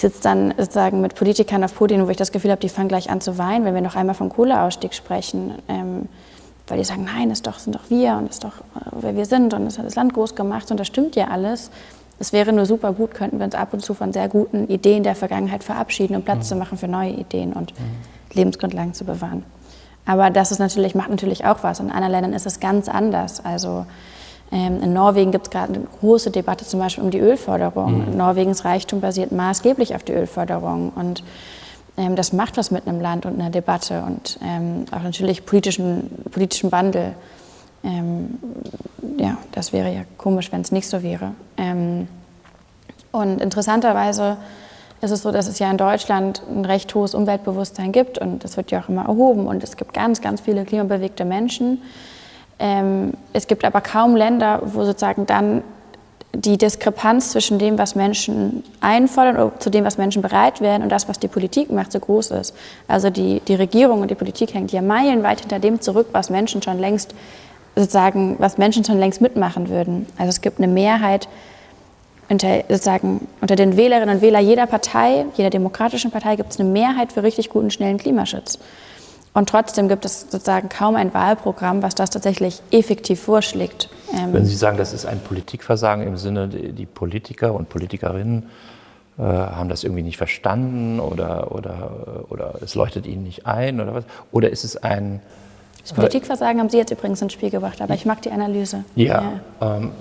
ich 0.00 0.02
sitze 0.02 0.22
dann 0.22 0.54
sozusagen 0.56 1.02
mit 1.02 1.14
Politikern 1.14 1.62
auf 1.62 1.74
Podien, 1.74 2.06
wo 2.06 2.10
ich 2.10 2.16
das 2.16 2.32
Gefühl 2.32 2.50
habe, 2.52 2.60
die 2.62 2.70
fangen 2.70 2.88
gleich 2.88 3.10
an 3.10 3.20
zu 3.20 3.36
weinen, 3.36 3.66
wenn 3.66 3.74
wir 3.74 3.82
noch 3.82 3.96
einmal 3.96 4.14
vom 4.14 4.30
Kohleausstieg 4.30 4.94
sprechen. 4.94 5.56
Ähm, 5.68 6.08
weil 6.68 6.78
die 6.78 6.84
sagen, 6.84 7.04
nein, 7.04 7.28
das, 7.28 7.42
doch, 7.42 7.58
sind 7.58 7.74
doch 7.74 7.90
wir 7.90 8.14
und 8.14 8.26
das 8.28 8.36
ist 8.36 8.44
doch, 8.44 8.62
wer 8.92 9.14
wir 9.14 9.26
sind 9.26 9.52
und 9.52 9.66
das 9.66 9.76
hat 9.78 9.84
das 9.84 9.96
Land 9.96 10.14
groß 10.14 10.34
gemacht 10.34 10.70
und 10.70 10.80
das 10.80 10.86
stimmt 10.86 11.16
ja 11.16 11.28
alles. 11.28 11.70
Es 12.18 12.32
wäre 12.32 12.50
nur 12.54 12.64
super 12.64 12.94
gut, 12.94 13.12
könnten 13.12 13.38
wir 13.40 13.44
uns 13.44 13.54
ab 13.54 13.74
und 13.74 13.80
zu 13.80 13.92
von 13.92 14.14
sehr 14.14 14.28
guten 14.30 14.68
Ideen 14.68 15.02
der 15.02 15.14
Vergangenheit 15.14 15.64
verabschieden, 15.64 16.16
um 16.16 16.22
Platz 16.22 16.46
mhm. 16.46 16.48
zu 16.48 16.56
machen 16.56 16.78
für 16.78 16.88
neue 16.88 17.10
Ideen 17.10 17.52
und 17.52 17.78
mhm. 17.78 17.84
Lebensgrundlagen 18.32 18.94
zu 18.94 19.04
bewahren. 19.04 19.44
Aber 20.06 20.30
das 20.30 20.50
ist 20.50 20.60
natürlich, 20.60 20.94
macht 20.94 21.10
natürlich 21.10 21.44
auch 21.44 21.62
was. 21.62 21.78
In 21.78 21.90
anderen 21.90 22.12
Ländern 22.12 22.32
ist 22.32 22.46
es 22.46 22.58
ganz 22.58 22.88
anders. 22.88 23.44
Also 23.44 23.84
in 24.52 24.92
Norwegen 24.92 25.30
gibt 25.30 25.46
es 25.46 25.50
gerade 25.50 25.74
eine 25.74 25.84
große 26.00 26.32
Debatte 26.32 26.66
zum 26.66 26.80
Beispiel 26.80 27.04
um 27.04 27.10
die 27.10 27.20
Ölförderung. 27.20 28.10
Mhm. 28.10 28.16
Norwegens 28.16 28.64
Reichtum 28.64 29.00
basiert 29.00 29.30
maßgeblich 29.30 29.94
auf 29.94 30.02
die 30.02 30.12
Ölförderung. 30.12 30.90
Und 30.96 31.22
ähm, 31.96 32.16
das 32.16 32.32
macht 32.32 32.56
was 32.56 32.70
mit 32.70 32.88
einem 32.88 33.00
Land 33.00 33.26
und 33.26 33.40
einer 33.40 33.50
Debatte 33.50 34.02
und 34.02 34.38
ähm, 34.44 34.86
auch 34.90 35.02
natürlich 35.02 35.46
politischen, 35.46 36.10
politischen 36.32 36.72
Wandel. 36.72 37.14
Ähm, 37.84 38.38
ja, 39.18 39.38
das 39.52 39.72
wäre 39.72 39.92
ja 39.92 40.02
komisch, 40.18 40.50
wenn 40.50 40.62
es 40.62 40.72
nicht 40.72 40.88
so 40.88 41.02
wäre. 41.02 41.32
Ähm, 41.56 42.08
und 43.12 43.40
interessanterweise 43.40 44.36
ist 45.00 45.10
es 45.10 45.22
so, 45.22 45.30
dass 45.30 45.46
es 45.46 45.58
ja 45.58 45.70
in 45.70 45.76
Deutschland 45.76 46.42
ein 46.48 46.64
recht 46.64 46.94
hohes 46.94 47.14
Umweltbewusstsein 47.14 47.92
gibt 47.92 48.18
und 48.18 48.44
das 48.44 48.56
wird 48.56 48.70
ja 48.70 48.80
auch 48.80 48.88
immer 48.88 49.04
erhoben 49.04 49.46
und 49.46 49.62
es 49.62 49.76
gibt 49.76 49.94
ganz, 49.94 50.20
ganz 50.20 50.40
viele 50.40 50.64
klimabewegte 50.64 51.24
Menschen. 51.24 51.82
Ähm, 52.60 53.14
es 53.32 53.46
gibt 53.46 53.64
aber 53.64 53.80
kaum 53.80 54.14
Länder, 54.14 54.60
wo 54.64 54.84
sozusagen 54.84 55.26
dann 55.26 55.62
die 56.32 56.58
Diskrepanz 56.58 57.32
zwischen 57.32 57.58
dem, 57.58 57.76
was 57.78 57.96
Menschen 57.96 58.62
einfordern 58.80 59.36
oder 59.36 59.58
zu 59.58 59.70
dem, 59.70 59.84
was 59.84 59.98
Menschen 59.98 60.22
bereit 60.22 60.60
werden 60.60 60.82
und 60.82 60.90
das, 60.90 61.08
was 61.08 61.18
die 61.18 61.26
Politik 61.26 61.72
macht, 61.72 61.90
so 61.90 61.98
groß 61.98 62.30
ist. 62.32 62.54
Also 62.86 63.10
die, 63.10 63.40
die 63.48 63.54
Regierung 63.54 64.02
und 64.02 64.10
die 64.10 64.14
Politik 64.14 64.54
hängt 64.54 64.70
ja 64.70 64.82
meilenweit 64.82 65.40
hinter 65.40 65.58
dem 65.58 65.80
zurück, 65.80 66.08
was 66.12 66.30
Menschen 66.30 66.62
schon 66.62 66.78
längst 66.78 67.14
sozusagen, 67.74 68.36
was 68.38 68.58
Menschen 68.58 68.84
schon 68.84 68.98
längst 68.98 69.20
mitmachen 69.20 69.70
würden. 69.70 70.06
Also 70.18 70.28
es 70.28 70.40
gibt 70.40 70.58
eine 70.58 70.68
Mehrheit 70.68 71.28
unter, 72.28 72.62
sozusagen, 72.68 73.26
unter 73.40 73.56
den 73.56 73.76
Wählerinnen 73.76 74.16
und 74.16 74.22
Wählern 74.22 74.44
jeder 74.44 74.66
Partei, 74.66 75.26
jeder 75.34 75.50
demokratischen 75.50 76.10
Partei 76.10 76.36
gibt 76.36 76.52
es 76.52 76.60
eine 76.60 76.68
Mehrheit 76.68 77.12
für 77.12 77.22
richtig 77.22 77.48
guten, 77.48 77.70
schnellen 77.70 77.98
Klimaschutz. 77.98 78.58
Und 79.32 79.48
trotzdem 79.48 79.88
gibt 79.88 80.04
es 80.04 80.22
sozusagen 80.22 80.68
kaum 80.68 80.96
ein 80.96 81.14
Wahlprogramm, 81.14 81.82
was 81.82 81.94
das 81.94 82.10
tatsächlich 82.10 82.62
effektiv 82.72 83.20
vorschlägt. 83.20 83.88
Ähm 84.12 84.32
Wenn 84.32 84.44
Sie 84.44 84.56
sagen, 84.56 84.76
das 84.76 84.92
ist 84.92 85.06
ein 85.06 85.20
Politikversagen 85.20 86.04
im 86.04 86.16
Sinne, 86.16 86.48
die 86.48 86.86
Politiker 86.86 87.54
und 87.54 87.68
Politikerinnen 87.68 88.50
äh, 89.18 89.22
haben 89.22 89.68
das 89.68 89.84
irgendwie 89.84 90.02
nicht 90.02 90.16
verstanden 90.16 90.98
oder, 90.98 91.52
oder, 91.52 92.24
oder 92.28 92.54
es 92.60 92.74
leuchtet 92.74 93.06
ihnen 93.06 93.22
nicht 93.22 93.46
ein 93.46 93.80
oder 93.80 93.94
was? 93.94 94.04
Oder 94.32 94.50
ist 94.50 94.64
es 94.64 94.76
ein 94.76 95.20
das 95.82 95.94
Politikversagen 95.94 96.60
haben 96.60 96.68
Sie 96.68 96.76
jetzt 96.76 96.90
übrigens 96.90 97.22
ins 97.22 97.32
Spiel 97.32 97.50
gebracht, 97.50 97.80
aber 97.80 97.94
ich 97.94 98.04
mag 98.04 98.20
die 98.22 98.30
Analyse. 98.30 98.84
Ja. 98.96 99.40
ja. 99.60 99.76
Ähm, 99.76 99.92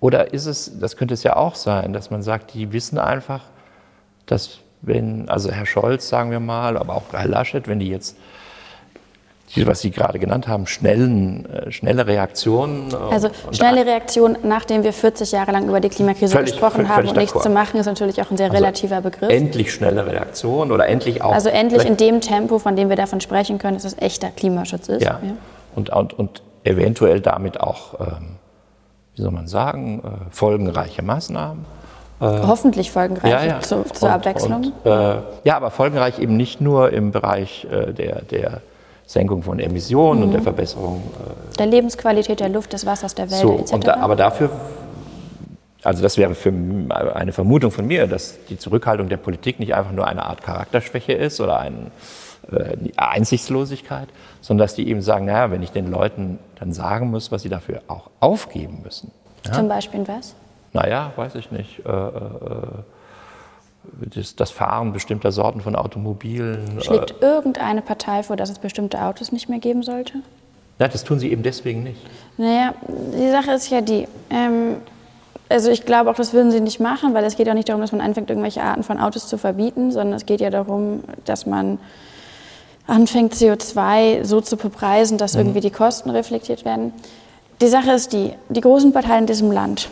oder 0.00 0.32
ist 0.32 0.46
es, 0.46 0.78
das 0.78 0.96
könnte 0.96 1.14
es 1.14 1.22
ja 1.22 1.36
auch 1.36 1.54
sein, 1.54 1.92
dass 1.92 2.10
man 2.10 2.22
sagt, 2.22 2.54
die 2.54 2.72
wissen 2.72 2.98
einfach, 2.98 3.42
dass 4.26 4.58
wenn, 4.82 5.28
also 5.28 5.50
Herr 5.50 5.66
Scholz, 5.66 6.08
sagen 6.08 6.30
wir 6.30 6.40
mal, 6.40 6.76
aber 6.76 6.94
auch 6.94 7.12
Herr 7.12 7.28
Laschet, 7.28 7.68
wenn 7.68 7.80
die 7.80 7.88
jetzt 7.88 8.16
was 9.56 9.80
Sie 9.80 9.90
gerade 9.90 10.18
genannt 10.18 10.46
haben, 10.48 10.66
schnellen, 10.66 11.46
äh, 11.46 11.72
schnelle 11.72 12.06
Reaktionen. 12.06 12.92
Äh, 12.92 13.12
also 13.12 13.30
schnelle 13.50 13.84
Reaktion, 13.84 14.38
nachdem 14.42 14.84
wir 14.84 14.92
40 14.92 15.32
Jahre 15.32 15.52
lang 15.52 15.68
über 15.68 15.80
die 15.80 15.88
Klimakrise 15.88 16.32
völlig, 16.34 16.52
gesprochen 16.52 16.88
haben 16.88 17.08
und 17.08 17.16
nichts 17.16 17.40
zu 17.42 17.50
machen, 17.50 17.80
ist 17.80 17.86
natürlich 17.86 18.20
auch 18.22 18.30
ein 18.30 18.36
sehr 18.36 18.50
also 18.50 18.58
relativer 18.58 19.00
Begriff. 19.00 19.30
Endlich 19.30 19.72
schnelle 19.72 20.06
Reaktion 20.06 20.70
oder 20.70 20.86
endlich 20.86 21.22
auch. 21.22 21.32
Also 21.32 21.48
endlich 21.48 21.84
in 21.84 21.96
dem 21.96 22.20
Tempo, 22.20 22.58
von 22.58 22.76
dem 22.76 22.88
wir 22.88 22.96
davon 22.96 23.20
sprechen 23.20 23.58
können, 23.58 23.74
dass 23.74 23.84
es 23.84 23.98
echter 23.98 24.30
Klimaschutz 24.30 24.88
ist. 24.88 25.02
Ja. 25.02 25.20
ja. 25.22 25.32
Und, 25.74 25.90
und, 25.90 26.12
und 26.18 26.42
eventuell 26.64 27.20
damit 27.20 27.60
auch, 27.60 27.98
ähm, 28.00 28.36
wie 29.16 29.22
soll 29.22 29.32
man 29.32 29.48
sagen, 29.48 30.02
äh, 30.04 30.30
folgenreiche 30.30 31.02
Maßnahmen. 31.02 31.64
Äh, 32.20 32.24
Hoffentlich 32.24 32.90
folgenreich 32.90 33.32
ja, 33.32 33.44
ja. 33.44 33.60
Zu, 33.60 33.84
zur 33.84 34.08
und, 34.08 34.14
Abwechslung. 34.14 34.72
Und, 34.84 34.90
äh, 34.90 35.16
ja, 35.44 35.56
aber 35.56 35.70
folgenreich 35.70 36.18
eben 36.18 36.36
nicht 36.36 36.60
nur 36.60 36.92
im 36.92 37.12
Bereich 37.12 37.66
äh, 37.70 37.92
der, 37.92 38.22
der 38.22 38.60
Senkung 39.06 39.42
von 39.42 39.58
Emissionen 39.58 40.20
mhm. 40.20 40.26
und 40.26 40.32
der 40.32 40.40
mhm. 40.40 40.44
Verbesserung 40.44 41.02
äh, 41.18 41.56
der 41.56 41.66
Lebensqualität 41.66 42.40
der 42.40 42.50
Luft, 42.50 42.72
des 42.74 42.84
Wassers, 42.84 43.14
der 43.14 43.30
Wälder 43.30 43.42
so, 43.42 43.58
etc. 43.58 43.86
Da, 43.86 43.94
aber 43.96 44.16
dafür, 44.16 44.50
also 45.82 46.02
das 46.02 46.18
wäre 46.18 46.34
für 46.34 46.52
eine 47.14 47.32
Vermutung 47.32 47.70
von 47.70 47.86
mir, 47.86 48.06
dass 48.06 48.38
die 48.50 48.58
Zurückhaltung 48.58 49.08
der 49.08 49.16
Politik 49.16 49.58
nicht 49.58 49.74
einfach 49.74 49.92
nur 49.92 50.06
eine 50.06 50.24
Art 50.24 50.42
Charakterschwäche 50.42 51.14
ist 51.14 51.40
oder 51.40 51.58
eine 51.58 51.90
äh, 52.52 52.76
Einsichtslosigkeit, 52.96 54.08
sondern 54.42 54.66
dass 54.66 54.74
die 54.74 54.88
eben 54.88 55.00
sagen, 55.00 55.24
naja, 55.24 55.50
wenn 55.50 55.62
ich 55.62 55.72
den 55.72 55.90
Leuten 55.90 56.38
dann 56.58 56.74
sagen 56.74 57.10
muss, 57.10 57.32
was 57.32 57.42
sie 57.42 57.48
dafür 57.48 57.80
auch 57.88 58.10
aufgeben 58.20 58.80
müssen. 58.84 59.10
Ja? 59.46 59.52
Zum 59.52 59.68
Beispiel 59.68 60.06
was? 60.06 60.34
Naja, 60.72 61.12
weiß 61.16 61.34
ich 61.34 61.50
nicht. 61.50 61.84
Äh, 61.84 61.90
äh, 61.90 62.10
das, 64.14 64.36
das, 64.36 64.50
Fahren 64.50 64.92
bestimmter 64.92 65.32
Sorten 65.32 65.60
von 65.60 65.74
Automobilen. 65.74 66.78
Äh, 66.78 66.82
Schlägt 66.82 67.22
äh, 67.22 67.26
irgendeine 67.26 67.82
Partei 67.82 68.22
vor, 68.22 68.36
dass 68.36 68.50
es 68.50 68.58
bestimmte 68.58 69.00
Autos 69.02 69.32
nicht 69.32 69.48
mehr 69.48 69.58
geben 69.58 69.82
sollte? 69.82 70.14
Ja, 70.78 70.88
das 70.88 71.04
tun 71.04 71.18
sie 71.18 71.30
eben 71.30 71.42
deswegen 71.42 71.82
nicht. 71.82 72.00
Naja, 72.36 72.74
die 72.88 73.30
Sache 73.30 73.52
ist 73.52 73.70
ja 73.70 73.80
die. 73.80 74.06
Ähm, 74.30 74.76
also 75.48 75.70
ich 75.70 75.84
glaube 75.84 76.10
auch, 76.10 76.14
das 76.14 76.32
würden 76.32 76.52
sie 76.52 76.60
nicht 76.60 76.78
machen, 76.78 77.12
weil 77.12 77.24
es 77.24 77.36
geht 77.36 77.48
auch 77.48 77.54
nicht 77.54 77.68
darum, 77.68 77.80
dass 77.80 77.90
man 77.90 78.00
anfängt, 78.00 78.30
irgendwelche 78.30 78.62
Arten 78.62 78.84
von 78.84 78.98
Autos 78.98 79.26
zu 79.26 79.36
verbieten, 79.36 79.90
sondern 79.90 80.14
es 80.14 80.24
geht 80.24 80.40
ja 80.40 80.48
darum, 80.48 81.02
dass 81.24 81.44
man 81.44 81.78
anfängt, 82.86 83.34
CO2 83.34 84.24
so 84.24 84.40
zu 84.40 84.56
bepreisen, 84.56 85.18
dass 85.18 85.34
mhm. 85.34 85.40
irgendwie 85.40 85.60
die 85.60 85.70
Kosten 85.70 86.10
reflektiert 86.10 86.64
werden. 86.64 86.92
Die 87.60 87.68
Sache 87.68 87.90
ist 87.90 88.12
die, 88.12 88.32
die 88.48 88.60
großen 88.60 88.92
Parteien 88.92 89.20
in 89.20 89.26
diesem 89.26 89.50
Land, 89.50 89.90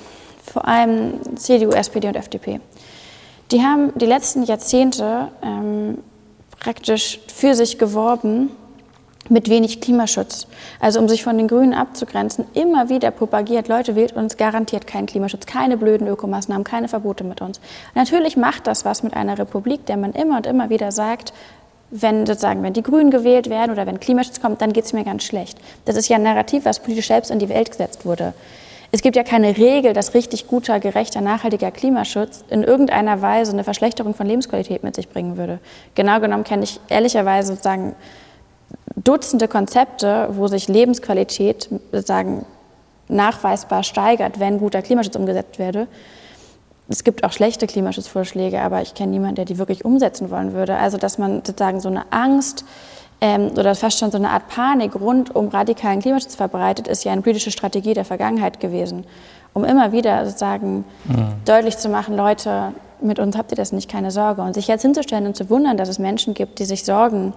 vor 0.50 0.66
allem 0.66 1.14
CDU, 1.36 1.70
SPD 1.70 2.08
und 2.08 2.16
FDP, 2.16 2.60
die 3.50 3.62
haben 3.62 3.92
die 3.96 4.06
letzten 4.06 4.42
Jahrzehnte 4.42 5.28
ähm, 5.42 5.98
praktisch 6.58 7.20
für 7.34 7.54
sich 7.54 7.78
geworben 7.78 8.50
mit 9.30 9.48
wenig 9.48 9.80
Klimaschutz. 9.80 10.46
Also 10.80 11.00
um 11.00 11.08
sich 11.08 11.22
von 11.22 11.36
den 11.36 11.48
Grünen 11.48 11.74
abzugrenzen, 11.74 12.46
immer 12.54 12.88
wieder 12.88 13.10
propagiert, 13.10 13.68
Leute, 13.68 13.94
wählt 13.94 14.12
uns 14.12 14.36
garantiert 14.36 14.86
keinen 14.86 15.06
Klimaschutz, 15.06 15.46
keine 15.46 15.76
blöden 15.76 16.06
Ökomaßnahmen, 16.08 16.64
keine 16.64 16.88
Verbote 16.88 17.24
mit 17.24 17.40
uns. 17.40 17.60
Natürlich 17.94 18.36
macht 18.36 18.66
das 18.66 18.84
was 18.84 19.02
mit 19.02 19.14
einer 19.14 19.38
Republik, 19.38 19.86
der 19.86 19.96
man 19.96 20.12
immer 20.12 20.36
und 20.38 20.46
immer 20.46 20.70
wieder 20.70 20.92
sagt, 20.92 21.32
Wenn 21.90 22.26
sozusagen, 22.26 22.62
wenn 22.62 22.74
die 22.74 22.82
Grünen 22.82 23.10
gewählt 23.10 23.48
werden 23.48 23.72
oder 23.72 23.86
wenn 23.86 23.98
Klimaschutz 23.98 24.42
kommt, 24.42 24.60
dann 24.60 24.74
geht 24.74 24.84
es 24.84 24.92
mir 24.92 25.04
ganz 25.04 25.22
schlecht. 25.24 25.58
Das 25.86 25.96
ist 25.96 26.08
ja 26.08 26.16
ein 26.16 26.22
Narrativ, 26.22 26.66
was 26.66 26.80
politisch 26.80 27.08
selbst 27.08 27.30
in 27.30 27.38
die 27.38 27.48
Welt 27.48 27.70
gesetzt 27.70 28.04
wurde. 28.04 28.34
Es 28.90 29.02
gibt 29.02 29.16
ja 29.16 29.22
keine 29.22 29.56
Regel, 29.56 29.92
dass 29.92 30.14
richtig 30.14 30.46
guter, 30.46 30.80
gerechter, 30.80 31.20
nachhaltiger 31.20 31.70
Klimaschutz 31.70 32.44
in 32.48 32.62
irgendeiner 32.62 33.20
Weise 33.20 33.52
eine 33.52 33.64
Verschlechterung 33.64 34.14
von 34.14 34.26
Lebensqualität 34.26 34.82
mit 34.82 34.94
sich 34.94 35.08
bringen 35.08 35.36
würde. 35.36 35.58
Genau 35.94 36.20
genommen 36.20 36.44
kenne 36.44 36.64
ich 36.64 36.80
ehrlicherweise 36.88 37.52
sozusagen 37.52 37.94
Dutzende 38.96 39.48
Konzepte, 39.48 40.28
wo 40.32 40.48
sich 40.48 40.68
Lebensqualität 40.68 41.68
sozusagen 41.92 42.44
nachweisbar 43.08 43.82
steigert, 43.82 44.40
wenn 44.40 44.58
guter 44.58 44.82
Klimaschutz 44.82 45.16
umgesetzt 45.16 45.58
werde. 45.58 45.86
Es 46.88 47.04
gibt 47.04 47.24
auch 47.24 47.32
schlechte 47.32 47.66
Klimaschutzvorschläge, 47.66 48.60
aber 48.60 48.82
ich 48.82 48.94
kenne 48.94 49.12
niemanden, 49.12 49.36
der 49.36 49.44
die 49.44 49.58
wirklich 49.58 49.84
umsetzen 49.84 50.30
wollen 50.30 50.52
würde. 50.52 50.76
Also, 50.76 50.96
dass 50.98 51.18
man 51.18 51.42
sozusagen 51.44 51.80
so 51.80 51.88
eine 51.88 52.10
Angst 52.12 52.64
ähm, 53.20 53.50
oder 53.56 53.74
fast 53.74 53.98
schon 53.98 54.10
so 54.10 54.18
eine 54.18 54.30
Art 54.30 54.48
Panik 54.48 54.94
rund 54.94 55.34
um 55.34 55.48
radikalen 55.48 56.00
Klimaschutz 56.00 56.34
verbreitet, 56.34 56.88
ist 56.88 57.04
ja 57.04 57.12
eine 57.12 57.22
politische 57.22 57.50
Strategie 57.50 57.94
der 57.94 58.04
Vergangenheit 58.04 58.60
gewesen, 58.60 59.04
um 59.54 59.64
immer 59.64 59.92
wieder 59.92 60.24
sozusagen 60.24 60.84
mhm. 61.04 61.32
deutlich 61.44 61.78
zu 61.78 61.88
machen, 61.88 62.16
Leute, 62.16 62.72
mit 63.00 63.18
uns 63.18 63.36
habt 63.36 63.52
ihr 63.52 63.56
das 63.56 63.72
nicht, 63.72 63.90
keine 63.90 64.10
Sorge. 64.10 64.42
Und 64.42 64.54
sich 64.54 64.66
jetzt 64.66 64.82
hinzustellen 64.82 65.26
und 65.26 65.36
zu 65.36 65.48
wundern, 65.50 65.76
dass 65.76 65.88
es 65.88 65.98
Menschen 65.98 66.34
gibt, 66.34 66.58
die 66.58 66.64
sich 66.64 66.84
sorgen, 66.84 67.32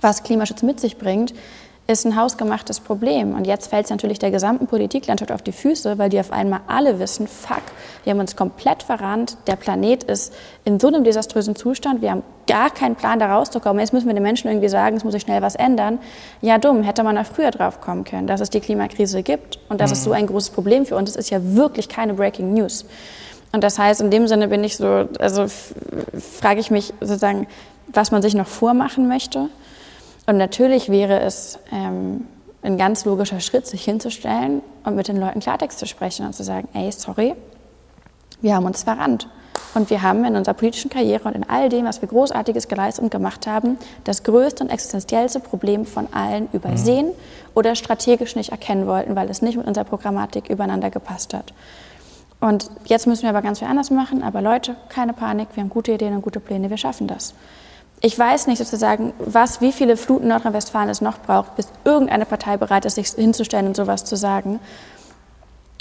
was 0.00 0.22
Klimaschutz 0.22 0.62
mit 0.62 0.80
sich 0.80 0.98
bringt, 0.98 1.34
ist 1.90 2.04
ein 2.04 2.16
hausgemachtes 2.16 2.80
Problem. 2.80 3.34
Und 3.34 3.46
jetzt 3.46 3.68
fällt 3.68 3.86
es 3.86 3.90
natürlich 3.90 4.18
der 4.18 4.30
gesamten 4.30 4.66
Politiklandschaft 4.66 5.32
auf 5.32 5.40
die 5.40 5.52
Füße, 5.52 5.96
weil 5.96 6.10
die 6.10 6.20
auf 6.20 6.30
einmal 6.32 6.60
alle 6.66 6.98
wissen, 6.98 7.26
fuck, 7.26 7.62
wir 8.04 8.12
haben 8.12 8.20
uns 8.20 8.36
komplett 8.36 8.82
verrannt, 8.82 9.38
der 9.46 9.56
Planet 9.56 10.04
ist 10.04 10.34
in 10.66 10.78
so 10.78 10.88
einem 10.88 11.02
desaströsen 11.02 11.56
Zustand, 11.56 12.02
wir 12.02 12.10
haben 12.10 12.22
gar 12.46 12.68
keinen 12.68 12.94
Plan, 12.94 13.18
da 13.18 13.34
rauszukommen. 13.34 13.80
Jetzt 13.80 13.94
müssen 13.94 14.06
wir 14.06 14.12
den 14.12 14.22
Menschen 14.22 14.48
irgendwie 14.48 14.68
sagen, 14.68 14.98
es 14.98 15.04
muss 15.04 15.14
sich 15.14 15.22
schnell 15.22 15.40
was 15.40 15.54
ändern. 15.54 15.98
Ja, 16.42 16.58
dumm, 16.58 16.82
hätte 16.82 17.02
man 17.02 17.16
auch 17.16 17.24
früher 17.24 17.50
drauf 17.50 17.80
kommen 17.80 18.04
können, 18.04 18.26
dass 18.26 18.42
es 18.42 18.50
die 18.50 18.60
Klimakrise 18.60 19.22
gibt 19.22 19.58
und 19.70 19.80
dass 19.80 19.90
mhm. 19.90 19.94
es 19.94 20.04
so 20.04 20.12
ein 20.12 20.26
großes 20.26 20.50
Problem 20.50 20.84
für 20.84 20.94
uns 20.94 21.08
ist, 21.10 21.16
ist 21.16 21.30
ja 21.30 21.40
wirklich 21.42 21.88
keine 21.88 22.12
Breaking 22.12 22.52
News. 22.52 22.84
Und 23.52 23.64
das 23.64 23.78
heißt, 23.78 24.02
in 24.02 24.10
dem 24.10 24.28
Sinne 24.28 24.48
bin 24.48 24.62
ich 24.62 24.76
so, 24.76 25.08
also 25.18 25.46
frage 25.48 26.60
ich 26.60 26.70
mich 26.70 26.92
sozusagen, 27.00 27.46
was 27.86 28.10
man 28.10 28.20
sich 28.20 28.34
noch 28.34 28.46
vormachen 28.46 29.08
möchte. 29.08 29.48
Und 30.28 30.36
natürlich 30.36 30.90
wäre 30.90 31.20
es 31.20 31.58
ähm, 31.72 32.26
ein 32.60 32.76
ganz 32.76 33.06
logischer 33.06 33.40
Schritt, 33.40 33.66
sich 33.66 33.82
hinzustellen 33.82 34.60
und 34.84 34.94
mit 34.94 35.08
den 35.08 35.18
Leuten 35.18 35.40
Klartext 35.40 35.78
zu 35.78 35.86
sprechen 35.86 36.26
und 36.26 36.34
zu 36.34 36.44
sagen, 36.44 36.68
ey, 36.74 36.92
sorry, 36.92 37.34
wir 38.42 38.54
haben 38.54 38.66
uns 38.66 38.82
verrannt. 38.82 39.26
Und 39.74 39.88
wir 39.88 40.02
haben 40.02 40.26
in 40.26 40.36
unserer 40.36 40.52
politischen 40.52 40.90
Karriere 40.90 41.26
und 41.28 41.34
in 41.34 41.48
all 41.48 41.70
dem, 41.70 41.86
was 41.86 42.02
wir 42.02 42.10
Großartiges 42.10 42.68
geleistet 42.68 43.04
und 43.04 43.10
gemacht 43.10 43.46
haben, 43.46 43.78
das 44.04 44.22
größte 44.22 44.64
und 44.64 44.70
existenziellste 44.70 45.40
Problem 45.40 45.86
von 45.86 46.12
allen 46.12 46.48
übersehen 46.52 47.06
mhm. 47.06 47.12
oder 47.54 47.74
strategisch 47.74 48.36
nicht 48.36 48.50
erkennen 48.50 48.86
wollten, 48.86 49.16
weil 49.16 49.30
es 49.30 49.40
nicht 49.40 49.56
mit 49.56 49.66
unserer 49.66 49.84
Programmatik 49.84 50.50
übereinander 50.50 50.90
gepasst 50.90 51.32
hat. 51.32 51.54
Und 52.38 52.70
jetzt 52.84 53.06
müssen 53.06 53.22
wir 53.22 53.30
aber 53.30 53.40
ganz 53.40 53.60
viel 53.60 53.68
anders 53.68 53.90
machen. 53.90 54.22
Aber 54.22 54.42
Leute, 54.42 54.76
keine 54.90 55.14
Panik, 55.14 55.48
wir 55.54 55.62
haben 55.62 55.70
gute 55.70 55.92
Ideen 55.92 56.14
und 56.14 56.20
gute 56.20 56.38
Pläne, 56.38 56.68
wir 56.68 56.76
schaffen 56.76 57.06
das 57.06 57.32
ich 58.00 58.18
weiß 58.18 58.46
nicht 58.46 58.58
sozusagen, 58.58 59.12
was, 59.18 59.60
wie 59.60 59.72
viele 59.72 59.96
Fluten 59.96 60.28
Nordrhein-Westfalen 60.28 60.88
es 60.88 61.00
noch 61.00 61.18
braucht, 61.18 61.56
bis 61.56 61.68
irgendeine 61.84 62.26
Partei 62.26 62.56
bereit 62.56 62.84
ist, 62.84 62.94
sich 62.94 63.08
hinzustellen 63.08 63.66
und 63.66 63.76
sowas 63.76 64.04
zu 64.04 64.16
sagen. 64.16 64.60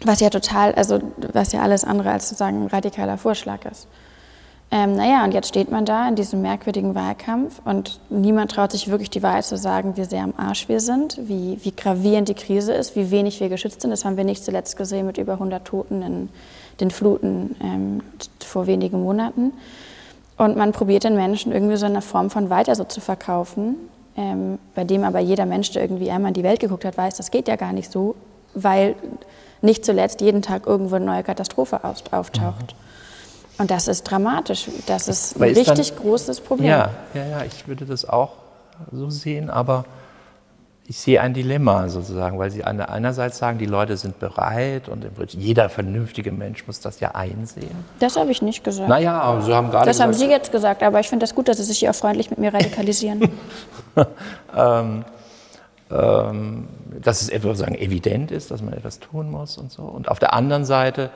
Was 0.04 0.20
ja 0.20 0.30
total, 0.30 0.74
also 0.76 1.00
was 1.34 1.52
ja 1.52 1.62
alles 1.62 1.84
andere 1.84 2.12
als 2.12 2.30
sozusagen 2.30 2.64
ein 2.64 2.68
radikaler 2.68 3.18
Vorschlag 3.18 3.66
ist. 3.66 3.88
Ähm, 4.70 4.96
naja, 4.96 5.24
und 5.24 5.34
jetzt 5.34 5.48
steht 5.48 5.72
man 5.72 5.86
da 5.86 6.10
in 6.10 6.16
diesem 6.16 6.42
merkwürdigen 6.42 6.94
Wahlkampf 6.94 7.62
und 7.64 8.02
niemand 8.10 8.52
traut 8.52 8.74
sich 8.74 8.90
wirklich 8.90 9.10
die 9.10 9.24
Wahrheit 9.24 9.46
zu 9.46 9.58
sagen, 9.58 9.96
wie 9.96 10.04
sehr 10.04 10.24
am 10.24 10.34
Arsch 10.36 10.68
wir 10.68 10.82
sind, 10.82 11.18
wie, 11.24 11.58
wie 11.64 11.72
gravierend 11.72 12.28
die 12.28 12.34
Krise 12.34 12.74
ist, 12.74 12.96
wie 12.98 13.10
wenig 13.10 13.40
wir 13.40 13.48
geschützt 13.48 13.82
sind. 13.82 13.92
Das 13.92 14.04
haben 14.04 14.18
wir 14.18 14.26
nicht 14.26 14.44
zuletzt 14.44 14.76
gesehen 14.76 15.06
mit 15.06 15.18
über 15.18 15.34
100 15.34 15.64
Toten 15.64 16.02
in 16.02 16.30
den 16.82 16.92
Fluten 16.92 17.56
ähm, 17.62 18.02
vor 18.40 18.68
wenigen 18.68 19.02
Monaten. 19.02 19.54
Und 20.38 20.56
man 20.56 20.72
probiert 20.72 21.04
den 21.04 21.16
Menschen 21.16 21.52
irgendwie 21.52 21.78
so 21.78 21.86
eine 21.86 22.02
Form 22.02 22.30
von 22.30 22.50
weiter 22.50 22.76
so 22.76 22.84
zu 22.84 23.02
verkaufen, 23.02 23.76
ähm, 24.16 24.60
bei 24.76 24.84
dem 24.84 25.04
aber 25.04 25.20
jeder 25.20 25.46
Mensch, 25.46 25.72
der 25.72 25.82
irgendwie 25.82 26.12
einmal 26.12 26.30
in 26.30 26.34
die 26.36 26.44
Welt 26.44 26.60
geguckt 26.60 26.86
hat, 26.86 26.98
weiß, 26.98 27.18
das 27.18 27.32
geht 27.32 27.48
ja 27.48 27.56
gar 27.56 27.74
nicht 27.74 27.92
so, 27.92 28.16
weil 28.54 28.96
nicht 29.62 29.84
zuletzt 29.84 30.22
jeden 30.22 30.42
Tag 30.42 30.68
irgendwo 30.68 30.96
eine 30.96 31.06
neue 31.06 31.24
Katastrophe 31.24 31.84
auftaucht. 31.84 32.38
Mhm. 32.40 32.78
Und 33.60 33.72
das 33.72 33.88
ist 33.88 34.04
dramatisch. 34.04 34.68
Das 34.86 35.08
ist 35.08 35.36
ein 35.36 35.44
richtig 35.44 35.92
dann, 35.92 36.00
großes 36.00 36.42
Problem. 36.42 36.70
Ja, 36.70 36.92
ja, 37.14 37.26
ja, 37.26 37.44
ich 37.44 37.68
würde 37.68 37.86
das 37.86 38.08
auch 38.08 38.34
so 38.92 39.10
sehen, 39.10 39.50
aber 39.50 39.86
ich 40.90 40.98
sehe 40.98 41.20
ein 41.20 41.34
Dilemma 41.34 41.90
sozusagen, 41.90 42.40
weil 42.40 42.50
Sie 42.50 42.64
einerseits 42.64 43.38
sagen, 43.38 43.58
die 43.58 43.66
Leute 43.66 43.98
sind 43.98 44.20
bereit 44.20 44.88
und 44.88 45.06
jeder 45.34 45.68
vernünftige 45.68 46.32
Mensch 46.32 46.66
muss 46.66 46.80
das 46.80 47.02
ja 47.02 47.12
einsehen. 47.14 47.76
Das 48.00 48.16
habe 48.16 48.32
ich 48.32 48.42
nicht 48.42 48.64
gesagt. 48.64 48.88
Naja, 48.88 49.20
aber 49.20 49.42
Sie 49.42 49.54
haben 49.54 49.70
gerade 49.70 49.86
Das 49.86 49.98
gesagt, 49.98 50.08
haben 50.08 50.14
Sie 50.14 50.28
jetzt 50.28 50.52
gesagt, 50.54 50.84
aber 50.84 51.02
ich 51.02 51.10
finde 51.10 51.24
das 51.24 51.36
gut, 51.36 51.50
dass 51.50 51.58
Sie 51.58 51.64
sich 51.64 51.80
hier 51.80 51.90
auch 51.90 51.96
freundlich 51.96 52.30
mit 52.30 52.40
mir 52.40 52.54
radikalisieren. 52.54 53.30
ähm, 54.56 55.04
ähm, 55.92 56.68
dass 57.02 57.22
es 57.22 57.30
etwas 57.30 57.58
sagen, 57.58 57.76
evident 57.76 58.32
ist, 58.32 58.50
dass 58.50 58.62
man 58.62 58.74
etwas 58.74 59.00
tun 59.00 59.30
muss 59.30 59.58
und 59.58 59.74
so. 59.74 59.84
Und 59.84 60.08
auf 60.08 60.20
der 60.20 60.34
anderen 60.34 60.64
Seite 60.64 61.10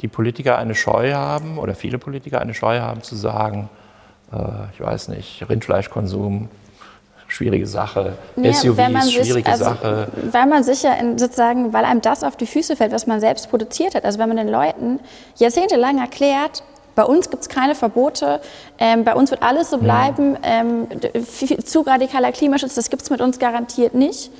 die 0.00 0.08
Politiker 0.08 0.56
eine 0.56 0.74
Scheu 0.74 1.12
haben 1.12 1.58
oder 1.58 1.74
viele 1.74 1.98
Politiker 1.98 2.40
eine 2.40 2.54
Scheu 2.54 2.80
haben 2.80 3.02
zu 3.02 3.14
sagen, 3.14 3.68
äh, 4.32 4.38
ich 4.72 4.80
weiß 4.80 5.08
nicht, 5.08 5.46
Rindfleischkonsum 5.46 6.48
schwierige 7.28 7.66
Sache. 7.66 8.14
Ja, 8.36 8.52
SUV 8.52 8.78
ist 8.78 9.12
schwierige 9.12 9.32
sich, 9.32 9.46
also, 9.46 9.64
Sache. 9.64 10.08
Weil 10.32 10.46
man 10.46 10.64
sicher 10.64 10.96
sozusagen, 11.16 11.72
weil 11.72 11.84
einem 11.84 12.00
das 12.00 12.24
auf 12.24 12.36
die 12.36 12.46
Füße 12.46 12.74
fällt, 12.74 12.92
was 12.92 13.06
man 13.06 13.20
selbst 13.20 13.50
produziert 13.50 13.94
hat. 13.94 14.04
Also 14.04 14.18
wenn 14.18 14.28
man 14.28 14.38
den 14.38 14.48
Leuten 14.48 14.98
jahrzehntelang 15.36 15.98
erklärt, 15.98 16.62
bei 16.94 17.04
uns 17.04 17.30
gibt 17.30 17.42
es 17.42 17.48
keine 17.48 17.76
Verbote, 17.76 18.40
ähm, 18.78 19.04
bei 19.04 19.14
uns 19.14 19.30
wird 19.30 19.42
alles 19.42 19.70
so 19.70 19.78
bleiben, 19.78 20.36
ähm, 20.42 20.88
zu 21.64 21.82
radikaler 21.82 22.32
Klimaschutz, 22.32 22.74
das 22.74 22.90
gibt 22.90 23.02
es 23.02 23.10
mit 23.10 23.20
uns 23.20 23.38
garantiert 23.38 23.94
nicht. 23.94 24.32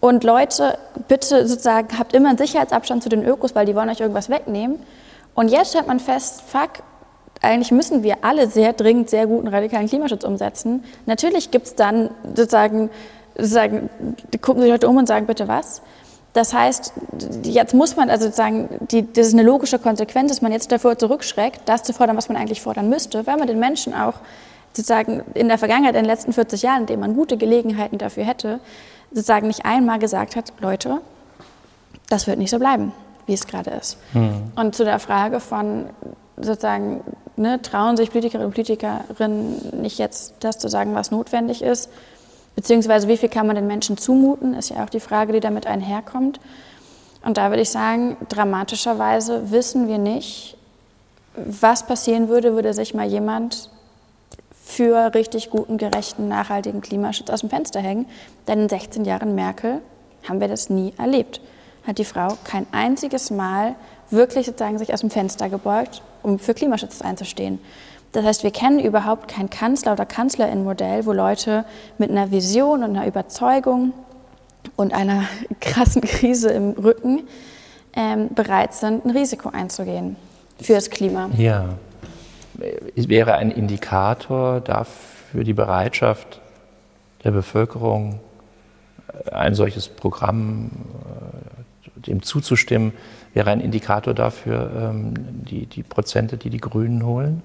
Und 0.00 0.24
Leute, 0.24 0.78
bitte 1.08 1.46
sozusagen, 1.46 1.98
habt 1.98 2.14
immer 2.14 2.30
einen 2.30 2.38
Sicherheitsabstand 2.38 3.02
zu 3.02 3.08
den 3.08 3.26
Ökos, 3.26 3.54
weil 3.54 3.66
die 3.66 3.74
wollen 3.74 3.90
euch 3.90 4.00
irgendwas 4.00 4.30
wegnehmen. 4.30 4.78
Und 5.34 5.48
jetzt 5.48 5.70
stellt 5.70 5.86
man 5.86 6.00
fest, 6.00 6.42
fuck, 6.46 6.82
eigentlich 7.40 7.70
müssen 7.70 8.02
wir 8.02 8.18
alle 8.22 8.48
sehr 8.48 8.72
dringend 8.72 9.10
sehr 9.10 9.26
guten 9.26 9.48
radikalen 9.48 9.88
Klimaschutz 9.88 10.24
umsetzen. 10.24 10.84
Natürlich 11.06 11.50
gibt 11.50 11.66
es 11.66 11.74
dann 11.74 12.10
sozusagen, 12.34 12.90
sozusagen, 13.36 13.88
gucken 14.40 14.62
sich 14.62 14.70
Leute 14.70 14.88
um 14.88 14.96
und 14.96 15.06
sagen, 15.06 15.26
bitte 15.26 15.46
was? 15.48 15.82
Das 16.32 16.52
heißt, 16.52 16.92
jetzt 17.44 17.74
muss 17.74 17.96
man, 17.96 18.10
also 18.10 18.26
sozusagen, 18.26 18.68
die, 18.90 19.10
das 19.12 19.28
ist 19.28 19.32
eine 19.32 19.42
logische 19.42 19.78
Konsequenz, 19.78 20.30
dass 20.30 20.42
man 20.42 20.52
jetzt 20.52 20.70
davor 20.70 20.98
zurückschreckt, 20.98 21.62
das 21.64 21.82
zu 21.82 21.92
fordern, 21.92 22.16
was 22.16 22.28
man 22.28 22.36
eigentlich 22.36 22.60
fordern 22.60 22.88
müsste, 22.88 23.26
weil 23.26 23.36
man 23.38 23.46
den 23.46 23.58
Menschen 23.58 23.94
auch 23.94 24.14
sozusagen 24.72 25.22
in 25.34 25.48
der 25.48 25.58
Vergangenheit, 25.58 25.94
in 25.94 26.02
den 26.02 26.10
letzten 26.10 26.32
40 26.32 26.62
Jahren, 26.62 26.82
in 26.82 26.86
denen 26.86 27.00
man 27.00 27.14
gute 27.14 27.36
Gelegenheiten 27.36 27.98
dafür 27.98 28.24
hätte, 28.24 28.60
sozusagen 29.10 29.46
nicht 29.46 29.64
einmal 29.64 29.98
gesagt 29.98 30.36
hat, 30.36 30.52
Leute, 30.60 31.00
das 32.08 32.26
wird 32.26 32.38
nicht 32.38 32.50
so 32.50 32.58
bleiben, 32.58 32.92
wie 33.26 33.34
es 33.34 33.46
gerade 33.46 33.70
ist. 33.70 33.96
Mhm. 34.12 34.52
Und 34.54 34.74
zu 34.74 34.84
der 34.84 34.98
Frage 34.98 35.40
von 35.40 35.86
sozusagen 36.36 37.00
ne, 37.38 37.62
trauen 37.62 37.96
sich 37.96 38.10
Politikerinnen 38.10 38.46
und 38.46 38.54
Politikerinnen 38.54 39.80
nicht 39.82 39.98
jetzt 39.98 40.34
das 40.40 40.58
zu 40.58 40.68
sagen, 40.68 40.94
was 40.94 41.10
notwendig 41.10 41.62
ist, 41.62 41.90
beziehungsweise 42.56 43.08
wie 43.08 43.16
viel 43.16 43.28
kann 43.28 43.46
man 43.46 43.56
den 43.56 43.66
Menschen 43.66 43.96
zumuten, 43.96 44.54
ist 44.54 44.70
ja 44.70 44.84
auch 44.84 44.90
die 44.90 45.00
Frage, 45.00 45.32
die 45.32 45.40
damit 45.40 45.66
einherkommt. 45.66 46.40
Und 47.24 47.36
da 47.36 47.50
würde 47.50 47.62
ich 47.62 47.70
sagen, 47.70 48.16
dramatischerweise 48.28 49.50
wissen 49.50 49.88
wir 49.88 49.98
nicht, 49.98 50.56
was 51.34 51.86
passieren 51.86 52.28
würde, 52.28 52.54
würde 52.54 52.74
sich 52.74 52.94
mal 52.94 53.06
jemand 53.06 53.70
für 54.64 55.14
richtig 55.14 55.50
guten, 55.50 55.78
gerechten, 55.78 56.28
nachhaltigen 56.28 56.80
Klimaschutz 56.80 57.30
aus 57.30 57.40
dem 57.40 57.50
Fenster 57.50 57.80
hängen. 57.80 58.06
Denn 58.46 58.60
in 58.60 58.68
16 58.68 59.04
Jahren 59.04 59.34
Merkel 59.34 59.80
haben 60.28 60.40
wir 60.40 60.48
das 60.48 60.68
nie 60.68 60.92
erlebt. 60.98 61.40
Hat 61.86 61.98
die 61.98 62.04
Frau 62.04 62.36
kein 62.44 62.66
einziges 62.72 63.30
Mal 63.30 63.76
wirklich 64.10 64.46
sozusagen 64.46 64.78
sich 64.78 64.92
aus 64.92 65.00
dem 65.00 65.10
Fenster 65.10 65.48
gebeugt 65.48 66.02
um 66.22 66.38
für 66.38 66.54
Klimaschutz 66.54 67.02
einzustehen. 67.02 67.58
Das 68.12 68.24
heißt, 68.24 68.42
wir 68.42 68.50
kennen 68.50 68.80
überhaupt 68.80 69.28
kein 69.28 69.50
Kanzler- 69.50 69.92
oder 69.92 70.06
Kanzlerin-Modell, 70.06 71.04
wo 71.04 71.12
Leute 71.12 71.64
mit 71.98 72.10
einer 72.10 72.30
Vision 72.30 72.82
und 72.82 72.96
einer 72.96 73.06
Überzeugung 73.06 73.92
und 74.76 74.94
einer 74.94 75.24
krassen 75.60 76.02
Krise 76.02 76.50
im 76.50 76.70
Rücken 76.70 77.28
ähm, 77.94 78.30
bereit 78.34 78.74
sind, 78.74 79.04
ein 79.04 79.10
Risiko 79.10 79.50
einzugehen 79.50 80.16
fürs 80.60 80.90
Klima. 80.90 81.30
Ja, 81.36 81.66
es 82.96 83.08
wäre 83.08 83.34
ein 83.34 83.50
Indikator 83.50 84.60
dafür 84.60 85.44
die 85.44 85.54
Bereitschaft 85.54 86.40
der 87.24 87.30
Bevölkerung, 87.30 88.20
ein 89.30 89.54
solches 89.54 89.88
Programm 89.88 90.70
äh, 91.96 92.06
dem 92.06 92.22
zuzustimmen, 92.22 92.92
wäre 93.46 93.50
ein 93.50 93.60
Indikator 93.60 94.14
dafür, 94.14 94.70
ähm, 94.76 95.14
die, 95.16 95.66
die 95.66 95.82
Prozente, 95.82 96.36
die 96.36 96.50
die 96.50 96.58
Grünen 96.58 97.06
holen? 97.06 97.42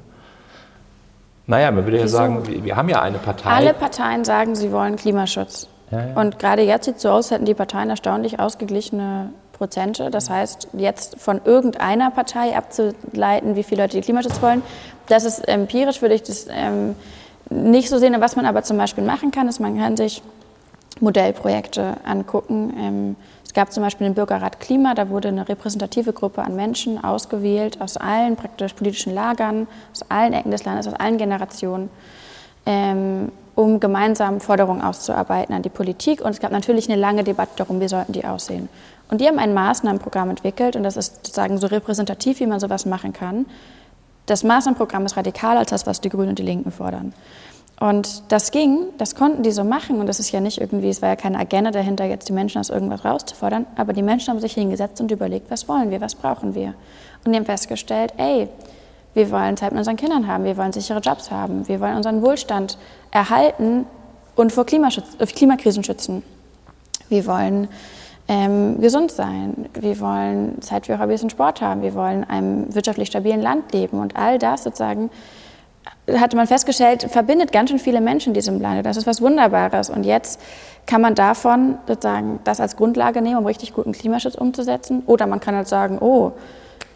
Naja, 1.46 1.72
man 1.72 1.86
würde 1.86 2.00
ja 2.00 2.08
sagen, 2.08 2.48
wir, 2.48 2.64
wir 2.64 2.76
haben 2.76 2.90
ja 2.90 3.02
eine 3.02 3.18
Partei. 3.18 3.50
Alle 3.50 3.74
Parteien 3.74 4.24
sagen, 4.24 4.56
sie 4.56 4.72
wollen 4.72 4.96
Klimaschutz. 4.96 5.68
Ja, 5.92 6.08
ja. 6.08 6.20
Und 6.20 6.40
gerade 6.40 6.64
jetzt 6.64 6.86
sieht 6.86 6.96
es 6.96 7.02
so 7.04 7.10
aus, 7.10 7.32
hätten 7.32 7.46
die 7.46 7.54
Parteien 7.54 7.90
erstaunlich 7.90 8.40
ausgeglichene 8.40 9.30
Prozente. 9.52 10.10
Das 10.10 10.30
heißt, 10.30 10.70
jetzt 10.74 11.20
von 11.20 11.42
irgendeiner 11.46 12.12
Partei 12.12 12.58
abzuleiten, 12.58 13.56
wie 13.56 13.64
viele 13.64 13.84
Leute 13.84 13.98
die 13.98 14.02
Klimaschutz 14.02 14.42
wollen, 14.42 14.64
das 15.08 15.26
ist 15.26 15.48
empirisch, 15.48 16.02
würde 16.02 16.16
ich 16.16 16.24
das 16.24 16.48
ähm, 16.50 16.96
nicht 17.50 17.90
so 17.90 18.00
sehen. 18.00 18.16
Was 18.20 18.36
man 18.36 18.46
aber 18.46 18.64
zum 18.64 18.78
Beispiel 18.78 19.04
machen 19.04 19.32
kann, 19.32 19.48
ist, 19.48 19.60
man 19.60 19.78
kann 19.78 19.96
sich 19.96 20.24
Modellprojekte 21.00 21.98
angucken. 22.06 22.74
Ähm, 22.78 23.16
es 23.46 23.54
gab 23.54 23.72
zum 23.72 23.84
Beispiel 23.84 24.08
den 24.08 24.16
Bürgerrat 24.16 24.60
Klima, 24.60 24.96
da 24.96 25.10
wurde 25.10 25.28
eine 25.28 25.48
repräsentative 25.48 26.14
Gruppe 26.14 26.42
an 26.42 26.56
Menschen 26.56 27.04
ausgewählt 27.04 27.80
aus 27.82 27.98
allen 27.98 28.36
praktisch 28.36 28.74
politischen 28.74 29.14
Lagern, 29.14 29.68
aus 29.92 30.04
allen 30.10 30.34
Ecken 30.34 30.52
des 30.52 30.66
Landes, 30.66 30.88
aus 30.88 30.96
allen 30.96 31.18
Generationen, 31.18 31.90
ähm, 32.66 33.32
um 33.56 33.80
gemeinsam 33.80 34.40
Forderungen 34.40 34.82
auszuarbeiten 34.82 35.54
an 35.54 35.62
die 35.62 35.70
Politik. 35.70 36.22
Und 36.22 36.32
es 36.32 36.40
gab 36.40 36.52
natürlich 36.52 36.90
eine 36.90 37.00
lange 37.00 37.24
Debatte 37.24 37.52
darum, 37.58 37.80
wie 37.80 37.88
sollten 37.88 38.14
die 38.14 38.26
aussehen. 38.26 38.70
Und 39.12 39.22
die 39.22 39.28
haben 39.28 39.38
ein 39.38 39.54
Maßnahmenprogramm 39.54 40.32
entwickelt 40.32 40.76
und 40.76 40.82
das 40.82 40.98
ist 40.98 41.18
sozusagen 41.18 41.60
so 41.60 41.68
repräsentativ, 41.68 42.40
wie 42.40 42.48
man 42.48 42.60
sowas 42.60 42.88
machen 42.88 43.14
kann. 43.14 43.46
Das 44.26 44.44
Maßnahmenprogramm 44.44 45.06
ist 45.06 45.18
radikaler 45.18 45.60
als 45.60 45.70
das, 45.70 45.86
was 45.86 46.02
die 46.02 46.10
Grünen 46.10 46.30
und 46.30 46.40
die 46.40 46.44
Linken 46.44 46.72
fordern. 46.72 47.14
Und 47.80 48.32
das 48.32 48.52
ging, 48.52 48.86
das 48.98 49.16
konnten 49.16 49.44
die 49.44 49.52
so 49.52 49.64
machen 49.64 50.00
und 50.00 50.08
das 50.08 50.20
ist 50.20 50.32
ja 50.32 50.40
nicht 50.40 50.62
irgendwie, 50.62 50.90
es 50.90 51.02
war 51.02 51.10
ja 51.10 51.16
keine 51.16 51.40
Agenda 51.40 51.72
dahinter, 51.72 52.06
jetzt 52.06 52.30
die 52.30 52.34
Menschen 52.34 52.60
aus 52.60 52.70
irgendwas 52.70 53.04
rauszufordern, 53.04 53.66
aber 53.76 53.94
die 53.94 54.04
Menschen 54.04 54.32
haben 54.32 54.40
sich 54.40 54.54
hingesetzt 54.54 55.02
und 55.02 55.12
überlegt, 55.12 55.52
was 55.52 55.68
wollen 55.68 55.92
wir, 55.92 56.00
was 56.00 56.16
brauchen 56.16 56.56
wir. 56.56 56.76
Und 57.26 57.32
die 57.32 57.38
haben 57.38 57.46
festgestellt, 57.46 58.14
ey, 58.18 58.48
wir 59.14 59.32
wollen 59.32 59.58
Zeit 59.58 59.72
mit 59.72 59.80
unseren 59.80 59.98
Kindern 59.98 60.28
haben, 60.28 60.44
wir 60.44 60.56
wollen 60.58 60.72
sichere 60.72 61.00
Jobs 61.00 61.30
haben, 61.30 61.68
wir 61.68 61.80
wollen 61.80 61.98
unseren 61.98 62.22
Wohlstand 62.22 62.78
erhalten 63.12 63.86
und 64.36 64.52
vor 64.52 64.66
Klimaschutz, 64.66 65.16
äh, 65.20 65.26
Klimakrisen 65.26 65.84
schützen. 65.84 66.24
Wir 67.10 67.26
wollen 67.26 67.68
ähm, 68.28 68.80
gesund 68.80 69.12
sein. 69.12 69.70
Wir 69.74 70.00
wollen 70.00 70.62
Zeit 70.62 70.86
für 70.86 71.00
Hobbys 71.00 71.24
und 71.24 71.32
Sport 71.32 71.62
haben. 71.62 71.82
Wir 71.82 71.94
wollen 71.94 72.24
in 72.24 72.30
einem 72.30 72.76
wirtschaftlich 72.76 73.10
stabilen 73.10 73.42
Land 73.42 73.74
leben. 73.74 74.00
Und 74.00 74.16
all 74.16 74.40
das 74.40 74.64
sozusagen 74.64 75.10
hatte 76.12 76.36
man 76.36 76.48
festgestellt, 76.48 77.08
verbindet 77.10 77.52
ganz 77.52 77.70
schön 77.70 77.80
viele 77.80 78.02
Menschen 78.02 78.30
in 78.30 78.34
diesem 78.34 78.60
Lande. 78.60 78.84
Das 78.84 78.98
ist 78.98 79.08
was 79.08 79.22
Wunderbares. 79.22 79.90
Und 79.90 80.04
jetzt 80.04 80.40
kann 80.86 81.02
man 81.02 81.16
davon 81.16 81.78
sozusagen 81.88 82.40
das 82.44 82.60
als 82.60 82.76
Grundlage 82.76 83.22
nehmen, 83.22 83.38
um 83.38 83.46
richtig 83.46 83.74
guten 83.74 83.94
Klimaschutz 83.94 84.36
umzusetzen. 84.36 85.04
Oder 85.06 85.28
man 85.28 85.40
kann 85.40 85.56
halt 85.56 85.68
sagen, 85.68 85.98
oh, 86.00 86.34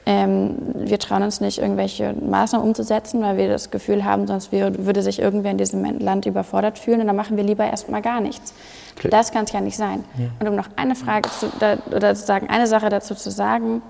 ähm, 0.05 0.55
wir 0.73 0.99
trauen 0.99 1.21
uns 1.23 1.41
nicht, 1.41 1.59
irgendwelche 1.59 2.13
Maßnahmen 2.13 2.65
umzusetzen, 2.65 3.21
weil 3.21 3.35
wir 3.35 3.49
das 3.49 3.71
Gefühl 3.71 4.05
haben, 4.05 4.25
sonst 4.25 4.53
würde 4.53 5.01
sich 5.01 5.19
irgendwer 5.19 5.51
in 5.51 5.57
diesem 5.57 5.83
Land 5.99 6.25
überfordert 6.25 6.79
fühlen 6.79 7.01
und 7.01 7.07
dann 7.07 7.15
machen 7.15 7.35
wir 7.35 7.43
lieber 7.43 7.65
erstmal 7.65 8.01
gar 8.01 8.21
nichts. 8.21 8.53
Klar. 8.95 9.11
Das 9.11 9.33
kann 9.33 9.43
es 9.43 9.51
ja 9.51 9.59
nicht 9.59 9.75
sein. 9.75 10.05
Ja. 10.17 10.27
Und 10.39 10.47
um 10.47 10.55
noch 10.55 10.69
eine 10.77 10.95
Frage 10.95 11.29
zu, 11.29 11.47
oder 11.93 12.15
sozusagen 12.15 12.49
eine 12.49 12.67
Sache 12.67 12.87
dazu 12.87 13.15
zu 13.15 13.29
sagen, 13.29 13.81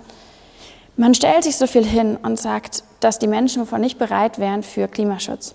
man 0.97 1.13
stellt 1.13 1.43
sich 1.43 1.55
so 1.55 1.67
viel 1.67 1.85
hin 1.85 2.17
und 2.21 2.39
sagt, 2.39 2.83
dass 2.99 3.19
die 3.19 3.27
Menschen 3.27 3.61
wovon 3.61 3.81
nicht 3.81 3.99
bereit 3.99 4.39
wären 4.39 4.63
für 4.63 4.87
Klimaschutz. 4.87 5.53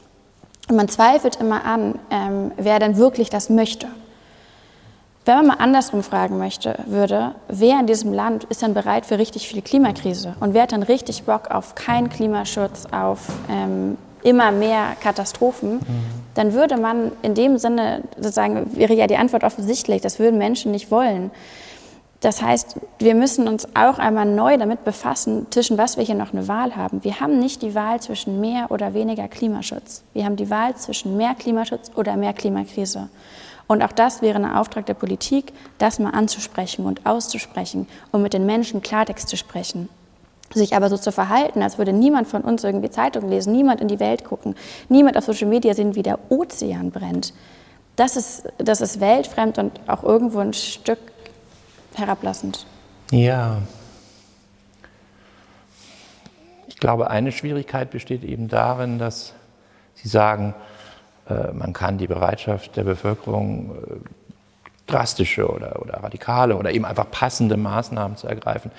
Und 0.69 0.77
man 0.77 0.89
zweifelt 0.89 1.37
immer 1.37 1.65
an, 1.65 1.99
ähm, 2.11 2.53
wer 2.57 2.79
denn 2.79 2.97
wirklich 2.97 3.29
das 3.29 3.51
möchte. 3.51 3.89
Wenn 5.25 5.37
man 5.37 5.47
mal 5.47 5.57
andersrum 5.59 6.03
fragen 6.03 6.39
möchte, 6.39 6.79
würde, 6.87 7.35
wer 7.49 7.79
in 7.79 7.87
diesem 7.87 8.13
Land 8.13 8.45
ist 8.45 8.63
dann 8.63 8.75
bereit 8.75 9.07
für 9.07 9.19
richtig 9.19 9.47
viel 9.47 9.63
Klimakrise 9.63 10.35
und 10.41 10.55
wer 10.55 10.63
hat 10.63 10.73
dann 10.73 10.83
richtig 10.83 11.25
Bock 11.25 11.51
auf 11.51 11.75
keinen 11.75 12.09
Klimaschutz, 12.09 12.87
auf 12.91 13.29
ähm, 13.49 13.99
immer 14.23 14.51
mehr 14.51 14.97
Katastrophen, 15.01 15.75
mhm. 15.75 15.83
dann 16.35 16.55
würde 16.55 16.77
man 16.77 17.13
in 17.23 17.35
dem 17.35 17.59
Sinne, 17.59 18.03
sozusagen, 18.17 18.77
wäre 18.77 18.95
ja 18.95 19.07
die 19.07 19.17
Antwort 19.17 19.45
offensichtlich, 19.45 20.01
das 20.03 20.19
würden 20.19 20.39
Menschen 20.39 20.73
nicht 20.73 20.91
wollen. 20.91 21.31
Das 22.23 22.41
heißt, 22.41 22.77
wir 23.01 23.17
müssen 23.17 23.49
uns 23.49 23.67
auch 23.75 23.99
einmal 23.99 24.27
neu 24.27 24.57
damit 24.57 24.85
befassen, 24.85 25.49
zwischen 25.51 25.77
was 25.77 25.97
wir 25.97 26.05
hier 26.05 26.15
noch 26.15 26.33
eine 26.33 26.47
Wahl 26.47 26.77
haben. 26.77 27.03
Wir 27.03 27.19
haben 27.19 27.41
nicht 27.41 27.63
die 27.63 27.75
Wahl 27.75 28.01
zwischen 28.01 28.41
mehr 28.41 28.71
oder 28.71 28.95
weniger 28.95 29.27
Klimaschutz. 29.27 30.05
Wir 30.15 30.25
haben 30.25 30.37
die 30.37 30.49
Wahl 30.49 30.77
zwischen 30.77 31.17
mehr 31.17 31.35
Klimaschutz 31.35 31.91
oder 31.97 32.17
mehr 32.17 32.33
Klimakrise. 32.33 33.09
Und 33.67 33.83
auch 33.83 33.91
das 33.91 34.23
wäre 34.23 34.37
ein 34.37 34.45
Auftrag 34.45 34.87
der 34.87 34.95
Politik, 34.95 35.53
das 35.79 35.99
mal 35.99 36.11
anzusprechen 36.11 36.87
und 36.87 37.05
auszusprechen 37.07 37.89
und 38.13 38.23
mit 38.23 38.35
den 38.35 38.47
Menschen 38.47 38.83
Klartext 38.83 39.29
zu 39.29 39.37
sprechen. 39.37 39.89
Sich 40.55 40.77
aber 40.77 40.91
so 40.91 40.99
zu 40.99 41.11
verhalten, 41.11 41.61
als 41.61 41.79
würde 41.79 41.93
niemand 41.93 42.29
von 42.29 42.43
uns 42.43 42.63
irgendwie 42.63 42.91
Zeitung 42.91 43.29
lesen, 43.31 43.53
niemand 43.53 43.81
in 43.81 43.89
die 43.89 43.99
Welt 43.99 44.25
gucken, 44.25 44.55
niemand 44.89 45.17
auf 45.17 45.25
Social 45.25 45.49
Media 45.49 45.75
sehen, 45.75 45.97
wie 45.97 46.03
der 46.05 46.21
Ozean 46.29 46.93
brennt. 46.93 47.35
Das 47.97 48.17
ist, 48.17 48.45
das 48.59 48.81
ist 48.81 49.01
weltfremd 49.01 49.59
und 49.59 49.73
auch 49.89 50.05
irgendwo 50.05 50.39
ein 50.39 50.53
Stück 50.53 50.99
herablassend. 51.99 52.67
Ja. 53.11 53.59
Ich 56.67 56.79
glaube, 56.79 57.11
eine 57.11 57.33
Schwierigkeit 57.33 57.91
besteht 57.91 58.25
eben 58.25 58.49
darin, 58.49 58.99
dass 58.99 59.35
Sie 59.95 60.09
sagen, 60.09 60.55
äh, 61.29 61.53
man 61.53 61.73
kann 61.73 61.99
die 61.99 62.09
Bereitschaft 62.09 62.77
der 62.77 62.85
Bevölkerung, 62.85 63.77
äh, 63.77 64.09
drastische 64.87 65.49
oder, 65.49 65.81
oder 65.81 66.03
radikale 66.03 66.57
oder 66.57 66.73
eben 66.73 66.85
einfach 66.85 67.11
passende 67.11 67.57
Maßnahmen 67.57 68.17
zu 68.17 68.27
ergreifen, 68.27 68.71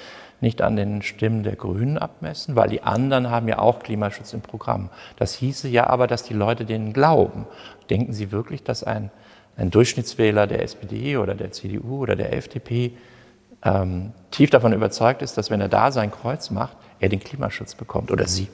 nicht 0.42 0.62
an 0.62 0.76
den 0.76 1.02
Stimmen 1.02 1.44
der 1.44 1.56
Grünen 1.56 1.98
abmessen, 1.98 2.56
weil 2.56 2.70
die 2.70 2.84
anderen 2.84 3.32
haben 3.32 3.48
ja 3.48 3.60
auch 3.60 3.80
Klimaschutz 3.80 4.34
im 4.34 4.42
Programm. 4.42 4.90
Das 5.16 5.34
hieße 5.36 5.70
ja 5.70 5.88
aber, 5.88 6.06
dass 6.06 6.24
die 6.24 6.34
Leute 6.34 6.66
denen 6.66 6.92
glauben. 6.92 7.48
Denken 7.90 8.14
Sie 8.14 8.32
wirklich, 8.32 8.64
dass 8.64 8.84
ein, 8.84 9.10
ein 9.58 9.72
Durchschnittswähler 9.72 10.48
der 10.48 10.64
SPD 10.64 11.18
oder 11.18 11.36
der 11.36 11.52
CDU 11.52 12.02
oder 12.02 12.16
der 12.16 12.34
FDP 12.34 12.94
ähm, 13.64 14.12
tief 14.32 14.50
davon 14.50 14.74
überzeugt 14.74 15.22
ist, 15.22 15.38
dass 15.38 15.50
wenn 15.50 15.62
er 15.62 15.70
da 15.70 15.92
sein 15.92 16.12
Kreuz 16.12 16.50
macht, 16.50 16.76
er 17.00 17.10
den 17.10 17.20
Klimaschutz 17.20 17.76
bekommt 17.76 18.12
oder 18.12 18.28
sie? 18.28 18.48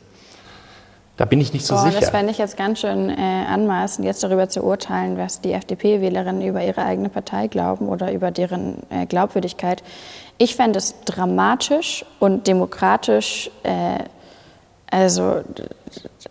Da 1.17 1.25
bin 1.25 1.41
ich 1.41 1.51
nicht 1.51 1.65
so 1.65 1.75
Boah, 1.75 1.83
sicher. 1.83 1.99
Das 1.99 2.11
fände 2.11 2.31
ich 2.31 2.37
jetzt 2.37 2.55
ganz 2.55 2.79
schön 2.79 3.09
äh, 3.09 3.13
anmaßend, 3.13 4.05
jetzt 4.05 4.23
darüber 4.23 4.47
zu 4.47 4.63
urteilen, 4.63 5.17
was 5.17 5.41
die 5.41 5.51
FDP-Wählerinnen 5.51 6.41
über 6.41 6.63
ihre 6.63 6.85
eigene 6.85 7.09
Partei 7.09 7.47
glauben 7.47 7.89
oder 7.89 8.13
über 8.13 8.31
deren 8.31 8.77
äh, 8.89 9.05
Glaubwürdigkeit. 9.05 9.83
Ich 10.37 10.55
fände 10.55 10.79
es 10.79 10.95
dramatisch 11.03 12.05
und 12.19 12.47
demokratisch, 12.47 13.51
äh, 13.63 13.97
also 14.89 15.41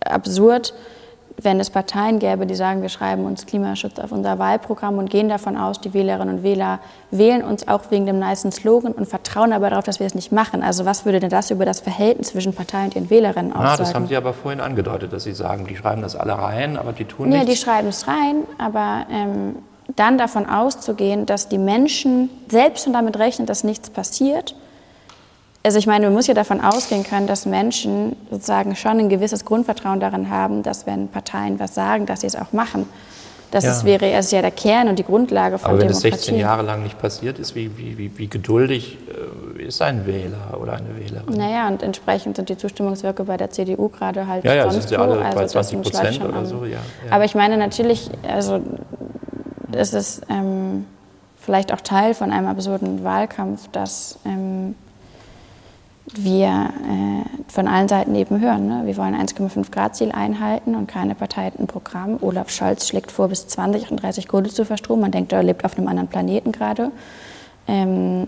absurd, 0.01 0.73
wenn 1.41 1.61
es 1.61 1.71
Parteien 1.71 2.19
gäbe, 2.19 2.47
die 2.47 2.57
sagen, 2.57 2.83
wir 2.83 2.89
schreiben 2.89 3.25
uns 3.25 3.47
Klimaschutz 3.47 3.99
auf 4.01 4.11
unser 4.11 4.39
Wahlprogramm 4.39 4.99
und 4.99 5.09
gehen 5.09 5.29
davon 5.29 5.57
aus, 5.57 5.81
die 5.81 5.95
Wählerinnen 5.95 6.37
und 6.37 6.43
Wähler 6.43 6.81
wählen 7.13 7.43
uns 7.43 7.69
auch 7.69 7.83
wegen 7.91 8.07
dem 8.07 8.19
nicen 8.19 8.51
Slogan 8.51 8.93
und 8.93 9.07
vertrauen 9.07 9.53
aber 9.53 9.71
darauf, 9.71 9.85
dass 9.85 10.01
wir 10.01 10.07
es 10.07 10.17
nicht 10.17 10.33
machen. 10.33 10.63
Also 10.63 10.85
was 10.85 11.05
würde 11.05 11.21
denn 11.21 11.31
das 11.31 11.51
über 11.51 11.65
das 11.65 11.81
Verhältnis 11.81 12.29
zwischen 12.29 12.55
Partei 12.55 12.85
und 12.85 12.97
ihren 12.97 13.09
Wählerinnen 13.09 13.53
aussagen? 13.53 13.69
Ah, 13.69 13.77
das 13.77 13.95
haben 13.95 14.09
Sie 14.09 14.17
aber 14.17 14.33
vorhin 14.33 14.61
angedeutet, 14.61 15.13
dass 15.13 15.23
Sie 15.23 15.33
sagen, 15.33 15.67
die 15.67 15.77
schreiben 15.77 16.03
das 16.03 16.17
alle 16.17 16.37
rein, 16.37 16.77
aber 16.77 16.93
die 16.93 17.05
tun 17.05 17.29
nichts. 17.29 17.47
Ja, 17.47 17.51
die 17.51 17.57
schreiben 17.57 17.89
es 17.89 18.09
rein, 18.09 18.43
aber 18.59 19.07
ähm, 19.11 19.57
dann 19.95 20.19
davon 20.19 20.47
auszugehen, 20.47 21.25
dass 21.25 21.49
die 21.49 21.59
Menschen 21.59 22.31
selbst 22.49 22.85
schon 22.85 22.93
damit 22.93 23.17
rechnen, 23.19 23.47
dass 23.47 23.63
nichts 23.63 23.91
passiert– 23.91 24.57
also 25.63 25.79
ich 25.79 25.87
meine, 25.87 26.07
man 26.07 26.15
muss 26.15 26.27
ja 26.27 26.35
davon 26.35 26.61
ausgehen 26.61 27.05
können, 27.05 27.27
dass 27.27 27.45
Menschen 27.45 28.17
sozusagen 28.31 28.77
schon 28.77 28.99
ein 28.99 29.09
gewisses 29.09 29.45
Grundvertrauen 29.45 30.01
darin 30.01 30.31
haben, 30.31 30.63
dass 30.63 30.87
wenn 30.87 31.09
Parteien 31.09 31.59
was 31.59 31.75
sagen, 31.75 32.07
dass 32.07 32.21
sie 32.21 32.27
es 32.27 32.37
auch 32.37 32.53
machen. 32.53 32.89
Das 33.51 33.65
ja. 33.65 33.71
ist, 33.71 33.85
wäre 33.85 34.11
das 34.11 34.27
ist 34.27 34.33
ja 34.33 34.43
der 34.43 34.51
Kern 34.51 34.89
und 34.89 34.99
die 34.99 35.05
Grundlage 35.05 35.59
von 35.59 35.71
Aber 35.71 35.79
wenn 35.79 35.89
Demokratie. 35.89 36.15
es 36.15 36.25
16 36.25 36.39
Jahre 36.39 36.63
lang 36.63 36.83
nicht 36.83 36.99
passiert 36.99 37.39
ist, 37.39 37.55
wie, 37.55 37.71
wie, 37.79 38.13
wie, 38.17 38.27
geduldig 38.29 38.99
äh, 39.59 39.63
ist 39.63 39.81
ein 39.81 40.07
Wähler 40.07 40.59
oder 40.61 40.75
eine 40.75 40.95
Wählerin? 40.97 41.35
Naja, 41.35 41.67
und 41.69 41.83
entsprechend 41.83 42.37
sind 42.37 42.51
die 42.51 42.59
Zustimmungswirke 42.59 43.25
bei 43.25 43.39
der 43.39 43.51
CDU 43.51 43.89
gerade 43.89 44.27
halt 44.27 44.45
ja, 44.45 44.55
ja, 44.55 44.71
sonst 44.71 44.89
sind 44.89 44.99
ja 44.99 44.99
alle 44.99 45.25
also 45.25 45.39
bei 45.39 45.47
20 45.47 45.83
Prozent 45.83 46.25
oder 46.25 46.45
so, 46.45 46.65
ja, 46.67 46.73
ja, 46.73 46.79
Aber 47.11 47.25
ich 47.25 47.35
meine 47.35 47.57
natürlich, 47.57 48.11
also 48.29 48.61
es 49.73 49.95
ist 49.95 50.23
ähm, 50.29 50.85
vielleicht 51.39 51.73
auch 51.73 51.81
Teil 51.81 52.13
von 52.13 52.31
einem 52.33 52.49
absurden 52.49 53.03
Wahlkampf, 53.03 53.69
dass 53.69 54.19
ähm, 54.27 54.75
wir 56.15 56.47
äh, 56.49 57.51
von 57.53 57.69
allen 57.69 57.89
Seiten 57.89 58.15
eben 58.15 58.41
hören. 58.41 58.67
Ne? 58.67 58.83
Wir 58.87 58.97
wollen 58.97 59.15
1,5 59.15 59.71
Grad 59.71 59.97
Ziel 59.97 60.13
einhalten 60.13 60.75
und 60.75 60.87
keine 60.87 61.15
Partei 61.15 61.47
hat 61.47 61.59
ein 61.59 61.67
Programm. 61.67 62.19
Olaf 62.21 62.51
Scholz 62.51 62.89
schlägt 62.89 63.11
vor, 63.11 63.29
bis 63.29 63.47
2038 63.49 64.29
Kohle 64.29 64.49
zu 64.49 64.65
verstromen. 64.65 65.03
Man 65.03 65.11
denkt, 65.13 65.33
er 65.33 65.43
lebt 65.43 65.65
auf 65.65 65.77
einem 65.77 65.89
anderen 65.89 66.09
Planeten 66.09 66.53
gerade. 66.53 66.91
Ähm, 67.67 68.25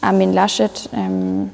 Armin 0.00 0.32
Laschet 0.32 0.88
ähm, 0.92 1.50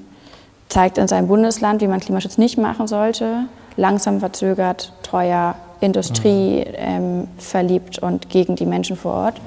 zeigt 0.68 0.98
in 0.98 1.08
seinem 1.08 1.28
Bundesland, 1.28 1.80
wie 1.80 1.86
man 1.86 2.00
Klimaschutz 2.00 2.36
nicht 2.36 2.58
machen 2.58 2.86
sollte. 2.86 3.46
Langsam 3.76 4.20
verzögert, 4.20 4.92
teuer, 5.02 5.56
Industrie 5.80 6.60
mhm. 6.60 6.74
ähm, 6.76 7.28
verliebt 7.38 7.98
und 7.98 8.28
gegen 8.28 8.56
die 8.56 8.66
Menschen 8.66 8.96
vor 8.96 9.12
Ort. 9.14 9.40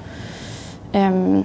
Ähm, 0.92 1.44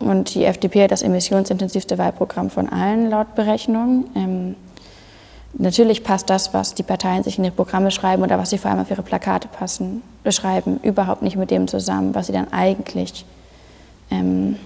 und 0.00 0.34
die 0.34 0.44
FDP 0.44 0.84
hat 0.84 0.90
das 0.90 1.02
emissionsintensivste 1.02 1.96
Wahlprogramm 1.96 2.50
von 2.50 2.68
allen 2.68 3.08
laut 3.10 3.34
Berechnungen. 3.34 4.06
Ähm, 4.16 4.56
Natürlich 5.54 6.04
passt 6.04 6.30
das, 6.30 6.54
was 6.54 6.74
die 6.74 6.82
Parteien 6.82 7.24
sich 7.24 7.38
in 7.38 7.44
ihre 7.44 7.52
Programme 7.54 7.90
schreiben 7.90 8.22
oder 8.22 8.38
was 8.38 8.50
sie 8.50 8.58
vor 8.58 8.70
allem 8.70 8.80
auf 8.80 8.90
ihre 8.90 9.02
Plakate 9.02 9.48
passen, 9.48 10.02
beschreiben, 10.22 10.78
überhaupt 10.82 11.22
nicht 11.22 11.36
mit 11.36 11.50
dem 11.50 11.66
zusammen, 11.66 12.14
was 12.14 12.28
sie 12.28 12.32
dann 12.32 12.52
eigentlich 12.52 13.24
ähm, 14.10 14.56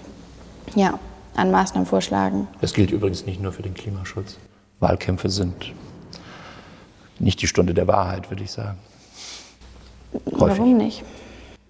ja, 0.75 0.99
an 1.35 1.49
Maßnahmen 1.49 1.87
vorschlagen. 1.87 2.47
Das 2.61 2.73
gilt 2.73 2.91
übrigens 2.91 3.25
nicht 3.25 3.41
nur 3.41 3.51
für 3.51 3.63
den 3.63 3.73
Klimaschutz. 3.73 4.37
Wahlkämpfe 4.79 5.29
sind 5.29 5.73
nicht 7.17 7.41
die 7.41 7.47
Stunde 7.47 7.73
der 7.73 7.87
Wahrheit, 7.87 8.29
würde 8.29 8.43
ich 8.43 8.51
sagen. 8.51 8.77
Häufig. 10.13 10.59
Warum 10.59 10.77
nicht? 10.77 11.03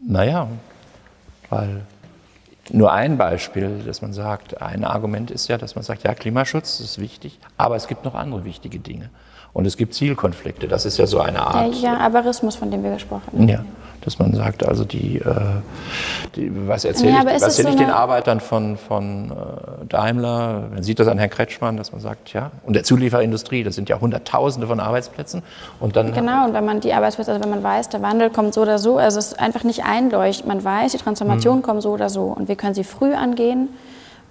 Naja, 0.05 0.47
weil 1.49 1.85
nur 2.73 2.91
ein 2.91 3.17
Beispiel, 3.17 3.81
dass 3.85 4.01
man 4.01 4.13
sagt, 4.13 4.61
ein 4.61 4.83
Argument 4.83 5.31
ist 5.31 5.47
ja, 5.47 5.57
dass 5.57 5.75
man 5.75 5.83
sagt, 5.83 6.03
ja, 6.03 6.13
Klimaschutz 6.13 6.79
ist 6.79 6.99
wichtig, 6.99 7.39
aber 7.57 7.75
es 7.75 7.87
gibt 7.87 8.05
noch 8.05 8.15
andere 8.15 8.43
wichtige 8.43 8.79
Dinge. 8.79 9.09
Und 9.53 9.65
es 9.65 9.77
gibt 9.77 9.93
Zielkonflikte. 9.93 10.67
Das 10.67 10.85
ist 10.85 10.97
ja 10.97 11.07
so 11.07 11.19
eine 11.21 11.39
Art. 11.39 11.73
Der 11.73 11.79
ja, 11.79 11.97
Aberismus, 11.97 12.55
von 12.55 12.71
dem 12.71 12.83
wir 12.83 12.91
gesprochen 12.91 13.23
haben. 13.31 13.47
Ja, 13.47 13.63
dass 14.05 14.19
man 14.19 14.33
sagt, 14.33 14.65
also 14.65 14.85
die, 14.85 15.17
äh, 15.17 15.35
die 16.35 16.51
was 16.67 16.85
erzähle 16.85 17.11
ja, 17.11 17.21
ich, 17.21 17.41
erzähl 17.41 17.65
so 17.65 17.69
ich 17.71 17.75
den 17.75 17.89
Arbeitern 17.89 18.39
von, 18.39 18.77
von 18.77 19.31
äh, 19.31 19.85
Daimler? 19.89 20.69
Man 20.71 20.83
sieht 20.83 20.99
das 20.99 21.07
an 21.07 21.17
Herrn 21.17 21.31
Kretschmann, 21.31 21.75
dass 21.75 21.91
man 21.91 22.01
sagt, 22.01 22.31
ja, 22.31 22.51
und 22.63 22.75
der 22.75 22.83
Zulieferindustrie, 22.83 23.63
das 23.63 23.75
sind 23.75 23.89
ja 23.89 23.99
Hunderttausende 23.99 24.67
von 24.67 24.79
Arbeitsplätzen. 24.79 25.41
Und 25.79 25.95
dann 25.95 26.13
genau, 26.13 26.45
und 26.45 26.53
wenn 26.53 26.65
man 26.65 26.81
die 26.81 26.93
Arbeitsplätze, 26.93 27.31
also 27.31 27.43
wenn 27.43 27.49
man 27.49 27.63
weiß, 27.63 27.89
der 27.89 28.03
Wandel 28.03 28.29
kommt 28.29 28.53
so 28.53 28.61
oder 28.61 28.77
so, 28.77 28.97
also 28.97 29.17
es 29.17 29.27
ist 29.27 29.39
einfach 29.39 29.63
nicht 29.63 29.83
einleuchtend. 29.83 30.47
Man 30.47 30.63
weiß, 30.63 30.91
die 30.91 30.99
Transformation 30.99 31.57
hm. 31.57 31.63
kommt 31.63 31.81
so 31.81 31.91
oder 31.91 32.09
so. 32.09 32.25
Und 32.25 32.47
wir 32.47 32.55
können 32.55 32.75
sie 32.75 32.83
früh 32.83 33.13
angehen 33.15 33.69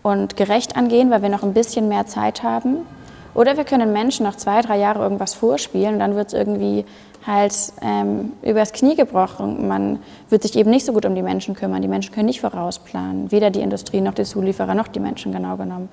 und 0.02 0.36
gerecht 0.36 0.76
angehen, 0.76 1.10
weil 1.10 1.22
wir 1.22 1.30
noch 1.30 1.42
ein 1.42 1.52
bisschen 1.52 1.88
mehr 1.88 2.06
Zeit 2.06 2.44
haben. 2.44 2.86
Oder 3.34 3.56
wir 3.56 3.64
können 3.64 3.92
Menschen 3.92 4.24
noch 4.24 4.36
zwei, 4.36 4.60
drei 4.60 4.78
Jahre 4.78 5.00
irgendwas 5.00 5.34
vorspielen 5.34 5.94
und 5.94 5.98
dann 5.98 6.14
wird 6.14 6.28
es 6.28 6.34
irgendwie 6.34 6.84
halt 7.26 7.54
ähm, 7.80 8.32
übers 8.42 8.72
Knie 8.72 8.96
gebrochen. 8.96 9.66
Man 9.66 10.00
wird 10.28 10.42
sich 10.42 10.56
eben 10.56 10.70
nicht 10.70 10.84
so 10.84 10.92
gut 10.92 11.06
um 11.06 11.14
die 11.14 11.22
Menschen 11.22 11.54
kümmern. 11.54 11.80
Die 11.80 11.88
Menschen 11.88 12.14
können 12.14 12.26
nicht 12.26 12.40
vorausplanen. 12.40 13.30
Weder 13.30 13.50
die 13.50 13.60
Industrie 13.60 14.00
noch 14.00 14.14
die 14.14 14.24
Zulieferer 14.24 14.74
noch 14.74 14.88
die 14.88 15.00
Menschen 15.00 15.32
genau 15.32 15.56
genommen. 15.56 15.88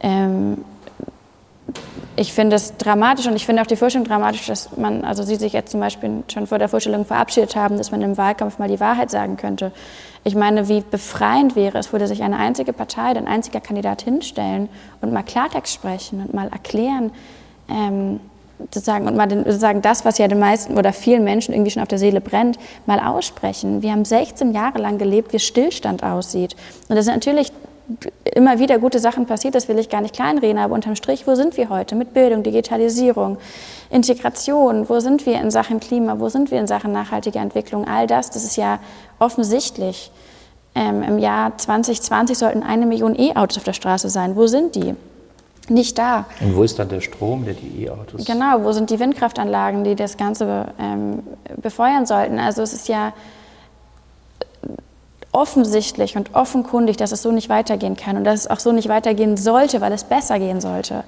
Ähm, 0.00 0.64
ich 2.16 2.32
finde 2.32 2.56
es 2.56 2.76
dramatisch 2.76 3.26
und 3.26 3.36
ich 3.36 3.46
finde 3.46 3.62
auch 3.62 3.66
die 3.66 3.76
Vorstellung 3.76 4.08
dramatisch, 4.08 4.46
dass 4.46 4.76
man, 4.76 5.04
also 5.04 5.22
Sie 5.22 5.36
sich 5.36 5.52
jetzt 5.52 5.70
zum 5.70 5.80
Beispiel 5.80 6.24
schon 6.32 6.46
vor 6.46 6.58
der 6.58 6.68
Vorstellung 6.68 7.04
verabschiedet 7.04 7.54
haben, 7.54 7.76
dass 7.76 7.90
man 7.90 8.02
im 8.02 8.16
Wahlkampf 8.16 8.58
mal 8.58 8.68
die 8.68 8.80
Wahrheit 8.80 9.10
sagen 9.10 9.36
könnte. 9.36 9.70
Ich 10.24 10.34
meine, 10.34 10.68
wie 10.68 10.80
befreiend 10.80 11.54
wäre 11.54 11.78
es, 11.78 11.92
würde 11.92 12.08
sich 12.08 12.22
eine 12.22 12.36
einzige 12.36 12.72
Partei, 12.72 13.10
ein 13.10 13.28
einziger 13.28 13.60
Kandidat 13.60 14.02
hinstellen 14.02 14.68
und 15.00 15.12
mal 15.12 15.22
Klartext 15.22 15.72
sprechen 15.72 16.20
und 16.20 16.34
mal 16.34 16.48
erklären, 16.48 17.12
ähm, 17.68 18.18
sozusagen, 18.58 19.06
und 19.06 19.16
mal 19.16 19.26
den, 19.26 19.44
sozusagen 19.44 19.82
das, 19.82 20.04
was 20.04 20.18
ja 20.18 20.28
den 20.28 20.38
meisten 20.38 20.76
oder 20.76 20.92
vielen 20.92 21.24
Menschen 21.24 21.54
irgendwie 21.54 21.70
schon 21.70 21.82
auf 21.82 21.88
der 21.88 21.98
Seele 21.98 22.20
brennt, 22.20 22.58
mal 22.86 23.00
aussprechen. 23.00 23.82
Wir 23.82 23.92
haben 23.92 24.04
16 24.04 24.52
Jahre 24.52 24.78
lang 24.78 24.98
gelebt, 24.98 25.32
wie 25.32 25.38
Stillstand 25.38 26.02
aussieht. 26.02 26.56
Und 26.88 26.96
das 26.96 27.04
sind 27.04 27.14
natürlich 27.14 27.52
immer 28.34 28.58
wieder 28.58 28.78
gute 28.78 28.98
Sachen 28.98 29.26
passiert, 29.26 29.54
das 29.54 29.68
will 29.68 29.78
ich 29.78 29.88
gar 29.88 30.02
nicht 30.02 30.14
kleinreden, 30.14 30.58
aber 30.58 30.74
unterm 30.74 30.94
Strich, 30.94 31.26
wo 31.26 31.34
sind 31.34 31.56
wir 31.56 31.70
heute 31.70 31.94
mit 31.94 32.12
Bildung, 32.12 32.42
Digitalisierung, 32.42 33.38
Integration, 33.90 34.88
wo 34.88 35.00
sind 35.00 35.24
wir 35.24 35.40
in 35.40 35.50
Sachen 35.50 35.80
Klima, 35.80 36.20
wo 36.20 36.28
sind 36.28 36.50
wir 36.50 36.60
in 36.60 36.66
Sachen 36.66 36.92
nachhaltiger 36.92 37.40
Entwicklung, 37.40 37.86
all 37.88 38.06
das, 38.06 38.30
das 38.30 38.44
ist 38.44 38.56
ja 38.56 38.78
offensichtlich. 39.18 40.10
Ähm, 40.74 41.02
Im 41.02 41.18
Jahr 41.18 41.56
2020 41.56 42.36
sollten 42.36 42.62
eine 42.62 42.84
Million 42.84 43.18
E-Autos 43.18 43.56
auf 43.56 43.64
der 43.64 43.72
Straße 43.72 44.10
sein. 44.10 44.36
Wo 44.36 44.46
sind 44.46 44.74
die? 44.74 44.94
Nicht 45.68 45.98
da. 45.98 46.24
Und 46.40 46.56
wo 46.56 46.62
ist 46.62 46.78
dann 46.78 46.88
der 46.88 47.00
Strom, 47.00 47.44
der 47.44 47.54
die 47.54 47.84
E-Autos? 47.84 48.24
Genau, 48.24 48.62
wo 48.62 48.72
sind 48.72 48.90
die 48.90 48.98
Windkraftanlagen, 48.98 49.84
die 49.84 49.94
das 49.94 50.16
Ganze 50.16 50.68
ähm, 50.80 51.22
befeuern 51.60 52.06
sollten? 52.06 52.38
Also 52.38 52.62
es 52.62 52.72
ist 52.72 52.88
ja 52.88 53.12
offensichtlich 55.32 56.16
und 56.16 56.34
offenkundig, 56.34 56.96
dass 56.96 57.12
es 57.12 57.22
so 57.22 57.30
nicht 57.30 57.48
weitergehen 57.48 57.96
kann 57.96 58.16
und 58.16 58.24
dass 58.24 58.40
es 58.40 58.46
auch 58.48 58.60
so 58.60 58.72
nicht 58.72 58.88
weitergehen 58.88 59.36
sollte, 59.36 59.80
weil 59.80 59.92
es 59.92 60.04
besser 60.04 60.38
gehen 60.38 60.60
sollte. 60.60 61.04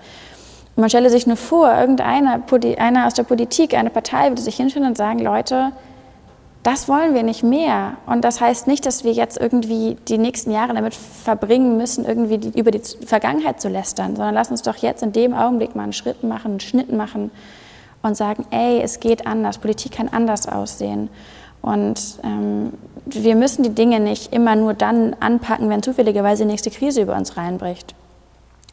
Und 0.76 0.82
man 0.82 0.90
stelle 0.90 1.10
sich 1.10 1.26
nur 1.26 1.36
vor, 1.36 1.72
irgendeiner 1.74 2.40
einer 2.78 3.06
aus 3.06 3.14
der 3.14 3.22
Politik, 3.22 3.74
eine 3.74 3.90
Partei 3.90 4.28
würde 4.28 4.42
sich 4.42 4.56
hinstellen 4.56 4.86
und 4.86 4.96
sagen, 4.96 5.18
Leute, 5.20 5.72
das 6.62 6.88
wollen 6.88 7.14
wir 7.14 7.22
nicht 7.22 7.42
mehr. 7.42 7.94
Und 8.06 8.22
das 8.22 8.40
heißt 8.40 8.66
nicht, 8.66 8.84
dass 8.84 9.02
wir 9.02 9.12
jetzt 9.12 9.38
irgendwie 9.38 9.96
die 10.08 10.18
nächsten 10.18 10.50
Jahre 10.50 10.74
damit 10.74 10.94
verbringen 10.94 11.76
müssen, 11.78 12.04
irgendwie 12.04 12.38
die, 12.38 12.58
über 12.58 12.70
die 12.70 12.82
Vergangenheit 13.06 13.60
zu 13.60 13.68
lästern, 13.68 14.14
sondern 14.14 14.34
lass 14.34 14.50
uns 14.50 14.62
doch 14.62 14.76
jetzt 14.76 15.02
in 15.02 15.12
dem 15.12 15.32
Augenblick 15.32 15.74
mal 15.74 15.84
einen 15.84 15.92
Schritt 15.94 16.22
machen, 16.22 16.52
einen 16.52 16.60
Schnitt 16.60 16.92
machen 16.92 17.30
und 18.02 18.16
sagen, 18.16 18.46
ey, 18.50 18.80
es 18.82 19.00
geht 19.00 19.26
anders, 19.26 19.58
Politik 19.58 19.92
kann 19.92 20.08
anders 20.08 20.48
aussehen. 20.48 21.08
Und 21.62 22.18
ähm, 22.24 22.72
wir 23.06 23.36
müssen 23.36 23.62
die 23.62 23.74
Dinge 23.74 24.00
nicht 24.00 24.32
immer 24.32 24.56
nur 24.56 24.74
dann 24.74 25.16
anpacken, 25.20 25.68
wenn 25.70 25.82
zufälligerweise 25.82 26.44
die 26.44 26.50
nächste 26.50 26.70
Krise 26.70 27.02
über 27.02 27.16
uns 27.16 27.36
reinbricht, 27.36 27.94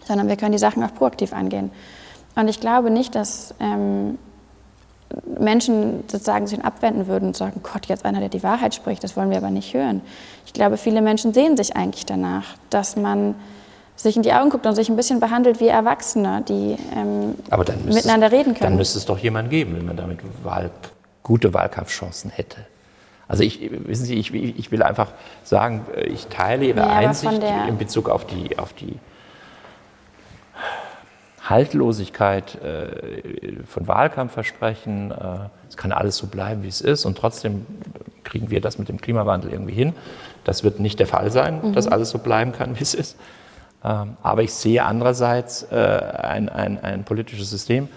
sondern 0.06 0.28
wir 0.28 0.36
können 0.36 0.54
die 0.54 0.58
Sachen 0.58 0.84
auch 0.84 0.94
proaktiv 0.94 1.34
angehen. 1.34 1.72
Und 2.36 2.48
ich 2.50 2.60
glaube 2.60 2.92
nicht, 2.92 3.16
dass 3.16 3.54
ähm, 3.60 4.18
Menschen 5.40 6.04
sozusagen 6.08 6.48
sich 6.48 6.60
abwenden 6.64 7.08
würden 7.08 7.30
und 7.30 7.38
sagen, 7.38 7.62
Gott, 7.64 7.86
jetzt 7.86 8.06
einer, 8.06 8.20
der 8.20 8.30
die 8.30 8.44
Wahrheit 8.44 8.76
spricht, 8.76 9.04
das 9.04 9.16
wollen 9.16 9.30
wir 9.30 9.38
aber 9.38 9.50
nicht 9.50 9.74
hören. 9.74 10.02
Ich 10.46 10.54
glaube, 10.54 10.78
viele 10.78 11.02
Menschen 11.02 11.34
sehen 11.34 11.56
sich 11.58 11.76
eigentlich 11.76 12.06
danach, 12.06 12.56
dass 12.70 12.96
man 12.96 13.36
sich 13.96 14.16
in 14.16 14.22
die 14.22 14.34
Augen 14.34 14.50
guckt 14.50 14.66
und 14.66 14.76
sich 14.76 14.90
ein 14.90 14.96
bisschen 14.96 15.20
behandelt 15.20 15.60
wie 15.60 15.68
Erwachsene, 15.68 16.44
die 16.48 16.78
ähm, 16.96 17.36
miteinander 17.86 18.32
reden 18.32 18.54
können. 18.54 18.72
Dann 18.72 18.76
müsste 18.76 19.00
es 19.00 19.06
doch 19.06 19.18
jemanden 19.18 19.50
geben, 19.50 19.76
wenn 19.76 19.86
man 19.86 19.98
damit 19.98 20.20
Wahl, 20.44 20.70
gute 21.24 21.54
Wahlkampfchancen 21.54 22.30
hätte. 22.30 22.66
Also 23.28 23.44
ich, 23.44 23.60
wissen 23.86 24.06
Sie, 24.06 24.16
ich, 24.16 24.34
ich 24.34 24.72
will 24.72 24.84
einfach 24.84 25.12
sagen, 25.44 25.86
ich 26.06 26.28
teile 26.28 26.66
Ihre 26.66 26.80
ja, 26.80 26.88
Einsicht 26.88 27.42
in 27.68 27.78
Bezug 27.78 28.10
auf 28.10 28.26
die, 28.26 28.58
auf 28.58 28.74
die 28.74 29.00
Haltlosigkeit 31.50 32.56
äh, 32.62 33.64
von 33.66 33.88
Wahlkampfversprechen. 33.88 35.12
Äh, 35.12 35.16
es 35.70 35.78
kann 35.78 35.92
alles 35.92 36.18
so 36.18 36.28
bleiben, 36.28 36.64
wie 36.64 36.68
es 36.68 36.82
ist 36.82 37.06
und 37.06 37.18
trotzdem 37.18 37.66
kriegen 38.24 38.50
wir 38.50 38.62
das 38.62 38.78
mit 38.78 38.90
dem 38.90 39.00
Klimawandel 39.00 39.52
irgendwie 39.52 39.74
hin. 39.74 39.94
Das 40.44 40.64
wird 40.64 40.80
nicht 40.80 41.00
der 41.00 41.08
Fall 41.08 41.32
sein, 41.32 41.62
mhm. 41.62 41.74
dass 41.74 41.88
alles 41.88 42.10
so 42.10 42.18
bleiben 42.20 42.52
kann, 42.52 42.78
wie 42.78 42.84
es 42.84 42.94
ist. 42.94 43.18
Ähm, 43.84 44.18
aber 44.24 44.44
ich 44.44 44.54
sehe 44.54 44.84
andererseits 44.84 45.64
äh, 45.72 45.76
ein, 45.76 46.50
ein, 46.50 46.80
ein 46.80 47.04
politisches 47.04 47.50
System, 47.50 47.90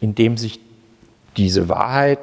in 0.00 0.14
dem 0.14 0.36
sich 0.36 0.60
diese 1.36 1.68
Wahrheit 1.68 2.18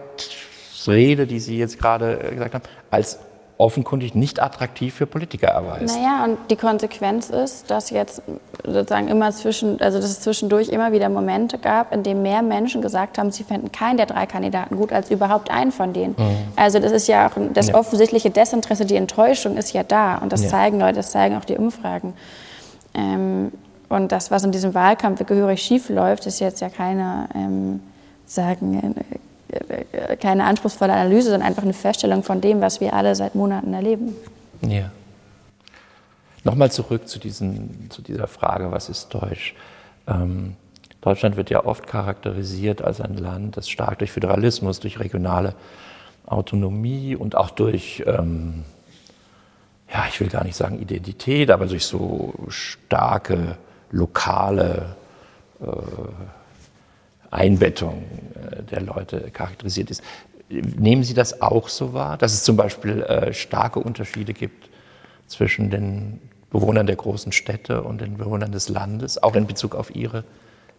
Rede, 0.87 1.27
die 1.27 1.39
Sie 1.39 1.57
jetzt 1.57 1.79
gerade 1.79 2.19
äh, 2.19 2.33
gesagt 2.33 2.53
haben, 2.53 2.63
als 2.89 3.19
offenkundig 3.59 4.13
nicht 4.13 4.41
attraktiv 4.41 4.93
für 4.93 5.07
Politiker 5.07 5.47
erweist. 5.47 5.97
Naja, 5.97 6.23
und 6.23 6.37
die 6.51 6.55
Konsequenz 6.55 7.29
ist, 7.29 7.71
dass 7.71 7.89
jetzt 7.89 8.21
sozusagen 8.63 9.07
immer 9.07 9.31
zwischen, 9.31 9.81
also 9.81 9.99
dass 9.99 10.11
es 10.11 10.19
zwischendurch 10.19 10.69
immer 10.69 10.91
wieder 10.91 11.09
Momente 11.09 11.57
gab, 11.57 11.91
in 11.91 12.03
denen 12.03 12.21
mehr 12.21 12.43
Menschen 12.43 12.83
gesagt 12.83 13.17
haben, 13.17 13.31
sie 13.31 13.43
fänden 13.43 13.71
keinen 13.71 13.97
der 13.97 14.05
drei 14.05 14.27
Kandidaten 14.27 14.77
gut 14.77 14.93
als 14.93 15.09
überhaupt 15.09 15.49
einen 15.49 15.71
von 15.71 15.91
denen. 15.91 16.15
Mhm. 16.17 16.37
Also 16.55 16.77
das 16.79 16.91
ist 16.91 17.07
ja 17.07 17.27
auch 17.27 17.33
das 17.53 17.69
ja. 17.69 17.75
offensichtliche 17.75 18.29
Desinteresse, 18.29 18.85
die 18.85 18.95
Enttäuschung 18.95 19.57
ist 19.57 19.73
ja 19.73 19.81
da 19.83 20.17
und 20.17 20.31
das 20.31 20.43
ja. 20.43 20.49
zeigen 20.49 20.79
Leute, 20.79 20.97
das 20.97 21.11
zeigen 21.11 21.35
auch 21.35 21.45
die 21.45 21.57
Umfragen. 21.57 22.13
Ähm, 22.93 23.51
und 23.89 24.11
das, 24.11 24.29
was 24.29 24.43
in 24.43 24.51
diesem 24.51 24.75
Wahlkampf 24.75 25.25
gehörig 25.25 25.63
schief 25.63 25.89
läuft, 25.89 26.27
ist 26.27 26.39
jetzt 26.39 26.61
ja 26.61 26.69
keine 26.69 27.27
ähm, 27.33 27.79
sagen 28.25 28.93
keine 30.19 30.45
anspruchsvolle 30.45 30.93
Analyse, 30.93 31.29
sondern 31.29 31.47
einfach 31.47 31.63
eine 31.63 31.73
Feststellung 31.73 32.23
von 32.23 32.41
dem, 32.41 32.61
was 32.61 32.81
wir 32.81 32.93
alle 32.93 33.15
seit 33.15 33.35
Monaten 33.35 33.73
erleben. 33.73 34.15
Ja. 34.61 34.91
Nochmal 36.43 36.71
zurück 36.71 37.07
zu, 37.07 37.19
diesen, 37.19 37.89
zu 37.89 38.01
dieser 38.01 38.27
Frage, 38.27 38.71
was 38.71 38.89
ist 38.89 39.09
Deutsch? 39.09 39.53
Ähm, 40.07 40.55
Deutschland 41.01 41.37
wird 41.37 41.49
ja 41.49 41.65
oft 41.65 41.87
charakterisiert 41.87 42.81
als 42.81 43.01
ein 43.01 43.17
Land, 43.17 43.57
das 43.57 43.69
stark 43.69 43.99
durch 43.99 44.11
Föderalismus, 44.11 44.79
durch 44.79 44.99
regionale 44.99 45.55
Autonomie 46.25 47.15
und 47.15 47.35
auch 47.35 47.49
durch, 47.49 48.03
ähm, 48.05 48.63
ja, 49.93 50.05
ich 50.09 50.19
will 50.19 50.27
gar 50.27 50.43
nicht 50.43 50.55
sagen 50.55 50.79
Identität, 50.79 51.51
aber 51.51 51.65
durch 51.65 51.85
so 51.85 52.33
starke 52.49 53.57
lokale 53.91 54.95
äh, 55.61 55.65
Einbettung 57.31 58.03
äh, 58.35 58.63
der 58.63 58.81
Leute 58.81 59.31
charakterisiert 59.31 59.91
ist. 59.91 60.01
Nehmen 60.49 61.03
Sie 61.03 61.13
das 61.13 61.41
auch 61.41 61.67
so 61.67 61.93
wahr, 61.93 62.17
dass 62.17 62.33
es 62.33 62.43
zum 62.43 62.55
Beispiel 62.55 63.01
äh, 63.03 63.33
starke 63.33 63.79
Unterschiede 63.79 64.33
gibt 64.33 64.69
zwischen 65.27 65.69
den 65.69 66.21
Bewohnern 66.49 66.87
der 66.87 66.95
großen 66.95 67.33
Städte 67.33 67.83
und 67.83 67.99
den 67.99 68.17
Bewohnern 68.17 68.53
des 68.53 68.69
Landes, 68.69 69.21
auch 69.21 69.35
in 69.35 69.45
Bezug 69.45 69.75
auf 69.75 69.93
ihre 69.93 70.23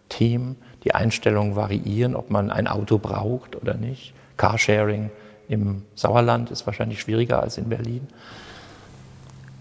Themen? 0.09 0.57
Die 0.85 0.95
Einstellungen 0.95 1.55
variieren, 1.55 2.17
ob 2.17 2.31
man 2.31 2.51
ein 2.51 2.67
Auto 2.67 2.99
braucht 2.99 3.57
oder 3.57 3.75
nicht. 3.75 4.15
Carsharing 4.39 5.11
im 5.49 5.83
Sauerland 5.95 6.51
ist 6.51 6.67
wahrscheinlich 6.67 7.01
schwieriger 7.01 7.43
als 7.43 7.59
in 7.59 7.69
Berlin. 7.69 8.07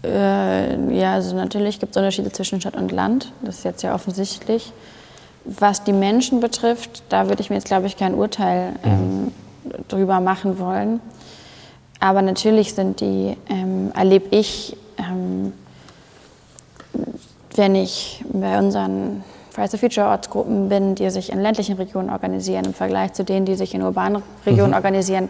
Äh, 0.04 0.96
ja, 0.96 1.14
also 1.14 1.34
natürlich 1.34 1.80
gibt 1.80 1.90
es 1.90 1.96
Unterschiede 1.96 2.30
zwischen 2.30 2.60
Stadt 2.60 2.76
und 2.76 2.92
Land. 2.92 3.32
Das 3.42 3.58
ist 3.58 3.64
jetzt 3.64 3.82
ja 3.82 3.94
offensichtlich. 3.94 4.72
Was 5.48 5.82
die 5.82 5.92
Menschen 5.92 6.40
betrifft, 6.40 7.02
da 7.08 7.28
würde 7.28 7.40
ich 7.40 7.48
mir 7.48 7.56
jetzt, 7.56 7.66
glaube 7.66 7.86
ich, 7.86 7.96
kein 7.96 8.14
Urteil 8.14 8.74
ähm, 8.84 9.32
drüber 9.88 10.20
machen 10.20 10.58
wollen. 10.58 11.00
Aber 12.00 12.22
natürlich 12.22 12.74
sind 12.74 13.00
die, 13.00 13.36
ähm, 13.48 13.90
erlebe 13.94 14.36
ich, 14.36 14.76
ähm, 14.98 15.52
wenn 17.56 17.74
ich 17.74 18.24
bei 18.30 18.58
unseren 18.58 19.24
Fridays 19.50 19.70
for 19.70 19.80
Future 19.80 20.06
Ortsgruppen 20.06 20.68
bin, 20.68 20.94
die 20.94 21.10
sich 21.10 21.32
in 21.32 21.40
ländlichen 21.40 21.76
Regionen 21.76 22.10
organisieren, 22.10 22.66
im 22.66 22.74
Vergleich 22.74 23.14
zu 23.14 23.24
denen, 23.24 23.46
die 23.46 23.56
sich 23.56 23.74
in 23.74 23.82
urbanen 23.82 24.22
Regionen 24.46 24.70
mhm. 24.70 24.76
organisieren, 24.76 25.28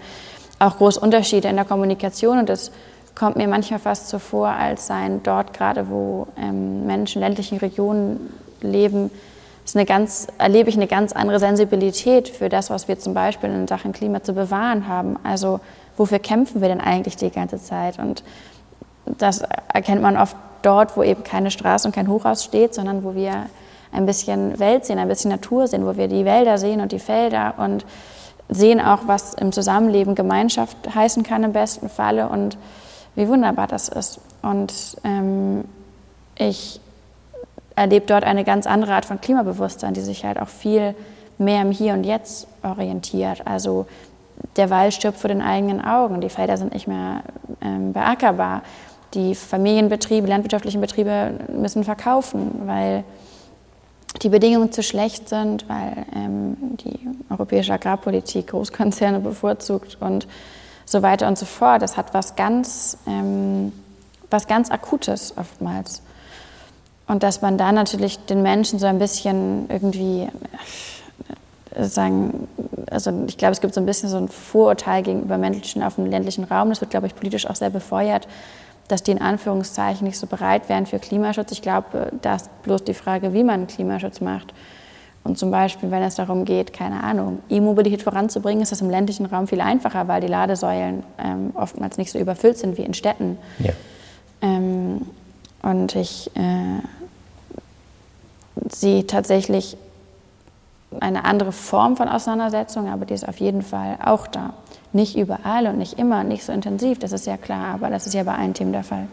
auch 0.59 0.77
große 0.77 1.01
Unterschiede 1.01 1.49
in 1.49 1.57
der 1.57 1.65
Kommunikation. 1.65 2.39
Und 2.39 2.49
das 2.49 2.73
kommt 3.15 3.37
mir 3.37 3.49
manchmal 3.49 3.79
fast 3.79 4.09
so 4.09 4.19
vor, 4.19 4.49
als 4.49 4.89
seien 4.89 5.23
dort 5.23 5.55
gerade, 5.55 5.89
wo 5.89 6.27
ähm, 6.37 6.87
Menschen 6.87 7.23
in 7.23 7.29
ländlichen 7.29 7.59
Regionen 7.59 8.33
leben, 8.61 9.11
ist 9.69 9.77
eine 9.77 9.85
ganz, 9.85 10.29
erlebe 10.39 10.71
ich 10.71 10.77
eine 10.77 10.87
ganz 10.87 11.13
andere 11.13 11.39
Sensibilität 11.39 12.31
für 12.31 12.49
das, 12.49 12.71
was 12.71 12.89
wir 12.89 12.99
zum 12.99 13.13
Beispiel 13.13 13.51
in 13.51 13.69
Sachen 13.69 13.93
Klima 13.93 14.23
zu 14.23 14.33
bewahren 14.33 14.89
haben. 14.89 15.19
Also 15.25 15.61
wofür 15.99 16.19
kämpfen 16.21 16.63
wir 16.63 16.69
denn 16.69 16.81
eigentlich 16.81 17.17
die 17.17 17.29
ganze 17.29 17.63
Zeit? 17.63 17.99
Und 17.99 18.25
das 19.05 19.43
erkennt 19.71 20.01
man 20.01 20.17
oft 20.17 20.35
dort, 20.63 20.97
wo 20.97 21.03
eben 21.03 21.23
keine 21.23 21.51
Straße 21.51 21.87
und 21.87 21.95
kein 21.95 22.09
Hochhaus 22.09 22.45
steht, 22.45 22.73
sondern 22.73 23.05
wo 23.05 23.15
wir 23.15 23.45
ein 23.93 24.07
bisschen 24.07 24.59
Welt 24.59 24.87
sehen, 24.87 24.99
ein 24.99 25.07
bisschen 25.07 25.31
Natur 25.31 25.67
sehen, 25.67 25.85
wo 25.85 25.99
wir 25.99 26.09
die 26.09 26.25
Wälder 26.25 26.57
sehen 26.57 26.81
und 26.81 26.93
die 26.93 26.99
Felder 26.99 27.53
und 27.59 27.85
sehen 28.49 28.81
auch, 28.81 29.01
was 29.05 29.35
im 29.35 29.53
Zusammenleben 29.53 30.15
Gemeinschaft 30.15 30.95
heißen 30.95 31.25
kann 31.25 31.45
im 31.45 31.53
besten 31.53 31.91
Falle 31.91 32.31
und 32.31 32.57
wie 33.17 33.29
wunderbar 33.29 33.67
das 33.67 33.91
ist. 33.91 34.19
Und 34.41 34.73
ähm, 35.05 35.65
ich 36.37 36.81
erlebe 37.79 38.07
dort 38.07 38.25
eine 38.25 38.45
ganz 38.45 38.67
andere 38.67 38.95
Art 38.95 39.05
von 39.05 39.21
Klimabewusstsein, 39.21 39.95
die 39.95 40.01
sich 40.01 40.25
halt 40.25 40.41
auch 40.41 40.49
viel 40.49 40.95
mehr 41.39 41.63
im 41.63 41.71
Hier 41.71 41.95
und 41.95 42.05
Jetzt 42.05 42.49
orientiert. 42.63 43.47
Also 43.47 43.87
der 44.57 44.71
Wald 44.71 44.95
stirbt 44.95 45.19
vor 45.19 45.29
den 45.29 45.43
eigenen 45.43 45.85
Augen, 45.85 46.21
die 46.21 46.29
Felder 46.29 46.57
sind 46.57 46.75
nicht 46.75 46.89
mehr 46.89 47.23
ähm, 47.61 47.93
beackerbar, 47.93 48.63
die 49.15 49.35
Familienbetriebe, 49.35 50.27
landwirtschaftlichen 50.27 50.81
Betriebe 50.81 51.33
müssen 51.53 51.85
verkaufen, 51.85 52.63
weil 52.67 53.05
die 54.23 54.29
Bedingungen 54.29 54.73
zu 54.73 54.83
schlecht 54.83 55.29
sind, 55.29 55.69
weil 55.69 56.07
ähm, 56.15 56.57
die 56.79 56.99
europäische 57.31 57.73
Agrarpolitik 57.73 58.49
Großkonzerne 58.49 59.21
bevorzugt 59.21 59.99
und 60.01 60.27
so 60.85 61.03
weiter 61.03 61.29
und 61.29 61.39
so 61.39 61.47
fort. 61.47 61.83
Das 61.83 61.97
hat 61.97 62.15
was 62.15 62.37
ganz, 62.37 62.99
ähm, 63.07 63.73
was 64.31 64.47
ganz 64.47 64.71
Akutes 64.71 65.35
oftmals. 65.37 66.03
Und 67.09 67.23
dass 67.23 67.41
man 67.43 67.57
da 67.59 67.73
natürlich 67.73 68.19
den 68.27 68.43
Menschen 68.43 68.79
so 68.79 68.87
ein 68.87 68.99
bisschen 68.99 69.69
irgendwie 69.71 70.29
äh, 71.75 71.85
sagen, 71.85 72.49
also 72.91 73.25
ich 73.27 73.39
glaube, 73.39 73.53
es 73.53 73.61
gibt 73.61 73.75
so 73.75 73.81
ein 73.81 73.87
bisschen 73.87 74.11
so 74.11 74.19
ein 74.19 74.29
Vorurteil 74.29 75.03
gegenüber 75.03 75.39
Menschen 75.39 75.83
auf 75.83 75.97
dem 75.97 76.07
ländlichen 76.07 76.45
Raum. 76.45 76.69
Das 76.69 76.81
wird, 76.81 76.91
glaube 76.91 77.07
ich, 77.07 77.15
politisch 77.15 77.47
auch 77.47 77.57
sehr 77.57 77.71
befeuert, 77.71 78.29
dass 78.89 79.03
die 79.03 79.11
in 79.11 79.23
Anführungszeichen 79.23 80.07
nicht 80.07 80.19
so 80.19 80.27
bereit 80.27 80.69
wären 80.69 80.87
für 80.87 80.99
Klimaschutz. 80.99 81.51
Ich 81.53 81.63
glaube, 81.63 82.13
da 82.21 82.37
ist 82.37 82.51
bloß 82.63 82.85
die 82.85 82.95
Frage, 82.95 83.33
wie 83.33 83.43
man 83.43 83.67
Klimaschutz 83.67 84.21
macht. 84.21 84.53
Und 85.25 85.39
zum 85.39 85.51
Beispiel, 85.51 85.91
wenn 85.91 86.03
es 86.03 86.15
darum 86.15 86.45
geht, 86.45 86.73
keine 86.73 87.03
Ahnung, 87.03 87.41
E-Mobilität 87.51 88.03
voranzubringen, 88.03 88.63
ist 88.63 88.73
das 88.73 88.81
im 88.81 88.89
ländlichen 88.89 89.27
Raum 89.27 89.47
viel 89.47 89.61
einfacher, 89.61 90.09
weil 90.09 90.21
die 90.21 90.27
Ladesäulen 90.27 91.03
ähm, 91.23 91.53
oftmals 91.55 91.99
nicht 91.99 92.13
so 92.13 92.19
überfüllt 92.19 92.57
sind 92.57 92.79
wie 92.79 92.83
in 92.83 92.95
Städten. 92.95 93.39
Ja. 93.59 93.73
Ähm, 94.41 95.03
und 95.63 95.97
ich 95.97 96.31
äh, 96.35 96.81
sehe 98.71 99.07
tatsächlich 99.07 99.77
eine 101.01 101.25
andere 101.25 101.53
Form 101.53 101.97
von 101.97 102.09
Auseinandersetzung, 102.09 102.89
aber 102.89 103.05
die 103.05 103.15
ist 103.15 103.29
auf 103.29 103.39
jeden 103.39 103.63
Fall 103.63 103.99
auch 104.05 104.27
da. 104.27 104.55
Nicht 104.93 105.17
überall 105.17 105.67
und 105.67 105.79
nicht 105.79 105.99
immer, 105.99 106.25
nicht 106.25 106.45
so 106.45 106.53
intensiv, 106.53 106.99
das 106.99 107.13
ist 107.13 107.27
ja 107.27 107.37
klar, 107.37 107.75
aber 107.75 107.91
das 107.91 108.07
ist 108.07 108.15
ja 108.15 108.23
bei 108.23 108.35
allen 108.35 108.55
Themen 108.55 108.73
der 108.73 108.85
Fall. 108.85 109.07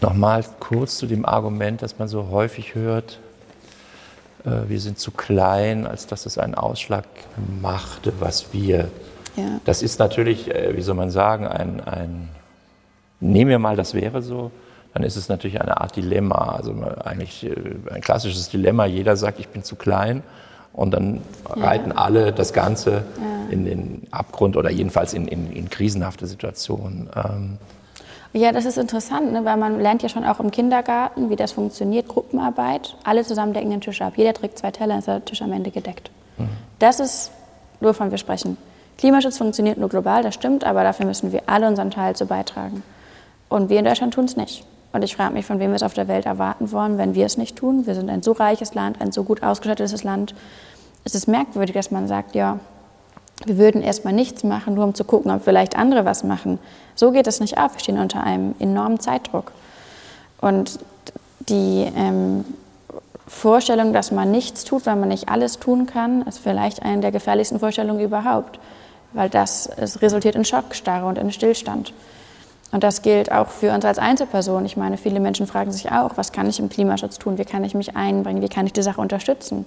Nochmal 0.00 0.44
kurz 0.60 0.98
zu 0.98 1.06
dem 1.06 1.24
Argument, 1.24 1.82
das 1.82 1.98
man 1.98 2.08
so 2.08 2.28
häufig 2.28 2.74
hört, 2.74 3.20
äh, 4.44 4.68
wir 4.68 4.80
sind 4.80 4.98
zu 4.98 5.10
klein, 5.10 5.86
als 5.86 6.06
dass 6.06 6.26
es 6.26 6.38
einen 6.38 6.54
Ausschlag 6.54 7.04
machte, 7.62 8.12
was 8.20 8.52
wir. 8.52 8.90
Ja. 9.36 9.60
Das 9.64 9.82
ist 9.82 9.98
natürlich, 9.98 10.54
äh, 10.54 10.76
wie 10.76 10.82
soll 10.82 10.94
man 10.94 11.10
sagen, 11.10 11.46
ein, 11.46 11.80
ein, 11.80 12.28
nehmen 13.20 13.50
wir 13.50 13.58
mal, 13.58 13.76
das 13.76 13.94
wäre 13.94 14.22
so, 14.22 14.50
dann 14.94 15.02
ist 15.02 15.16
es 15.16 15.28
natürlich 15.28 15.60
eine 15.60 15.80
Art 15.80 15.96
Dilemma. 15.96 16.54
Also 16.56 16.72
eigentlich 17.04 17.44
äh, 17.44 17.54
ein 17.92 18.00
klassisches 18.00 18.48
Dilemma. 18.48 18.86
Jeder 18.86 19.16
sagt, 19.16 19.40
ich 19.40 19.48
bin 19.48 19.64
zu 19.64 19.74
klein 19.74 20.22
und 20.72 20.92
dann 20.92 21.20
ja. 21.56 21.64
reiten 21.64 21.92
alle 21.92 22.32
das 22.32 22.52
Ganze 22.52 23.04
ja. 23.18 23.50
in 23.50 23.64
den 23.64 24.02
Abgrund 24.12 24.56
oder 24.56 24.70
jedenfalls 24.70 25.12
in, 25.12 25.26
in, 25.26 25.52
in 25.52 25.68
krisenhafte 25.68 26.26
Situationen. 26.26 27.10
Ähm. 27.16 27.58
Ja, 28.32 28.52
das 28.52 28.64
ist 28.64 28.78
interessant, 28.78 29.32
ne? 29.32 29.44
weil 29.44 29.56
man 29.56 29.80
lernt 29.80 30.02
ja 30.02 30.08
schon 30.08 30.24
auch 30.24 30.38
im 30.40 30.50
Kindergarten, 30.50 31.28
wie 31.28 31.36
das 31.36 31.52
funktioniert, 31.52 32.08
Gruppenarbeit. 32.08 32.96
Alle 33.04 33.24
zusammen 33.24 33.52
decken 33.52 33.70
den 33.70 33.80
Tisch 33.80 34.00
ab. 34.00 34.14
Jeder 34.16 34.32
trägt 34.32 34.58
zwei 34.58 34.70
Teller, 34.70 34.98
ist 34.98 35.08
der 35.08 35.24
Tisch 35.24 35.42
am 35.42 35.52
Ende 35.52 35.70
gedeckt. 35.70 36.10
Mhm. 36.38 36.48
Das 36.78 37.00
ist, 37.00 37.32
wovon 37.80 38.10
wir 38.12 38.18
sprechen. 38.18 38.56
Klimaschutz 38.98 39.38
funktioniert 39.38 39.78
nur 39.78 39.88
global, 39.88 40.22
das 40.22 40.34
stimmt, 40.34 40.64
aber 40.64 40.84
dafür 40.84 41.06
müssen 41.06 41.32
wir 41.32 41.42
alle 41.46 41.66
unseren 41.66 41.90
Teil 41.90 42.14
zu 42.14 42.26
beitragen. 42.26 42.84
Und 43.48 43.70
wir 43.70 43.78
in 43.78 43.84
Deutschland 43.84 44.14
tun 44.14 44.24
es 44.24 44.36
nicht. 44.36 44.64
Und 44.94 45.02
ich 45.02 45.16
frage 45.16 45.34
mich, 45.34 45.44
von 45.44 45.58
wem 45.58 45.70
wir 45.70 45.74
es 45.76 45.82
auf 45.82 45.92
der 45.92 46.06
Welt 46.06 46.24
erwarten 46.24 46.70
wollen, 46.70 46.98
wenn 46.98 47.16
wir 47.16 47.26
es 47.26 47.36
nicht 47.36 47.56
tun. 47.56 47.84
Wir 47.84 47.96
sind 47.96 48.08
ein 48.08 48.22
so 48.22 48.30
reiches 48.30 48.74
Land, 48.74 49.00
ein 49.00 49.10
so 49.10 49.24
gut 49.24 49.42
ausgestattetes 49.42 50.04
Land. 50.04 50.36
Es 51.02 51.16
ist 51.16 51.26
merkwürdig, 51.26 51.74
dass 51.74 51.90
man 51.90 52.06
sagt, 52.06 52.36
ja, 52.36 52.60
wir 53.44 53.58
würden 53.58 53.82
erstmal 53.82 54.12
nichts 54.12 54.44
machen, 54.44 54.74
nur 54.74 54.84
um 54.84 54.94
zu 54.94 55.02
gucken, 55.02 55.32
ob 55.32 55.42
vielleicht 55.42 55.76
andere 55.76 56.04
was 56.04 56.22
machen. 56.22 56.60
So 56.94 57.10
geht 57.10 57.26
es 57.26 57.40
nicht 57.40 57.58
auf. 57.58 57.74
Wir 57.74 57.80
stehen 57.80 57.98
unter 57.98 58.22
einem 58.22 58.54
enormen 58.60 59.00
Zeitdruck. 59.00 59.50
Und 60.40 60.78
die 61.48 61.90
ähm, 61.96 62.44
Vorstellung, 63.26 63.92
dass 63.92 64.12
man 64.12 64.30
nichts 64.30 64.62
tut, 64.62 64.86
weil 64.86 64.94
man 64.94 65.08
nicht 65.08 65.28
alles 65.28 65.58
tun 65.58 65.86
kann, 65.86 66.22
ist 66.22 66.38
vielleicht 66.38 66.82
eine 66.82 67.00
der 67.00 67.10
gefährlichsten 67.10 67.58
Vorstellungen 67.58 67.98
überhaupt, 67.98 68.60
weil 69.12 69.28
das 69.28 69.66
es 69.76 70.00
resultiert 70.02 70.36
in 70.36 70.44
Schockstarre 70.44 71.06
und 71.06 71.18
in 71.18 71.32
Stillstand. 71.32 71.92
Und 72.74 72.82
das 72.82 73.02
gilt 73.02 73.30
auch 73.30 73.50
für 73.50 73.72
uns 73.72 73.84
als 73.84 74.00
Einzelperson. 74.00 74.66
Ich 74.66 74.76
meine, 74.76 74.96
viele 74.96 75.20
Menschen 75.20 75.46
fragen 75.46 75.70
sich 75.70 75.92
auch, 75.92 76.16
was 76.16 76.32
kann 76.32 76.48
ich 76.48 76.58
im 76.58 76.68
Klimaschutz 76.68 77.20
tun? 77.20 77.38
Wie 77.38 77.44
kann 77.44 77.62
ich 77.62 77.72
mich 77.72 77.94
einbringen? 77.94 78.42
Wie 78.42 78.48
kann 78.48 78.66
ich 78.66 78.72
die 78.72 78.82
Sache 78.82 79.00
unterstützen? 79.00 79.64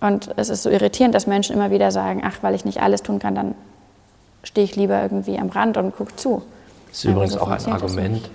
Und 0.00 0.30
es 0.36 0.48
ist 0.48 0.64
so 0.64 0.68
irritierend, 0.68 1.14
dass 1.14 1.28
Menschen 1.28 1.54
immer 1.54 1.70
wieder 1.70 1.92
sagen, 1.92 2.22
ach, 2.24 2.38
weil 2.42 2.56
ich 2.56 2.64
nicht 2.64 2.82
alles 2.82 3.04
tun 3.04 3.20
kann, 3.20 3.36
dann 3.36 3.54
stehe 4.42 4.64
ich 4.64 4.74
lieber 4.74 5.00
irgendwie 5.00 5.38
am 5.38 5.48
Rand 5.48 5.76
und 5.76 5.94
gucke 5.94 6.16
zu. 6.16 6.42
Das 6.88 6.98
ist 6.98 7.04
übrigens 7.04 7.34
so 7.34 7.40
auch 7.40 7.50
ein 7.50 7.72
Argument, 7.72 8.28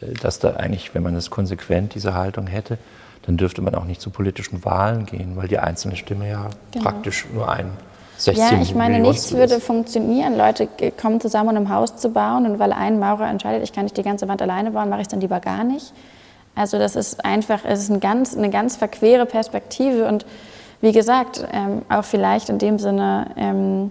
das 0.00 0.08
äh, 0.08 0.14
dass 0.14 0.40
da 0.40 0.56
eigentlich, 0.56 0.92
wenn 0.92 1.04
man 1.04 1.14
es 1.14 1.30
konsequent, 1.30 1.94
diese 1.94 2.14
Haltung 2.14 2.48
hätte, 2.48 2.78
dann 3.26 3.36
dürfte 3.36 3.62
man 3.62 3.76
auch 3.76 3.84
nicht 3.84 4.00
zu 4.00 4.10
politischen 4.10 4.64
Wahlen 4.64 5.06
gehen, 5.06 5.36
weil 5.36 5.46
die 5.46 5.60
einzelne 5.60 5.94
Stimme 5.94 6.28
ja 6.28 6.50
genau. 6.72 6.84
praktisch 6.84 7.26
nur 7.32 7.48
ein 7.48 7.70
16 8.16 8.44
Ja, 8.44 8.62
ich 8.62 8.74
meine, 8.74 9.00
nichts 9.00 9.32
würde 9.32 9.60
funktionieren. 9.60 10.36
Leute 10.36 10.68
kommen 11.00 11.20
zusammen, 11.20 11.56
um 11.56 11.64
ein 11.64 11.68
Haus 11.74 11.96
zu 11.96 12.10
bauen 12.10 12.46
und 12.46 12.58
weil 12.58 12.72
ein 12.72 12.98
Maurer 12.98 13.28
entscheidet, 13.28 13.62
ich 13.62 13.72
kann 13.72 13.84
nicht 13.84 13.96
die 13.96 14.02
ganze 14.02 14.28
Wand 14.28 14.40
alleine 14.40 14.70
bauen, 14.70 14.88
mache 14.88 15.00
ich 15.00 15.06
es 15.06 15.10
dann 15.10 15.20
lieber 15.20 15.40
gar 15.40 15.64
nicht. 15.64 15.92
Also 16.54 16.78
das 16.78 16.94
ist 16.94 17.24
einfach, 17.24 17.60
es 17.64 17.80
ist 17.80 17.90
ein 17.90 18.00
ganz, 18.00 18.36
eine 18.36 18.50
ganz 18.50 18.76
verquere 18.76 19.26
Perspektive 19.26 20.06
und 20.06 20.24
wie 20.80 20.92
gesagt, 20.92 21.44
ähm, 21.52 21.82
auch 21.88 22.04
vielleicht 22.04 22.50
in 22.50 22.58
dem 22.58 22.78
Sinne 22.78 23.28
ähm, 23.36 23.90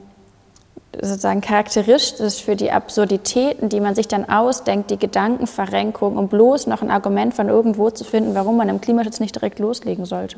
sozusagen 0.94 1.42
charakteristisch 1.42 2.44
für 2.44 2.56
die 2.56 2.72
Absurditäten, 2.72 3.70
die 3.70 3.80
man 3.80 3.96
sich 3.96 4.08
dann 4.08 4.30
ausdenkt, 4.30 4.92
die 4.92 5.00
Gedankenverrenkung, 5.00 6.18
um 6.18 6.28
bloß 6.28 6.68
noch 6.68 6.82
ein 6.82 6.92
Argument 6.92 7.34
von 7.34 7.50
irgendwo 7.50 7.90
zu 7.90 8.04
finden, 8.04 8.36
warum 8.36 8.58
man 8.58 8.70
im 8.70 8.80
Klimaschutz 8.80 9.20
nicht 9.20 9.36
direkt 9.36 9.60
loslegen 9.60 10.06
sollte. 10.06 10.38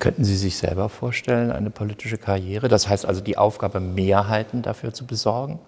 Könnten 0.00 0.24
Sie 0.24 0.36
sich 0.36 0.56
selber 0.56 0.88
vorstellen, 0.88 1.52
eine 1.52 1.68
politische 1.70 2.16
Karriere? 2.16 2.68
Das 2.68 2.88
heißt 2.88 3.04
also 3.04 3.20
die 3.20 3.36
Aufgabe, 3.36 3.80
Mehrheiten 3.80 4.62
dafür 4.62 4.94
zu 4.94 5.06
besorgen? 5.06 5.60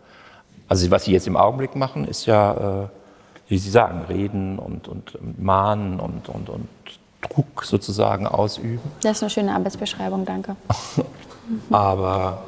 Also 0.68 0.90
was 0.90 1.04
Sie 1.04 1.12
jetzt 1.12 1.26
im 1.26 1.36
Augenblick 1.36 1.76
machen, 1.76 2.06
ist 2.08 2.24
ja, 2.24 2.84
äh, 2.84 2.88
wie 3.48 3.58
Sie 3.58 3.68
sagen, 3.68 4.06
reden 4.08 4.58
und, 4.58 4.88
und 4.88 5.18
mahnen 5.38 6.00
und, 6.00 6.30
und, 6.30 6.48
und 6.48 6.68
Druck 7.20 7.62
sozusagen 7.62 8.26
ausüben. 8.26 8.80
Das 9.02 9.18
ist 9.18 9.22
eine 9.22 9.30
schöne 9.30 9.54
Arbeitsbeschreibung, 9.54 10.24
danke. 10.24 10.56
Aber 11.70 12.42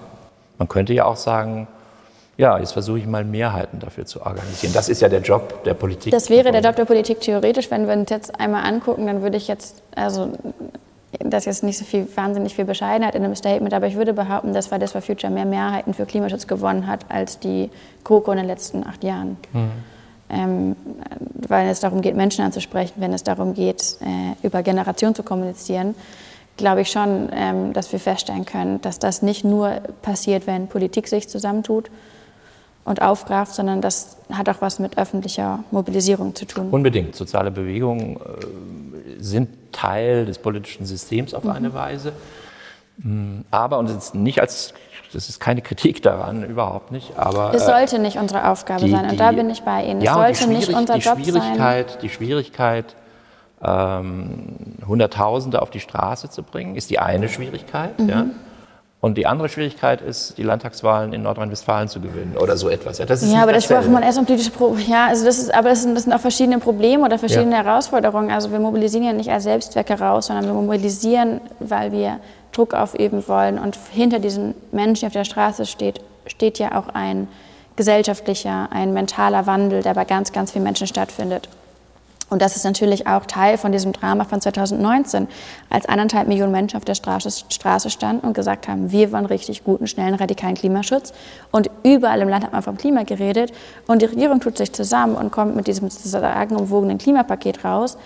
man 0.57 0.69
könnte 0.69 0.95
ja 0.95 1.05
auch 1.05 1.17
sagen, 1.17 1.69
ja, 2.39 2.59
jetzt 2.59 2.73
versuche 2.73 2.99
ich 2.99 3.07
mal 3.07 3.25
Mehrheiten 3.25 3.79
dafür 3.79 4.07
zu 4.07 4.23
organisieren. 4.23 4.73
Das 4.73 4.89
ist 4.89 5.03
ja 5.03 5.11
der 5.11 5.21
Job 5.21 5.63
der 5.65 5.75
Politik. 5.75 6.13
Das 6.13 6.31
wäre 6.31 6.51
der 6.51 6.63
Job 6.63 6.77
der 6.77 6.87
Politik 6.87 7.21
theoretisch. 7.21 7.71
Wenn 7.71 7.87
wir 7.87 7.95
uns 7.95 8.09
jetzt 8.09 8.41
einmal 8.41 8.65
angucken, 8.65 9.07
dann 9.07 9.21
würde 9.21 9.37
ich 9.37 9.49
jetzt, 9.49 9.83
also 9.95 10.33
das 11.21 11.43
ist 11.43 11.47
jetzt 11.47 11.63
nicht 11.63 11.79
so 11.79 11.85
viel, 11.85 12.07
wahnsinnig 12.15 12.55
viel 12.55 12.65
Bescheidenheit 12.65 13.15
in 13.15 13.25
einem 13.25 13.35
Statement, 13.35 13.75
aber 13.75 13.87
ich 13.87 13.97
würde 13.97 14.13
behaupten, 14.13 14.53
dass 14.53 14.69
Fridays 14.69 14.93
for 14.93 15.03
Future 15.03 15.33
mehr 15.33 15.45
Mehrheiten 15.45 15.95
für 15.95 16.07
Klimaschutz 16.07 16.47
gewonnen 16.47 16.87
hat 16.87 17.07
als 17.09 17.39
die 17.39 17.71
GroKo 18.05 18.33
in 18.33 18.39
den 18.39 18.47
letzten 18.47 18.87
acht 18.87 19.05
Jahren. 19.05 19.37
Mhm. 19.53 19.71
ähm, 20.31 20.77
weil 21.49 21.69
es 21.69 21.81
darum 21.81 22.01
geht, 22.01 22.17
Menschen 22.17 22.45
anzusprechen, 22.45 22.95
wenn 22.97 23.13
es 23.13 23.23
darum 23.23 23.55
geht, 23.55 23.99
äh, 24.01 24.47
über 24.47 24.63
Generationen 24.63 25.15
zu 25.15 25.23
kommunizieren, 25.23 25.95
glaube 26.57 26.83
ich 26.83 26.91
schon, 26.91 27.29
ähm, 27.33 27.73
dass 27.73 27.93
wir 27.93 28.01
feststellen 28.01 28.45
können, 28.45 28.81
dass 28.81 28.99
das 28.99 29.23
nicht 29.23 29.45
nur 29.45 29.81
passiert, 30.03 30.47
wenn 30.47 30.69
Politik 30.69 31.09
sich 31.09 31.29
zusammentut 31.29 31.91
und 32.85 33.01
aufgreift, 33.01 33.55
sondern 33.55 33.81
das 33.81 34.17
hat 34.31 34.49
auch 34.49 34.61
was 34.61 34.79
mit 34.79 34.99
öffentlicher 34.99 35.61
Mobilisierung 35.71 36.35
zu 36.35 36.45
tun. 36.45 36.69
Unbedingt. 36.71 37.17
Soziale 37.17 37.51
Bewegungen 37.51 38.17
äh, 38.17 39.23
sind 39.23 39.73
Teil 39.73 40.27
des 40.27 40.39
politischen 40.39 40.85
Systems 40.85 41.35
auf 41.35 41.45
mhm. 41.45 41.51
eine 41.51 41.75
Weise. 41.75 42.13
Mm, 42.99 43.41
aber, 43.51 43.79
und 43.79 44.15
nicht 44.15 44.41
als, 44.41 44.75
das 45.13 45.29
ist 45.29 45.41
keine 45.41 45.63
Kritik 45.63 46.03
daran, 46.03 46.45
überhaupt 46.45 46.93
nicht, 46.93 47.19
aber. 47.19 47.55
Es 47.55 47.65
sollte 47.65 47.99
nicht 47.99 48.19
unsere 48.19 48.49
Aufgabe 48.51 48.85
die, 48.85 48.91
sein, 48.91 49.11
und 49.11 49.19
da 49.19 49.33
bin 49.33 49.49
ich 49.49 49.63
bei 49.63 49.85
Ihnen. 49.85 49.99
Es 49.99 50.05
ja, 50.05 50.15
sollte 50.15 50.47
nicht 50.49 50.69
unser 50.69 50.97
Job 50.99 51.25
sein. 51.25 51.87
Die 52.03 52.11
Schwierigkeit, 52.11 52.95
ähm, 53.63 54.57
Hunderttausende 54.87 55.63
auf 55.63 55.71
die 55.71 55.81
Straße 55.81 56.29
zu 56.29 56.43
bringen, 56.43 56.77
ist 56.77 56.91
die 56.91 56.99
eine 56.99 57.31
Schwierigkeit. 57.31 57.99
Mhm. 57.99 58.09
Ja? 58.09 58.27
Und 59.05 59.19
die 59.19 59.27
andere 59.27 59.51
Schwierigkeit 59.51 60.01
ist, 60.01 60.39
die 60.39 60.43
Landtagswahlen 60.43 61.13
in 61.13 61.21
Nordrhein-Westfalen 61.21 61.89
zu 61.89 62.01
gewinnen 62.01 62.39
oder 62.41 62.57
so 62.57 62.71
etwas. 62.71 62.97
Ja, 62.97 63.05
das 63.05 63.23
ist 63.23 63.35
ja 63.35 63.43
aber 63.43 63.53
das 63.53 63.69
braucht 63.69 63.91
man 63.91 64.03
erst 64.03 64.19
um 64.19 64.25
politische 64.25 64.51
Pro 64.51 64.75
Ja, 64.77 65.09
also 65.09 65.27
das 65.27 65.37
ist, 65.37 65.53
aber 65.53 65.69
das 65.69 65.83
sind, 65.83 65.95
das 65.95 66.05
sind 66.05 66.15
auch 66.15 66.21
verschiedene 66.21 66.59
Probleme 66.59 67.05
oder 67.05 67.19
verschiedene 67.19 67.55
ja. 67.55 67.65
Herausforderungen. 67.65 68.31
Also 68.31 68.51
wir 68.51 68.61
mobilisieren 68.61 69.05
ja 69.05 69.13
nicht 69.13 69.31
als 69.31 69.43
Selbstzweck 69.43 69.91
heraus, 69.91 70.29
sondern 70.29 70.47
wir 70.47 70.55
mobilisieren, 70.55 71.43
weil 71.61 71.93
wir 71.93 72.19
Druck 72.53 72.73
aufüben 72.73 73.23
wollen. 73.29 73.59
Und 73.59 73.77
hinter 73.93 74.21
diesen 74.21 74.55
Menschen, 74.73 75.01
die 75.01 75.07
auf 75.09 75.13
der 75.13 75.25
Straße 75.25 75.67
steht, 75.67 76.01
steht 76.27 76.59
ja 76.59 76.75
auch 76.79 76.89
ein 76.95 77.29
gesellschaftlicher, 77.77 78.69
ein 78.71 78.95
mentaler 78.95 79.47
Wandel, 79.47 79.83
der 79.83 79.93
bei 79.93 80.07
ganz, 80.07 80.33
ganz 80.33 80.53
vielen 80.53 80.65
Menschen 80.65 80.87
stattfindet. 80.87 81.51
Und 82.31 82.41
das 82.41 82.57
ist 82.57 82.65
natürlich 82.65 83.07
auch 83.07 83.27
Teil 83.27 83.59
von 83.59 83.71
diesem 83.71 83.93
Drama 83.93 84.25
von 84.25 84.41
2019, 84.41 85.29
als 85.69 85.87
eineinhalb 85.87 86.27
Millionen 86.27 86.53
Menschen 86.53 86.77
auf 86.77 86.85
der 86.85 86.95
Straße, 86.95 87.45
Straße 87.49 87.91
standen 87.91 88.27
und 88.27 88.33
gesagt 88.33 88.67
haben, 88.67 88.91
wir 88.91 89.13
wollen 89.13 89.27
richtig 89.27 89.63
guten, 89.63 89.87
schnellen, 89.87 90.15
radikalen 90.15 90.55
Klimaschutz. 90.55 91.13
Und 91.53 91.71
überall 91.83 92.21
im 92.21 92.29
Land 92.29 92.45
hat 92.45 92.53
man 92.53 92.63
vom 92.63 92.79
Klima 92.79 93.03
geredet. 93.03 93.53
Und 93.87 94.03
die 94.03 94.07
Regierung 94.07 94.41
tut 94.41 94.57
sich 94.57 94.73
zusammen 94.73 95.17
und 95.17 95.33
kommt 95.33 95.55
mit 95.55 95.67
diesem 95.67 95.91
sagenumwogenen 95.91 96.99
Klimapaket 96.99 97.65
raus, 97.65 97.99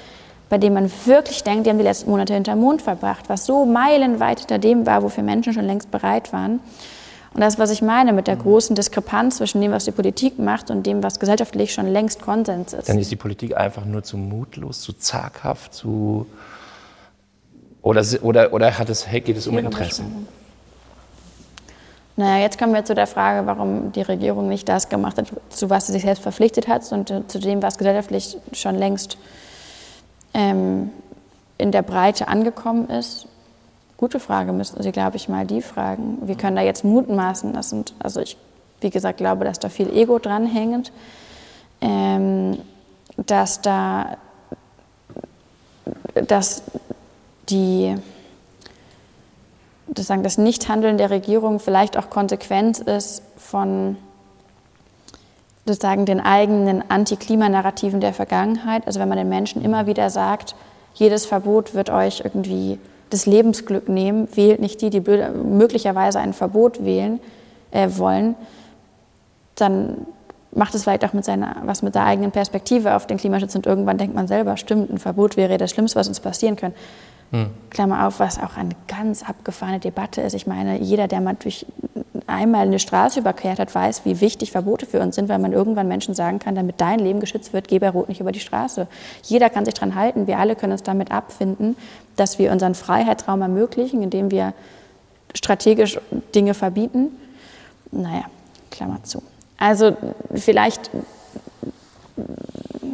bei 0.49 0.59
dem 0.59 0.75
man 0.75 0.91
wirklich 1.05 1.45
denkt, 1.45 1.67
die 1.67 1.71
haben 1.71 1.79
die 1.79 1.85
letzten 1.85 2.11
Monate 2.11 2.35
hinter 2.35 2.53
dem 2.53 2.61
Mond 2.61 2.83
verbracht, 2.83 3.29
was 3.29 3.47
so 3.47 3.67
meilenweit 3.67 4.41
hinter 4.41 4.59
dem 4.59 4.87
war, 4.87 5.03
wofür 5.03 5.23
Menschen 5.23 5.53
schon 5.53 5.67
längst 5.67 5.91
bereit 5.91 6.33
waren. 6.33 6.61
Und 7.35 7.41
das, 7.41 7.59
was 7.59 7.71
ich 7.71 7.83
meine 7.83 8.13
mit 8.13 8.27
der 8.27 8.37
mhm. 8.37 8.43
großen 8.43 8.77
Diskrepanz 8.77 9.37
zwischen 9.37 9.61
dem, 9.61 9.71
was 9.71 9.85
die 9.85 9.93
Politik 9.93 10.39
macht 10.39 10.71
und 10.71 10.87
dem, 10.87 11.03
was 11.03 11.21
gesellschaftlich 11.21 11.73
schon 11.73 11.87
längst 11.87 12.23
Konsens 12.23 12.73
ist. 12.73 12.89
Dann 12.89 12.99
ist 12.99 13.11
die 13.11 13.17
Politik 13.17 13.57
einfach 13.57 13.85
nur 13.85 14.03
zu 14.03 14.17
mutlos, 14.17 14.81
zu 14.81 14.93
zaghaft, 14.93 15.75
zu 15.75 16.27
oder, 17.83 18.05
oder, 18.23 18.53
oder 18.53 18.79
hat 18.79 18.91
es, 18.91 19.07
geht 19.11 19.37
es 19.37 19.47
um 19.47 19.57
Interessen? 19.57 20.27
Naja, 22.17 22.43
jetzt 22.43 22.59
kommen 22.59 22.75
wir 22.75 22.85
zu 22.85 22.97
der 22.97 23.07
Frage, 23.07 23.47
warum 23.47 23.93
die 23.93 24.03
Regierung 24.03 24.49
nicht 24.49 24.69
das 24.69 24.89
gemacht 24.89 25.19
hat, 25.19 25.29
zu 25.51 25.71
was 25.71 25.87
sie 25.87 25.93
sich 25.93 26.03
selbst 26.03 26.21
verpflichtet 26.21 26.67
hat, 26.67 26.91
und 26.91 27.09
zu 27.29 27.39
dem, 27.39 27.63
was 27.63 27.79
gesellschaftlich 27.79 28.37
schon 28.53 28.75
längst 28.75 29.19
ähm, 30.35 30.91
in 31.59 31.71
der 31.71 31.83
Breite 31.83 32.27
angekommen 32.27 32.91
ist. 32.91 33.29
Gute 33.99 34.21
Frage 34.21 34.53
müssten 34.53 34.81
Sie, 34.81 34.93
glaube 34.93 35.17
ich, 35.17 35.29
mal 35.29 35.45
die 35.45 35.61
fragen. 35.61 36.19
Wir 36.23 36.37
können 36.37 36.55
da 36.55 36.63
jetzt 36.63 36.85
mutmaßen. 36.85 37.53
Das 37.53 37.71
sind, 37.71 37.95
also 37.99 38.21
ich, 38.21 38.37
wie 38.81 38.91
gesagt, 38.91 39.19
glaube, 39.19 39.45
dass 39.45 39.59
da 39.59 39.69
viel 39.69 39.91
Ego 39.91 40.21
dranhängt, 40.21 40.93
ähm, 41.81 42.59
dass 43.17 43.61
da, 43.61 44.17
dass 46.15 46.63
die, 47.49 47.97
das, 49.89 50.07
sagen, 50.07 50.23
das 50.23 50.39
Nichthandeln 50.39 50.97
der 50.97 51.11
Regierung 51.11 51.59
vielleicht 51.59 51.97
auch 51.97 52.09
Konsequenz 52.09 52.79
ist 52.79 53.25
von 53.37 53.97
sozusagen 55.67 56.07
den 56.07 56.21
eigenen 56.21 56.89
Antiklimanarrativen 56.89 58.01
der 58.01 58.15
Vergangenheit. 58.15 58.87
Also 58.87 59.01
wenn 59.01 59.09
man 59.09 59.19
den 59.19 59.29
Menschen 59.29 59.61
immer 59.61 59.87
wieder 59.87 60.09
sagt, 60.09 60.55
jedes 60.95 61.27
Verbot 61.27 61.75
wird 61.75 61.91
euch 61.91 62.21
irgendwie 62.25 62.79
das 63.11 63.27
Lebensglück 63.27 63.89
nehmen, 63.89 64.29
wählt 64.35 64.61
nicht 64.61 64.81
die, 64.81 64.91
die 64.91 65.01
möglicherweise 65.01 66.19
ein 66.21 66.33
Verbot 66.33 66.85
wählen 66.85 67.21
äh, 67.71 67.89
wollen, 67.97 68.35
dann 69.55 70.07
macht 70.53 70.75
es 70.75 70.83
vielleicht 70.83 71.05
auch 71.05 71.13
mit 71.13 71.25
seiner, 71.25 71.57
was 71.65 71.83
mit 71.83 71.95
der 71.95 72.05
eigenen 72.05 72.31
Perspektive 72.31 72.97
auf 72.97 73.07
den 73.07 73.19
Klimaschutz 73.19 73.55
und 73.55 73.67
irgendwann 73.67 73.99
denkt 73.99 74.15
man 74.15 74.27
selber, 74.27 74.57
stimmt, 74.57 74.91
ein 74.91 74.99
Verbot 74.99 75.37
wäre 75.37 75.59
das 75.59 75.71
Schlimmste, 75.71 75.99
was 75.99 76.09
uns 76.09 76.21
passieren 76.21 76.57
könnte. 76.57 76.79
Hm. 77.31 77.51
Klammer 77.71 78.07
auf, 78.07 78.21
was 78.21 78.39
auch 78.39 78.57
eine 78.57 78.75
ganz 78.87 79.23
abgefahrene 79.23 79.81
Debatte 79.81 80.23
ist. 80.23 80.35
Ich 80.35 80.47
meine, 80.47 80.79
jeder, 80.81 81.09
der 81.09 81.21
mal 81.21 81.37
durch 81.39 81.67
einmal 82.27 82.67
eine 82.67 82.79
Straße 82.79 83.21
überquert 83.21 83.59
hat, 83.59 83.75
weiß, 83.75 84.05
wie 84.05 84.21
wichtig 84.21 84.51
Verbote 84.51 84.87
für 84.87 85.01
uns 85.01 85.15
sind, 85.15 85.29
weil 85.29 85.39
man 85.39 85.53
irgendwann 85.53 85.89
Menschen 85.89 86.15
sagen 86.15 86.39
kann, 86.39 86.55
damit 86.55 86.81
dein 86.81 86.99
Leben 86.99 87.21
geschützt 87.21 87.53
wird, 87.53 87.69
geh 87.69 87.79
bei 87.79 87.91
Rot 87.91 88.09
nicht 88.09 88.21
über 88.21 88.33
die 88.33 88.41
Straße. 88.41 88.87
Jeder 89.23 89.51
kann 89.51 89.65
sich 89.65 89.75
daran 89.75 89.95
halten. 89.95 90.27
Wir 90.27 90.39
alle 90.39 90.57
können 90.57 90.73
uns 90.73 90.83
damit 90.83 91.11
abfinden, 91.11 91.77
dass 92.17 92.39
wir 92.39 92.53
unseren 92.53 92.75
Freiheitsraum 92.75 93.43
ermöglichen, 93.43 94.03
indem 94.03 94.31
wir 94.31 94.53
strategisch 95.35 96.01
Dinge 96.35 96.55
verbieten. 96.55 97.09
Naja, 97.91 98.25
Klammer 98.71 99.03
zu. 99.05 99.23
Also 99.59 99.97
vielleicht 100.35 100.91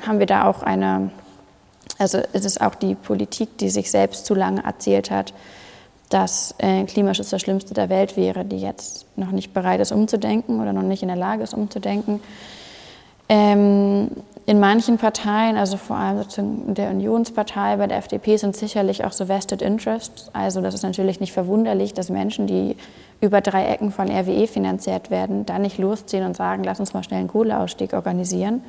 haben 0.07 0.19
wir 0.19 0.27
da 0.27 0.49
auch 0.49 0.63
eine, 0.63 1.11
also 1.99 2.19
ist 2.33 2.45
es 2.45 2.61
auch 2.61 2.75
die 2.75 2.95
Politik, 2.95 3.59
die 3.59 3.71
sich 3.71 3.91
selbst 3.91 4.27
zu 4.27 4.35
lange 4.35 4.65
erzählt 4.65 5.11
hat, 5.11 5.33
dass 6.11 6.55
äh, 6.59 6.85
Klimaschutz 6.85 7.31
das 7.31 7.41
Schlimmste 7.41 7.75
der 7.75 7.89
Welt 7.89 8.17
wäre, 8.17 8.45
die 8.45 8.59
jetzt 8.59 9.07
noch 9.17 9.31
nicht 9.31 9.53
bereit 9.53 9.81
ist, 9.81 9.93
umzudenken 9.93 10.61
oder 10.61 10.73
noch 10.73 10.83
nicht 10.83 11.03
in 11.03 11.09
der 11.09 11.17
Lage 11.17 11.43
ist, 11.43 11.55
umzudenken. 11.55 12.21
Ähm, 13.29 14.11
in 14.47 14.61
manchen 14.61 14.99
Parteien, 14.99 15.57
also 15.57 15.79
vor 15.79 15.97
allem 15.97 16.19
sozusagen 16.19 16.75
der 16.75 16.91
Unionspartei, 16.91 17.77
bei 17.77 17.87
der 17.87 17.97
FDP 17.97 18.37
sind 18.37 18.55
sicherlich 18.55 19.05
auch 19.05 19.13
so 19.13 19.27
Vested 19.27 19.63
Interests. 19.63 20.29
Also 20.35 20.61
das 20.61 20.75
ist 20.75 20.83
natürlich 20.83 21.19
nicht 21.21 21.33
verwunderlich, 21.33 21.95
dass 21.95 22.11
Menschen, 22.11 22.47
die 22.47 22.77
über 23.23 23.41
drei 23.41 23.65
Ecken 23.67 23.91
von 23.91 24.11
RWE 24.11 24.47
finanziert 24.47 25.11
werden, 25.11 25.47
da 25.47 25.59
nicht 25.59 25.79
losziehen 25.79 26.27
und 26.27 26.37
sagen, 26.37 26.63
lass 26.63 26.79
uns 26.79 26.93
mal 26.93 27.03
schnell 27.03 27.21
einen 27.21 27.29
Kohleausstieg 27.29 27.95
organisieren. 27.95 28.63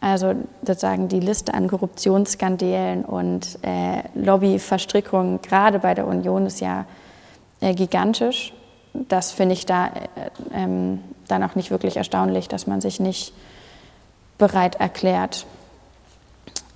Also 0.00 0.34
sozusagen 0.62 1.08
die 1.08 1.20
Liste 1.20 1.54
an 1.54 1.68
Korruptionsskandalen 1.68 3.04
und 3.04 3.58
äh, 3.62 4.02
Lobbyverstrickungen 4.14 5.42
gerade 5.42 5.80
bei 5.80 5.94
der 5.94 6.06
Union 6.06 6.46
ist 6.46 6.60
ja 6.60 6.84
äh, 7.60 7.74
gigantisch. 7.74 8.52
Das 8.92 9.32
finde 9.32 9.54
ich 9.54 9.66
da 9.66 9.86
äh, 9.86 9.90
ähm, 10.54 11.00
dann 11.26 11.42
auch 11.42 11.56
nicht 11.56 11.70
wirklich 11.70 11.96
erstaunlich, 11.96 12.48
dass 12.48 12.66
man 12.66 12.80
sich 12.80 13.00
nicht 13.00 13.32
bereit 14.38 14.76
erklärt, 14.76 15.46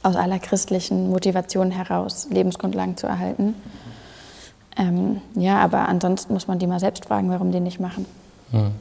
aus 0.02 0.16
aller 0.16 0.40
christlichen 0.40 1.10
Motivation 1.10 1.70
heraus 1.70 2.26
Lebensgrundlagen 2.28 2.96
zu 2.96 3.06
erhalten. 3.06 3.54
Ähm, 4.76 5.20
ja, 5.34 5.60
aber 5.60 5.88
ansonsten 5.88 6.32
muss 6.32 6.48
man 6.48 6.58
die 6.58 6.66
mal 6.66 6.80
selbst 6.80 7.04
fragen, 7.04 7.30
warum 7.30 7.52
die 7.52 7.60
nicht 7.60 7.78
machen. 7.78 8.06
Hm. 8.50 8.72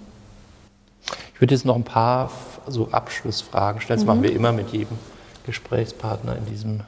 Ich 1.34 1.42
würde 1.42 1.54
jetzt 1.54 1.66
noch 1.66 1.76
ein 1.76 1.84
paar 1.84 2.32
so 2.68 2.90
Abschlussfragen 2.92 3.82
stellen. 3.82 4.00
Das 4.00 4.04
mhm. 4.04 4.08
machen 4.08 4.24
wir 4.24 4.34
immer 4.34 4.52
mit 4.52 4.70
jedem 4.70 4.98
Gesprächspartner 5.46 6.36
in 6.38 6.46
diesem, 6.46 6.82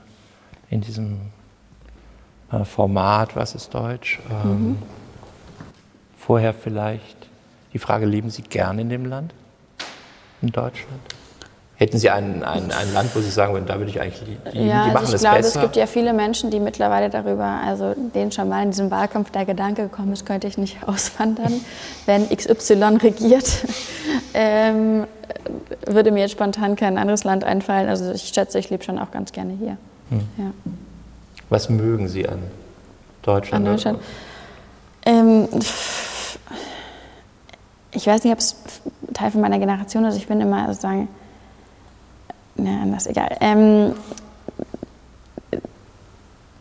in 0.70 0.82
diesem 0.82 1.20
äh, 2.52 2.64
Format. 2.64 3.36
Was 3.36 3.56
ist 3.56 3.74
Deutsch? 3.74 4.20
Ähm, 4.30 4.70
mhm. 4.70 4.78
Vorher 6.18 6.54
vielleicht 6.54 7.28
die 7.74 7.80
Frage, 7.80 8.06
leben 8.06 8.30
Sie 8.30 8.44
gern 8.44 8.80
in 8.80 8.90
dem 8.90 9.06
Land? 9.06 9.34
In 10.42 10.52
Deutschland? 10.52 11.02
Hätten 11.84 11.98
Sie 11.98 12.10
ein, 12.10 12.46
ein, 12.46 12.72
ein 12.72 12.94
Land, 12.94 13.14
wo 13.14 13.20
Sie 13.20 13.30
sagen 13.30 13.52
würden, 13.52 13.66
da 13.66 13.78
würde 13.78 13.90
ich 13.90 14.00
eigentlich, 14.00 14.24
die, 14.54 14.58
ja, 14.58 14.86
die 14.86 14.92
machen 14.94 15.00
also 15.00 15.16
ich 15.16 15.20
glaube, 15.20 15.36
besser? 15.40 15.60
es 15.60 15.62
gibt 15.62 15.76
ja 15.76 15.86
viele 15.86 16.14
Menschen, 16.14 16.50
die 16.50 16.62
mittlerweile 16.62 17.10
darüber, 17.10 17.44
also 17.44 17.94
denen 17.94 18.32
schon 18.32 18.48
mal 18.48 18.64
in 18.64 18.72
diesem 18.72 18.90
Wahlkampf 18.90 19.32
der 19.32 19.44
Gedanke 19.44 19.84
gekommen 19.84 20.14
ist, 20.14 20.26
könnte 20.26 20.48
ich 20.48 20.58
nicht 20.58 20.78
auswandern, 20.88 21.60
wenn 22.06 22.30
XY 22.30 23.00
regiert. 23.04 23.66
ähm, 24.34 25.08
würde 25.86 26.12
mir 26.12 26.22
jetzt 26.22 26.32
spontan 26.32 26.78
kein 26.78 26.98
anderes 26.98 27.26
Land 27.26 27.44
einfallen. 27.44 27.90
Also 27.90 28.14
ich 28.14 28.30
schätze, 28.30 28.60
ich 28.60 28.70
lebe 28.70 28.86
schon 28.86 28.98
auch 28.98 29.12
ganz 29.12 29.34
gerne 29.34 29.52
hier. 29.52 29.76
Hm. 30.10 30.22
Ja. 30.38 30.52
Was 31.50 31.68
mögen 31.68 32.08
Sie 32.08 32.26
an 32.30 32.40
Deutschland? 33.24 33.68
An 33.68 33.74
Deutschland? 33.74 34.00
Ähm, 35.06 35.50
ich 37.92 38.08
weiß 38.08 38.24
nicht, 38.24 38.32
ob 38.32 38.40
es 38.40 38.56
Teil 39.14 39.32
von 39.32 39.42
meiner 39.42 39.60
Generation 39.60 40.06
ist. 40.06 40.16
Ich 40.16 40.28
bin 40.28 40.40
immer 40.40 40.66
also 40.66 40.88
ne, 42.56 42.80
anders, 42.82 43.08
egal. 43.08 43.38
Ähm, 43.42 43.94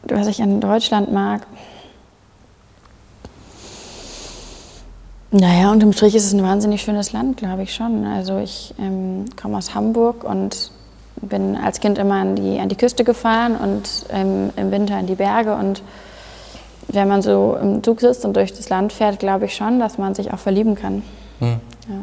was 0.05 0.27
ich 0.27 0.43
an 0.43 0.61
Deutschland 0.61 1.13
mag, 1.13 1.47
Naja, 5.35 5.73
unterm 5.73 5.95
Strich 5.95 6.15
ist 6.15 6.27
es 6.27 6.35
ein 6.35 6.43
wahnsinnig 6.43 6.83
schönes 6.83 7.15
Land, 7.15 7.39
glaube 7.39 7.63
ich 7.63 7.75
schon. 7.75 8.05
Also 8.05 8.37
ich 8.37 8.75
ähm, 8.79 9.25
komme 9.41 9.57
aus 9.57 9.75
Hamburg 9.75 10.25
und 10.25 10.71
bin 11.23 11.57
als 11.57 11.81
Kind 11.81 11.97
immer 11.97 12.17
an 12.17 12.37
die, 12.37 12.61
an 12.61 12.69
die 12.69 12.77
Küste 12.77 13.03
gefahren 13.03 13.57
und 13.57 13.89
ähm, 14.11 14.51
im 14.57 14.71
Winter 14.71 15.01
in 15.01 15.07
die 15.07 15.15
Berge. 15.15 15.55
Und 15.55 15.83
wenn 16.89 17.09
man 17.09 17.23
so 17.23 17.57
im 17.61 17.83
Zug 17.83 18.01
sitzt 18.01 18.27
und 18.27 18.37
durch 18.37 18.53
das 18.53 18.69
Land 18.69 18.93
fährt, 18.93 19.21
glaube 19.21 19.47
ich 19.47 19.55
schon, 19.55 19.81
dass 19.81 19.97
man 19.97 20.15
sich 20.15 20.35
auch 20.35 20.39
verlieben 20.39 20.75
kann. 20.75 21.03
Hm. 21.39 21.61
Ja. 21.89 21.95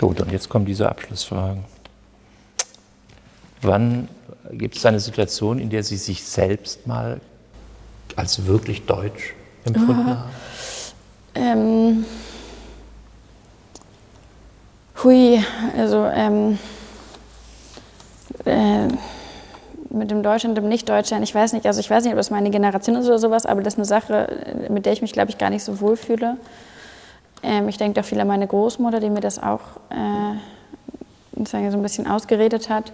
Gut, 0.00 0.18
und 0.22 0.32
jetzt 0.32 0.48
kommen 0.48 0.64
diese 0.64 0.88
Abschlussfragen. 0.88 1.62
Wann 3.60 4.08
gibt 4.52 4.78
es 4.78 4.86
eine 4.86 4.98
Situation, 4.98 5.58
in 5.58 5.68
der 5.68 5.82
Sie 5.82 5.98
sich 5.98 6.24
selbst 6.24 6.86
mal 6.86 7.20
als 8.16 8.46
wirklich 8.46 8.86
deutsch 8.86 9.34
empfunden 9.66 10.06
haben? 10.06 10.30
Ähm, 11.34 12.06
hui, 15.04 15.44
also 15.76 16.06
ähm, 16.06 16.58
äh, 18.46 18.88
mit 19.90 20.10
dem 20.10 20.22
Deutschen 20.22 20.50
und 20.50 20.54
dem 20.56 20.70
Nicht-Deutschen, 20.70 21.22
ich 21.22 21.34
weiß 21.34 21.52
nicht, 21.52 21.66
also 21.66 21.78
ich 21.78 21.90
weiß 21.90 22.04
nicht, 22.04 22.14
ob 22.14 22.18
das 22.18 22.30
meine 22.30 22.48
Generation 22.48 22.96
ist 22.96 23.06
oder 23.06 23.18
sowas, 23.18 23.44
aber 23.44 23.60
das 23.62 23.74
ist 23.74 23.78
eine 23.78 23.84
Sache, 23.84 24.66
mit 24.70 24.86
der 24.86 24.94
ich 24.94 25.02
mich, 25.02 25.12
glaube 25.12 25.30
ich, 25.30 25.36
gar 25.36 25.50
nicht 25.50 25.62
so 25.62 25.78
wohl 25.82 25.98
fühle. 25.98 26.38
Ähm, 27.42 27.68
ich 27.68 27.78
denke 27.78 28.00
doch 28.00 28.06
viel 28.06 28.20
an 28.20 28.28
meine 28.28 28.46
Großmutter, 28.46 29.00
die 29.00 29.10
mir 29.10 29.20
das 29.20 29.42
auch 29.42 29.60
äh, 29.90 31.44
so 31.44 31.56
ein 31.56 31.82
bisschen 31.82 32.06
ausgeredet 32.06 32.68
hat. 32.68 32.92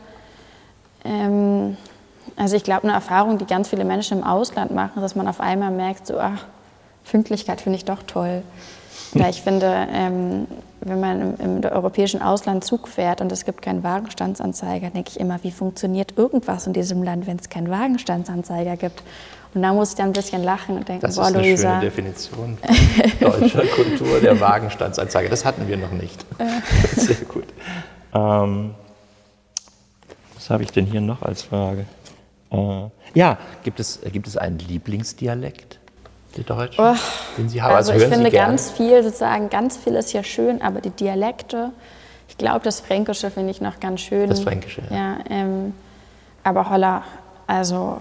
Ähm, 1.04 1.76
also 2.36 2.56
ich 2.56 2.64
glaube, 2.64 2.84
eine 2.84 2.92
Erfahrung, 2.92 3.38
die 3.38 3.46
ganz 3.46 3.68
viele 3.68 3.84
Menschen 3.84 4.18
im 4.18 4.24
Ausland 4.24 4.72
machen, 4.72 5.00
dass 5.02 5.14
man 5.14 5.26
auf 5.28 5.40
einmal 5.40 5.70
merkt, 5.70 6.06
so, 6.06 6.18
ach, 6.18 6.44
Pünktlichkeit 7.10 7.60
finde 7.60 7.78
ich 7.78 7.84
doch 7.84 8.02
toll. 8.02 8.42
Oder 9.14 9.28
ich 9.28 9.42
finde, 9.42 9.86
ähm, 9.90 10.46
wenn 10.88 11.00
man 11.00 11.36
im, 11.38 11.62
im, 11.62 11.64
europäischen 11.64 12.22
Ausland 12.22 12.64
Zug 12.64 12.88
fährt 12.88 13.20
und 13.20 13.32
es 13.32 13.44
gibt 13.44 13.62
keinen 13.62 13.82
Wagenstandsanzeiger, 13.82 14.90
denke 14.90 15.10
ich 15.10 15.20
immer, 15.20 15.42
wie 15.42 15.50
funktioniert 15.50 16.16
irgendwas 16.16 16.66
in 16.66 16.72
diesem 16.72 17.02
Land, 17.02 17.26
wenn 17.26 17.38
es 17.38 17.48
keinen 17.48 17.70
Wagenstandsanzeiger 17.70 18.76
gibt? 18.76 19.02
Und 19.54 19.62
da 19.62 19.72
muss 19.72 19.90
ich 19.90 19.96
dann 19.96 20.08
ein 20.08 20.12
bisschen 20.12 20.44
lachen 20.44 20.76
und 20.76 20.88
denken, 20.88 21.00
das 21.00 21.16
boah, 21.16 21.28
ist 21.28 21.34
eine 21.34 21.42
Luisa. 21.42 21.68
schöne 21.68 21.80
Definition 21.80 22.58
deutscher 23.20 23.66
Kultur 23.66 24.20
der 24.20 24.38
Wagenstandsanzeiger. 24.40 25.30
Das 25.30 25.44
hatten 25.44 25.66
wir 25.66 25.76
noch 25.76 25.92
nicht. 25.92 26.26
Sehr 26.96 27.16
gut. 27.26 27.46
Ähm, 28.14 28.74
was 30.34 30.50
habe 30.50 30.62
ich 30.62 30.72
denn 30.72 30.86
hier 30.86 31.00
noch 31.00 31.22
als 31.22 31.42
Frage? 31.42 31.86
Äh, 32.50 32.88
ja, 33.14 33.38
gibt 33.64 33.80
es, 33.80 34.00
gibt 34.12 34.26
es 34.26 34.36
einen 34.36 34.58
Lieblingsdialekt? 34.58 35.78
Deutschen, 36.44 36.84
oh, 36.84 36.94
den 37.38 37.48
Sie 37.48 37.62
haben? 37.62 37.74
Also, 37.74 37.92
also 37.92 38.04
ich 38.04 38.12
finde 38.12 38.30
ganz 38.30 38.70
viel, 38.70 39.02
sozusagen, 39.02 39.50
ganz 39.50 39.76
viel 39.76 39.94
ist 39.94 40.12
ja 40.12 40.22
schön, 40.22 40.62
aber 40.62 40.80
die 40.80 40.90
Dialekte, 40.90 41.70
ich 42.28 42.38
glaube, 42.38 42.60
das 42.60 42.80
Fränkische 42.80 43.30
finde 43.30 43.50
ich 43.50 43.60
noch 43.60 43.80
ganz 43.80 44.00
schön. 44.00 44.28
Das 44.28 44.40
Fränkische, 44.40 44.82
ja. 44.90 44.96
ja 44.96 45.16
ähm, 45.30 45.74
aber 46.44 46.70
Holla, 46.70 47.02
also 47.46 48.00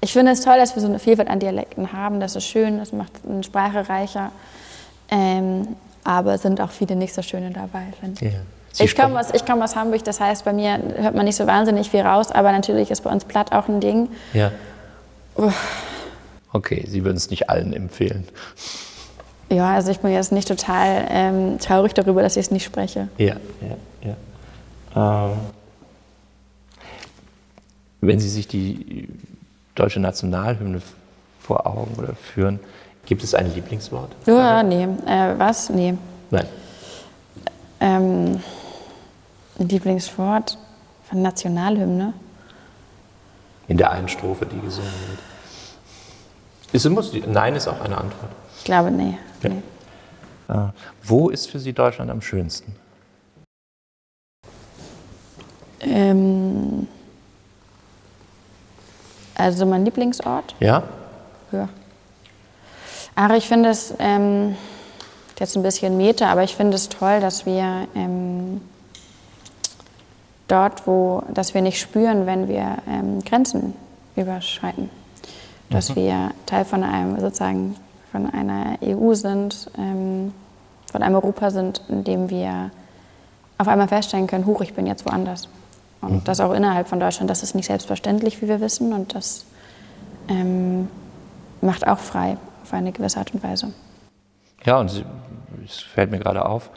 ich 0.00 0.12
finde 0.12 0.32
es 0.32 0.42
toll, 0.42 0.58
dass 0.58 0.74
wir 0.74 0.82
so 0.82 0.88
eine 0.88 0.98
Vielfalt 0.98 1.28
an 1.28 1.38
Dialekten 1.38 1.92
haben. 1.92 2.20
Das 2.20 2.36
ist 2.36 2.44
schön, 2.44 2.78
das 2.78 2.92
macht 2.92 3.12
eine 3.28 3.42
Sprache 3.42 3.88
reicher. 3.88 4.32
Ähm, 5.10 5.76
aber 6.04 6.34
es 6.34 6.42
sind 6.42 6.60
auch 6.60 6.70
viele 6.70 6.96
nicht 6.96 7.14
so 7.14 7.22
schöne 7.22 7.50
dabei, 7.50 7.84
finde 8.00 8.26
ich. 8.26 8.32
Ja. 8.32 8.84
ich 8.84 8.94
komme 8.94 9.18
aus, 9.18 9.28
komm 9.46 9.62
aus 9.62 9.76
Hamburg, 9.76 10.04
das 10.04 10.20
heißt, 10.20 10.44
bei 10.44 10.52
mir 10.52 10.78
hört 10.98 11.14
man 11.14 11.24
nicht 11.24 11.36
so 11.36 11.46
wahnsinnig 11.46 11.90
viel 11.90 12.02
raus, 12.02 12.30
aber 12.30 12.52
natürlich 12.52 12.90
ist 12.90 13.00
bei 13.02 13.10
uns 13.10 13.24
Platt 13.24 13.52
auch 13.52 13.68
ein 13.68 13.80
Ding. 13.80 14.08
Ja. 14.34 14.50
Uff. 15.36 15.93
Okay, 16.54 16.84
Sie 16.88 17.04
würden 17.04 17.16
es 17.16 17.30
nicht 17.30 17.50
allen 17.50 17.72
empfehlen. 17.72 18.24
Ja, 19.50 19.74
also 19.74 19.90
ich 19.90 19.98
bin 19.98 20.12
jetzt 20.12 20.30
nicht 20.30 20.46
total 20.46 21.04
ähm, 21.10 21.58
traurig 21.58 21.94
darüber, 21.94 22.22
dass 22.22 22.36
ich 22.36 22.46
es 22.46 22.50
nicht 22.52 22.64
spreche. 22.64 23.08
Ja, 23.18 23.34
ja, 23.60 24.14
ja. 24.94 25.30
Ähm, 25.30 25.36
wenn 28.00 28.20
Sie 28.20 28.28
sich 28.28 28.46
die 28.46 29.08
deutsche 29.74 29.98
Nationalhymne 29.98 30.80
vor 31.40 31.66
Augen 31.66 31.96
oder 31.98 32.14
führen, 32.14 32.60
gibt 33.04 33.24
es 33.24 33.34
ein 33.34 33.52
Lieblingswort? 33.52 34.12
Ja, 34.26 34.62
nee. 34.62 34.84
Äh, 35.06 35.36
was? 35.36 35.70
Nee. 35.70 35.94
Nein. 36.30 36.46
Ähm, 37.80 38.40
ein 39.58 39.68
Lieblingswort 39.68 40.56
von 41.08 41.20
Nationalhymne? 41.20 42.14
In 43.66 43.76
der 43.76 43.90
einen 43.90 44.08
Strophe, 44.08 44.46
die 44.46 44.60
gesungen 44.60 44.92
wird. 45.08 45.33
Ist, 46.74 46.90
muss, 46.90 47.12
nein 47.28 47.54
ist 47.54 47.68
auch 47.68 47.80
eine 47.82 47.96
Antwort. 47.96 48.32
Ich 48.58 48.64
glaube, 48.64 48.90
nee. 48.90 49.16
Ja. 49.44 49.48
nee. 49.48 49.62
Äh, 50.48 50.72
wo 51.04 51.28
ist 51.28 51.48
für 51.48 51.60
Sie 51.60 51.72
Deutschland 51.72 52.10
am 52.10 52.20
schönsten? 52.20 52.74
Ähm, 55.82 56.88
also 59.36 59.66
mein 59.66 59.84
Lieblingsort? 59.84 60.56
Ja. 60.58 60.82
Ja. 61.52 61.68
Aber 63.14 63.36
ich 63.36 63.46
finde 63.46 63.68
es 63.68 63.94
ähm, 64.00 64.56
jetzt 65.38 65.56
ein 65.56 65.62
bisschen 65.62 65.96
Meta, 65.96 66.26
aber 66.26 66.42
ich 66.42 66.56
finde 66.56 66.74
es 66.74 66.88
toll, 66.88 67.20
dass 67.20 67.46
wir 67.46 67.86
ähm, 67.94 68.60
dort, 70.48 70.88
wo, 70.88 71.22
dass 71.32 71.54
wir 71.54 71.62
nicht 71.62 71.80
spüren, 71.80 72.26
wenn 72.26 72.48
wir 72.48 72.78
ähm, 72.88 73.22
Grenzen 73.22 73.74
überschreiten 74.16 74.90
dass 75.70 75.90
mhm. 75.90 75.96
wir 75.96 76.30
Teil 76.46 76.64
von 76.64 76.82
einem 76.82 77.20
sozusagen 77.20 77.76
von 78.12 78.30
einer 78.30 78.78
EU 78.82 79.14
sind, 79.14 79.70
ähm, 79.76 80.32
von 80.90 81.02
einem 81.02 81.16
Europa 81.16 81.50
sind, 81.50 81.82
in 81.88 82.04
dem 82.04 82.30
wir 82.30 82.70
auf 83.58 83.68
einmal 83.68 83.88
feststellen 83.88 84.26
können, 84.26 84.46
huch, 84.46 84.60
ich 84.60 84.74
bin 84.74 84.86
jetzt 84.86 85.04
woanders. 85.04 85.48
Und 86.00 86.12
mhm. 86.12 86.24
das 86.24 86.40
auch 86.40 86.52
innerhalb 86.52 86.88
von 86.88 87.00
Deutschland, 87.00 87.30
das 87.30 87.42
ist 87.42 87.54
nicht 87.54 87.66
selbstverständlich, 87.66 88.40
wie 88.42 88.48
wir 88.48 88.60
wissen, 88.60 88.92
und 88.92 89.14
das 89.14 89.44
ähm, 90.28 90.88
macht 91.60 91.86
auch 91.86 91.98
frei 91.98 92.36
auf 92.62 92.72
eine 92.72 92.92
gewisse 92.92 93.18
Art 93.18 93.34
und 93.34 93.42
Weise. 93.42 93.72
Ja, 94.64 94.78
und 94.78 95.04
es 95.64 95.80
fällt 95.80 96.10
mir 96.10 96.18
gerade 96.18 96.44
auf, 96.46 96.70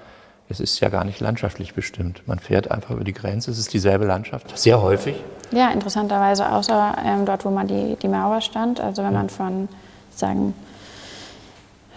es 0.50 0.60
ist 0.60 0.80
ja 0.80 0.90
gar 0.90 1.04
nicht 1.04 1.20
landschaftlich 1.20 1.74
bestimmt. 1.74 2.24
Man 2.26 2.40
fährt 2.40 2.72
einfach 2.72 2.92
über 2.92 3.04
die 3.04 3.14
Grenze, 3.14 3.52
es 3.52 3.60
ist 3.60 3.74
dieselbe 3.74 4.06
Landschaft, 4.06 4.58
sehr 4.58 4.82
häufig. 4.82 5.16
Ja, 5.52 5.70
interessanterweise, 5.70 6.52
außer 6.52 6.96
ähm, 7.06 7.26
dort, 7.26 7.46
wo 7.46 7.50
man 7.50 7.68
die, 7.68 7.96
die 8.02 8.08
Mauer 8.08 8.42
stand. 8.42 8.80
Also 8.82 9.04
wenn 9.04 9.14
man 9.14 9.30
von, 9.30 9.70
sagen, 10.14 10.54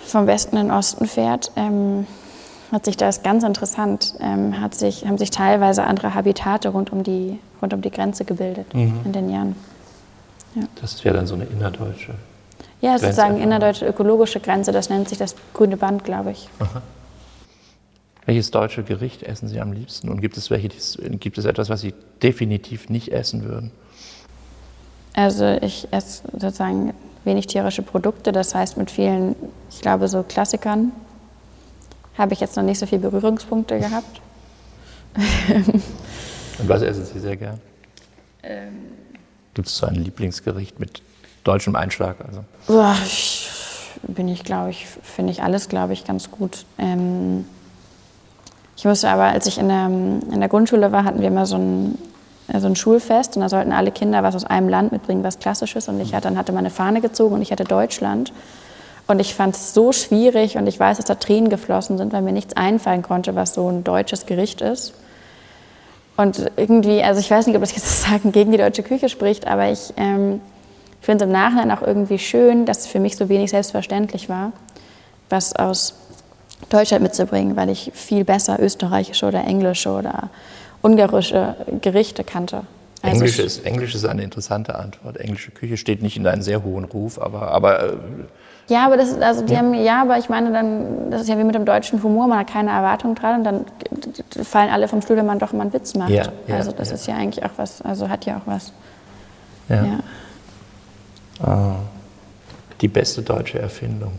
vom 0.04 0.26
Westen 0.26 0.56
in 0.56 0.68
den 0.68 0.72
Osten 0.72 1.06
fährt, 1.06 1.52
ähm, 1.56 2.06
hat 2.72 2.84
sich 2.84 2.96
das 2.96 3.22
ganz 3.22 3.42
interessant, 3.42 4.14
ähm, 4.20 4.60
hat 4.60 4.74
sich, 4.74 5.04
haben 5.06 5.18
sich 5.18 5.30
teilweise 5.30 5.84
andere 5.84 6.14
Habitate 6.14 6.68
rund 6.68 6.92
um 6.92 7.02
die, 7.02 7.38
rund 7.60 7.74
um 7.74 7.80
die 7.82 7.90
Grenze 7.90 8.24
gebildet 8.24 8.72
mhm. 8.74 9.00
in 9.04 9.12
den 9.12 9.30
Jahren. 9.30 9.56
Ja. 10.54 10.62
Das 10.80 11.04
wäre 11.04 11.16
dann 11.16 11.26
so 11.26 11.34
eine 11.34 11.44
innerdeutsche. 11.44 12.14
Ja, 12.80 12.98
sozusagen 12.98 13.40
innerdeutsche 13.40 13.86
ökologische 13.86 14.40
Grenze, 14.40 14.72
das 14.72 14.88
nennt 14.88 15.08
sich 15.08 15.18
das 15.18 15.34
grüne 15.52 15.76
Band, 15.76 16.04
glaube 16.04 16.30
ich. 16.30 16.48
Aha. 16.58 16.80
Welches 18.30 18.52
deutsche 18.52 18.84
Gericht 18.84 19.24
essen 19.24 19.48
Sie 19.48 19.60
am 19.60 19.72
liebsten? 19.72 20.08
Und 20.08 20.20
gibt 20.20 20.36
es, 20.36 20.50
welche, 20.50 20.68
gibt 21.18 21.36
es 21.36 21.46
etwas, 21.46 21.68
was 21.68 21.80
Sie 21.80 21.92
definitiv 22.22 22.88
nicht 22.88 23.08
essen 23.08 23.42
würden? 23.42 23.72
Also 25.14 25.58
ich 25.60 25.88
esse 25.90 26.22
sozusagen 26.34 26.94
wenig 27.24 27.48
tierische 27.48 27.82
Produkte, 27.82 28.30
das 28.30 28.54
heißt 28.54 28.76
mit 28.76 28.88
vielen, 28.88 29.34
ich 29.68 29.80
glaube 29.80 30.06
so 30.06 30.22
Klassikern 30.22 30.92
habe 32.16 32.32
ich 32.32 32.38
jetzt 32.38 32.54
noch 32.54 32.62
nicht 32.62 32.78
so 32.78 32.86
viele 32.86 33.00
Berührungspunkte 33.00 33.80
gehabt. 33.80 34.20
Und 36.60 36.68
was 36.68 36.82
essen 36.82 37.04
Sie 37.06 37.18
sehr 37.18 37.36
gern? 37.36 37.60
Ähm, 38.44 38.92
Gibt 39.54 39.66
es 39.66 39.76
so 39.76 39.86
ein 39.86 39.96
Lieblingsgericht 39.96 40.78
mit 40.78 41.02
deutschem 41.42 41.74
Einschlag? 41.74 42.14
Also? 42.24 42.44
Boah, 42.68 42.94
ich, 43.04 43.50
bin 44.04 44.28
ich, 44.28 44.44
glaube 44.44 44.70
ich, 44.70 44.86
finde 44.86 45.32
ich 45.32 45.42
alles, 45.42 45.68
glaube 45.68 45.94
ich, 45.94 46.04
ganz 46.04 46.30
gut. 46.30 46.64
Ähm, 46.78 47.44
ich 48.80 48.86
musste 48.86 49.10
aber, 49.10 49.24
als 49.24 49.44
ich 49.44 49.58
in 49.58 49.68
der, 49.68 49.84
in 49.88 50.40
der 50.40 50.48
Grundschule 50.48 50.90
war, 50.90 51.04
hatten 51.04 51.20
wir 51.20 51.28
immer 51.28 51.44
so 51.44 51.56
ein, 51.56 51.98
so 52.58 52.66
ein 52.66 52.76
Schulfest 52.76 53.36
und 53.36 53.42
da 53.42 53.50
sollten 53.50 53.72
alle 53.72 53.90
Kinder 53.90 54.22
was 54.22 54.34
aus 54.34 54.46
einem 54.46 54.70
Land 54.70 54.90
mitbringen, 54.90 55.22
was 55.22 55.38
Klassisches. 55.38 55.86
Und 55.88 56.00
ich 56.00 56.14
hatte, 56.14 56.28
dann 56.28 56.38
hatte 56.38 56.50
meine 56.52 56.70
Fahne 56.70 57.02
gezogen 57.02 57.34
und 57.34 57.42
ich 57.42 57.52
hatte 57.52 57.64
Deutschland. 57.64 58.32
Und 59.06 59.20
ich 59.20 59.34
fand 59.34 59.54
es 59.54 59.74
so 59.74 59.92
schwierig 59.92 60.56
und 60.56 60.66
ich 60.66 60.80
weiß, 60.80 60.96
dass 60.96 61.04
da 61.04 61.16
Tränen 61.16 61.50
geflossen 61.50 61.98
sind, 61.98 62.14
weil 62.14 62.22
mir 62.22 62.32
nichts 62.32 62.56
einfallen 62.56 63.02
konnte, 63.02 63.34
was 63.34 63.52
so 63.52 63.68
ein 63.68 63.84
deutsches 63.84 64.24
Gericht 64.24 64.62
ist. 64.62 64.94
Und 66.16 66.50
irgendwie, 66.56 67.02
also 67.02 67.20
ich 67.20 67.30
weiß 67.30 67.48
nicht, 67.48 67.56
ob 67.56 67.60
das 67.60 67.76
jetzt 67.76 68.00
sagen 68.08 68.32
gegen 68.32 68.50
die 68.50 68.56
deutsche 68.56 68.82
Küche 68.82 69.10
spricht, 69.10 69.46
aber 69.46 69.70
ich 69.70 69.92
ähm, 69.98 70.40
finde 71.02 71.24
es 71.24 71.28
im 71.28 71.32
Nachhinein 71.32 71.70
auch 71.70 71.82
irgendwie 71.86 72.18
schön, 72.18 72.64
dass 72.64 72.78
es 72.78 72.86
für 72.86 72.98
mich 72.98 73.18
so 73.18 73.28
wenig 73.28 73.50
selbstverständlich 73.50 74.30
war, 74.30 74.52
was 75.28 75.54
aus 75.54 75.96
Deutschland 76.68 77.02
mitzubringen, 77.02 77.56
weil 77.56 77.70
ich 77.70 77.90
viel 77.94 78.24
besser 78.24 78.60
österreichische 78.60 79.26
oder 79.26 79.44
englische 79.44 79.90
oder 79.90 80.30
ungarische 80.82 81.56
Gerichte 81.80 82.24
kannte. 82.24 82.62
Also 83.02 83.16
Englisch, 83.16 83.38
ist, 83.38 83.64
Englisch 83.64 83.94
ist 83.94 84.04
eine 84.04 84.22
interessante 84.22 84.74
Antwort. 84.74 85.16
Englische 85.16 85.50
Küche 85.50 85.76
steht 85.76 86.02
nicht 86.02 86.16
in 86.16 86.26
einem 86.26 86.42
sehr 86.42 86.62
hohen 86.62 86.84
Ruf, 86.84 87.18
aber, 87.18 87.50
aber 87.50 87.82
äh, 87.82 87.92
Ja, 88.68 88.84
aber 88.84 88.98
das 88.98 89.18
also 89.18 89.42
die 89.42 89.54
ja. 89.54 89.60
haben, 89.60 89.72
ja, 89.72 90.02
aber 90.02 90.18
ich 90.18 90.28
meine 90.28 90.52
dann, 90.52 91.10
das 91.10 91.22
ist 91.22 91.28
ja 91.28 91.38
wie 91.38 91.44
mit 91.44 91.54
dem 91.54 91.64
deutschen 91.64 92.02
Humor, 92.02 92.26
man 92.26 92.40
hat 92.40 92.48
keine 92.48 92.70
Erwartung 92.70 93.14
dran 93.14 93.38
und 93.38 93.44
dann 93.44 93.64
fallen 94.44 94.70
alle 94.70 94.86
vom 94.86 95.00
Stuhl, 95.00 95.16
wenn 95.16 95.26
man 95.26 95.38
doch 95.38 95.52
mal 95.52 95.62
einen 95.62 95.72
Witz 95.72 95.94
macht. 95.94 96.10
Ja, 96.10 96.24
ja, 96.46 96.56
also 96.56 96.72
das 96.72 96.92
ist 96.92 97.06
ja 97.06 97.14
eigentlich 97.14 97.42
auch 97.42 97.52
was, 97.56 97.80
also 97.80 98.08
hat 98.08 98.26
ja 98.26 98.36
auch 98.36 98.46
was. 98.46 98.72
Ja. 99.70 100.00
Ah, 101.42 101.76
die 102.80 102.88
beste 102.88 103.22
deutsche 103.22 103.58
Erfindung. 103.58 104.12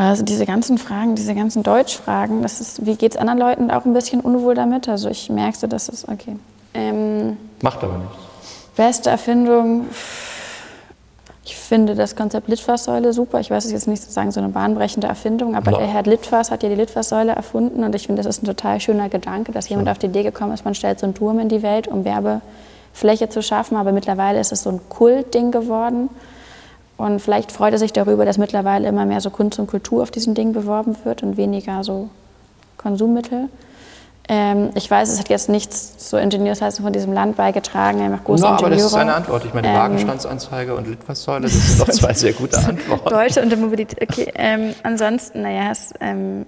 Also 0.00 0.24
diese 0.24 0.46
ganzen 0.46 0.78
Fragen, 0.78 1.14
diese 1.14 1.34
ganzen 1.34 1.62
Deutschfragen, 1.62 2.40
das 2.40 2.62
ist, 2.62 2.86
wie 2.86 2.96
geht 2.96 3.12
es 3.12 3.18
anderen 3.18 3.38
Leuten 3.38 3.70
auch 3.70 3.84
ein 3.84 3.92
bisschen 3.92 4.22
unwohl 4.22 4.54
damit? 4.54 4.88
Also 4.88 5.10
ich 5.10 5.28
merke 5.28 5.58
so, 5.58 5.66
dass 5.66 5.90
es, 5.90 6.08
okay. 6.08 6.36
Ähm, 6.72 7.36
Macht 7.60 7.84
aber 7.84 7.98
nichts. 7.98 8.16
Beste 8.76 9.10
Erfindung, 9.10 9.88
ich 11.44 11.54
finde 11.54 11.94
das 11.94 12.16
Konzept 12.16 12.48
Litfaßsäule 12.48 13.12
super. 13.12 13.40
Ich 13.40 13.50
weiß 13.50 13.66
es 13.66 13.72
jetzt 13.72 13.88
nicht 13.88 14.00
sozusagen 14.00 14.30
so 14.30 14.40
eine 14.40 14.48
bahnbrechende 14.48 15.06
Erfindung, 15.06 15.54
aber 15.54 15.72
no. 15.72 15.76
der 15.76 15.88
Herr 15.88 16.04
Litfaß 16.04 16.50
hat 16.50 16.62
ja 16.62 16.70
die 16.70 16.76
Litfaßsäule 16.76 17.32
erfunden 17.32 17.84
und 17.84 17.94
ich 17.94 18.06
finde, 18.06 18.22
das 18.22 18.36
ist 18.36 18.42
ein 18.42 18.46
total 18.46 18.80
schöner 18.80 19.10
Gedanke, 19.10 19.52
dass 19.52 19.68
jemand 19.68 19.90
auf 19.90 19.98
die 19.98 20.06
Idee 20.06 20.22
gekommen 20.22 20.54
ist, 20.54 20.64
man 20.64 20.74
stellt 20.74 20.98
so 20.98 21.04
einen 21.04 21.14
Turm 21.14 21.40
in 21.40 21.50
die 21.50 21.62
Welt, 21.62 21.88
um 21.88 22.06
Werbefläche 22.06 23.28
zu 23.28 23.42
schaffen, 23.42 23.76
aber 23.76 23.92
mittlerweile 23.92 24.40
ist 24.40 24.50
es 24.50 24.62
so 24.62 24.70
ein 24.70 24.80
Kultding 24.88 25.50
geworden. 25.50 26.08
Und 27.00 27.20
vielleicht 27.20 27.50
freut 27.50 27.72
er 27.72 27.78
sich 27.78 27.94
darüber, 27.94 28.26
dass 28.26 28.36
mittlerweile 28.36 28.86
immer 28.86 29.06
mehr 29.06 29.22
so 29.22 29.30
Kunst 29.30 29.58
und 29.58 29.66
Kultur 29.66 30.02
auf 30.02 30.10
diesem 30.10 30.34
Ding 30.34 30.52
beworben 30.52 30.94
wird 31.04 31.22
und 31.22 31.38
weniger 31.38 31.82
so 31.82 32.10
Konsummittel. 32.76 33.48
Ähm, 34.28 34.68
ich 34.74 34.90
weiß, 34.90 35.08
es 35.08 35.18
hat 35.18 35.30
jetzt 35.30 35.48
nichts 35.48 35.96
zur 35.96 36.20
Ingenieursleistung 36.20 36.84
von 36.84 36.92
diesem 36.92 37.14
Land 37.14 37.36
beigetragen. 37.36 38.00
Er 38.00 38.10
macht 38.10 38.24
große 38.24 38.42
no, 38.42 38.50
aber 38.50 38.68
das 38.68 38.84
ist 38.84 38.94
eine 38.94 39.14
Antwort. 39.14 39.46
Ich 39.46 39.54
meine, 39.54 39.68
ähm, 39.68 39.76
Wagenstandsanzeige 39.76 40.74
und 40.74 40.88
Litfaßsäule, 40.88 41.40
das 41.40 41.52
sind 41.52 41.80
doch 41.80 41.88
zwei 41.94 42.12
sehr 42.12 42.34
gute 42.34 42.58
Antworten. 42.58 43.08
Deutsche 43.08 43.40
und 43.40 43.48
der 43.48 43.58
Mobilität. 43.58 43.98
Okay, 44.02 44.30
ähm, 44.34 44.74
ansonsten, 44.82 45.40
naja, 45.40 45.70
es, 45.72 45.94
ähm, 46.00 46.44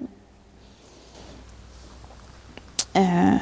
äh, 2.92 3.38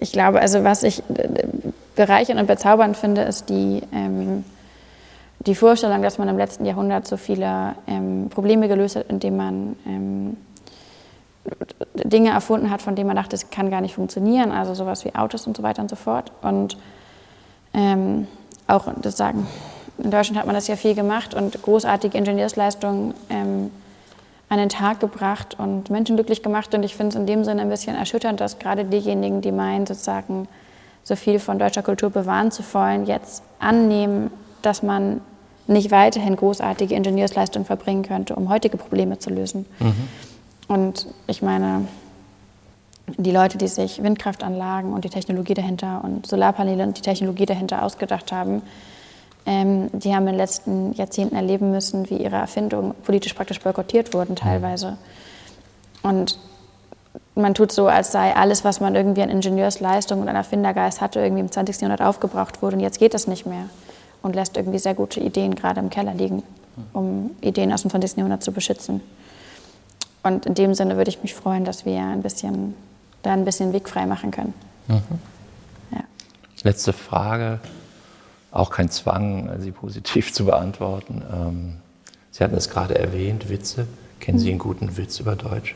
ich 0.00 0.12
glaube, 0.12 0.40
also 0.40 0.64
was 0.64 0.84
ich 0.84 1.00
äh, 1.10 1.28
bereichernd 1.96 2.40
und 2.40 2.46
bezaubernd 2.46 2.96
finde, 2.96 3.22
ist 3.22 3.50
die 3.50 3.82
ähm, 3.92 4.42
die 5.46 5.54
Vorstellung, 5.54 6.02
dass 6.02 6.18
man 6.18 6.28
im 6.28 6.36
letzten 6.36 6.66
Jahrhundert 6.66 7.06
so 7.06 7.16
viele 7.16 7.74
ähm, 7.86 8.28
Probleme 8.28 8.68
gelöst 8.68 8.96
hat, 8.96 9.06
indem 9.08 9.36
man 9.36 9.76
ähm, 9.86 10.36
Dinge 11.94 12.30
erfunden 12.30 12.70
hat, 12.70 12.82
von 12.82 12.94
denen 12.94 13.06
man 13.06 13.16
dachte, 13.16 13.34
es 13.36 13.50
kann 13.50 13.70
gar 13.70 13.80
nicht 13.80 13.94
funktionieren, 13.94 14.52
also 14.52 14.74
sowas 14.74 15.04
wie 15.04 15.14
Autos 15.14 15.46
und 15.46 15.56
so 15.56 15.62
weiter 15.62 15.80
und 15.80 15.88
so 15.88 15.96
fort. 15.96 16.30
Und 16.42 16.76
ähm, 17.72 18.26
auch 18.66 18.86
das 19.00 19.16
sagen, 19.16 19.46
in 19.98 20.10
Deutschland 20.10 20.38
hat 20.38 20.46
man 20.46 20.54
das 20.54 20.68
ja 20.68 20.76
viel 20.76 20.94
gemacht 20.94 21.34
und 21.34 21.62
großartige 21.62 22.16
Ingenieursleistungen 22.16 23.14
ähm, 23.30 23.70
an 24.50 24.58
den 24.58 24.68
Tag 24.68 25.00
gebracht 25.00 25.56
und 25.58 25.88
Menschen 25.88 26.16
glücklich 26.16 26.42
gemacht. 26.42 26.74
Und 26.74 26.82
ich 26.82 26.96
finde 26.96 27.10
es 27.10 27.14
in 27.16 27.26
dem 27.26 27.44
Sinne 27.44 27.62
ein 27.62 27.68
bisschen 27.70 27.96
erschütternd, 27.96 28.40
dass 28.40 28.58
gerade 28.58 28.84
diejenigen, 28.84 29.40
die 29.40 29.52
meinen, 29.52 29.86
sozusagen 29.86 30.48
so 31.02 31.16
viel 31.16 31.38
von 31.38 31.58
deutscher 31.58 31.82
Kultur 31.82 32.10
bewahren 32.10 32.50
zu 32.50 32.62
wollen, 32.74 33.06
jetzt 33.06 33.42
annehmen, 33.58 34.30
dass 34.62 34.82
man 34.82 35.20
nicht 35.70 35.90
weiterhin 35.90 36.36
großartige 36.36 36.94
Ingenieursleistungen 36.94 37.64
verbringen 37.64 38.02
könnte, 38.02 38.34
um 38.34 38.48
heutige 38.48 38.76
Probleme 38.76 39.18
zu 39.18 39.30
lösen. 39.30 39.66
Mhm. 39.78 40.08
Und 40.68 41.06
ich 41.26 41.42
meine, 41.42 41.86
die 43.16 43.30
Leute, 43.30 43.58
die 43.58 43.68
sich 43.68 44.02
Windkraftanlagen 44.02 44.92
und 44.92 45.04
die 45.04 45.10
Technologie 45.10 45.54
dahinter 45.54 46.02
und 46.04 46.26
Solarpaneele 46.26 46.82
und 46.82 46.98
die 46.98 47.02
Technologie 47.02 47.46
dahinter 47.46 47.84
ausgedacht 47.84 48.32
haben, 48.32 48.62
ähm, 49.46 49.88
die 49.92 50.14
haben 50.14 50.22
in 50.22 50.34
den 50.34 50.36
letzten 50.36 50.92
Jahrzehnten 50.92 51.34
erleben 51.34 51.70
müssen, 51.70 52.10
wie 52.10 52.16
ihre 52.16 52.36
Erfindungen 52.36 52.94
politisch 53.04 53.34
praktisch 53.34 53.60
boykottiert 53.60 54.12
wurden 54.12 54.36
teilweise. 54.36 54.98
Und 56.02 56.38
man 57.34 57.54
tut 57.54 57.72
so, 57.72 57.86
als 57.86 58.12
sei 58.12 58.34
alles, 58.34 58.64
was 58.64 58.80
man 58.80 58.94
irgendwie 58.94 59.22
an 59.22 59.30
Ingenieursleistung 59.30 60.20
und 60.20 60.28
an 60.28 60.36
Erfindergeist 60.36 61.00
hatte, 61.00 61.20
irgendwie 61.20 61.40
im 61.40 61.50
20. 61.50 61.80
Jahrhundert 61.80 62.06
aufgebraucht 62.06 62.60
wurde 62.60 62.76
und 62.76 62.82
jetzt 62.82 62.98
geht 62.98 63.14
das 63.14 63.26
nicht 63.26 63.46
mehr 63.46 63.66
und 64.22 64.34
lässt 64.34 64.56
irgendwie 64.56 64.78
sehr 64.78 64.94
gute 64.94 65.20
Ideen 65.20 65.54
gerade 65.54 65.80
im 65.80 65.90
Keller 65.90 66.14
liegen, 66.14 66.42
um 66.92 67.30
Ideen 67.40 67.72
aus 67.72 67.82
dem 67.82 67.90
20. 67.90 68.16
Jahrhundert 68.16 68.42
zu 68.42 68.52
beschützen. 68.52 69.00
Und 70.22 70.46
in 70.46 70.54
dem 70.54 70.74
Sinne 70.74 70.96
würde 70.96 71.10
ich 71.10 71.22
mich 71.22 71.34
freuen, 71.34 71.64
dass 71.64 71.86
wir 71.86 72.02
ein 72.02 72.22
bisschen, 72.22 72.74
da 73.22 73.32
ein 73.32 73.44
bisschen 73.44 73.72
Weg 73.72 73.88
frei 73.88 74.06
machen 74.06 74.30
können. 74.30 74.54
Mhm. 74.88 75.02
Ja. 75.92 76.04
Letzte 76.62 76.92
Frage, 76.92 77.60
auch 78.50 78.70
kein 78.70 78.90
Zwang, 78.90 79.50
Sie 79.60 79.72
positiv 79.72 80.32
zu 80.34 80.44
beantworten. 80.44 81.22
Ähm, 81.32 81.76
Sie 82.30 82.44
hatten 82.44 82.56
es 82.56 82.68
gerade 82.68 82.98
erwähnt, 82.98 83.48
Witze. 83.48 83.86
Kennen 84.20 84.38
Sie 84.38 84.50
einen 84.50 84.58
guten 84.58 84.96
Witz 84.96 85.18
über 85.18 85.34
Deutsch? 85.34 85.74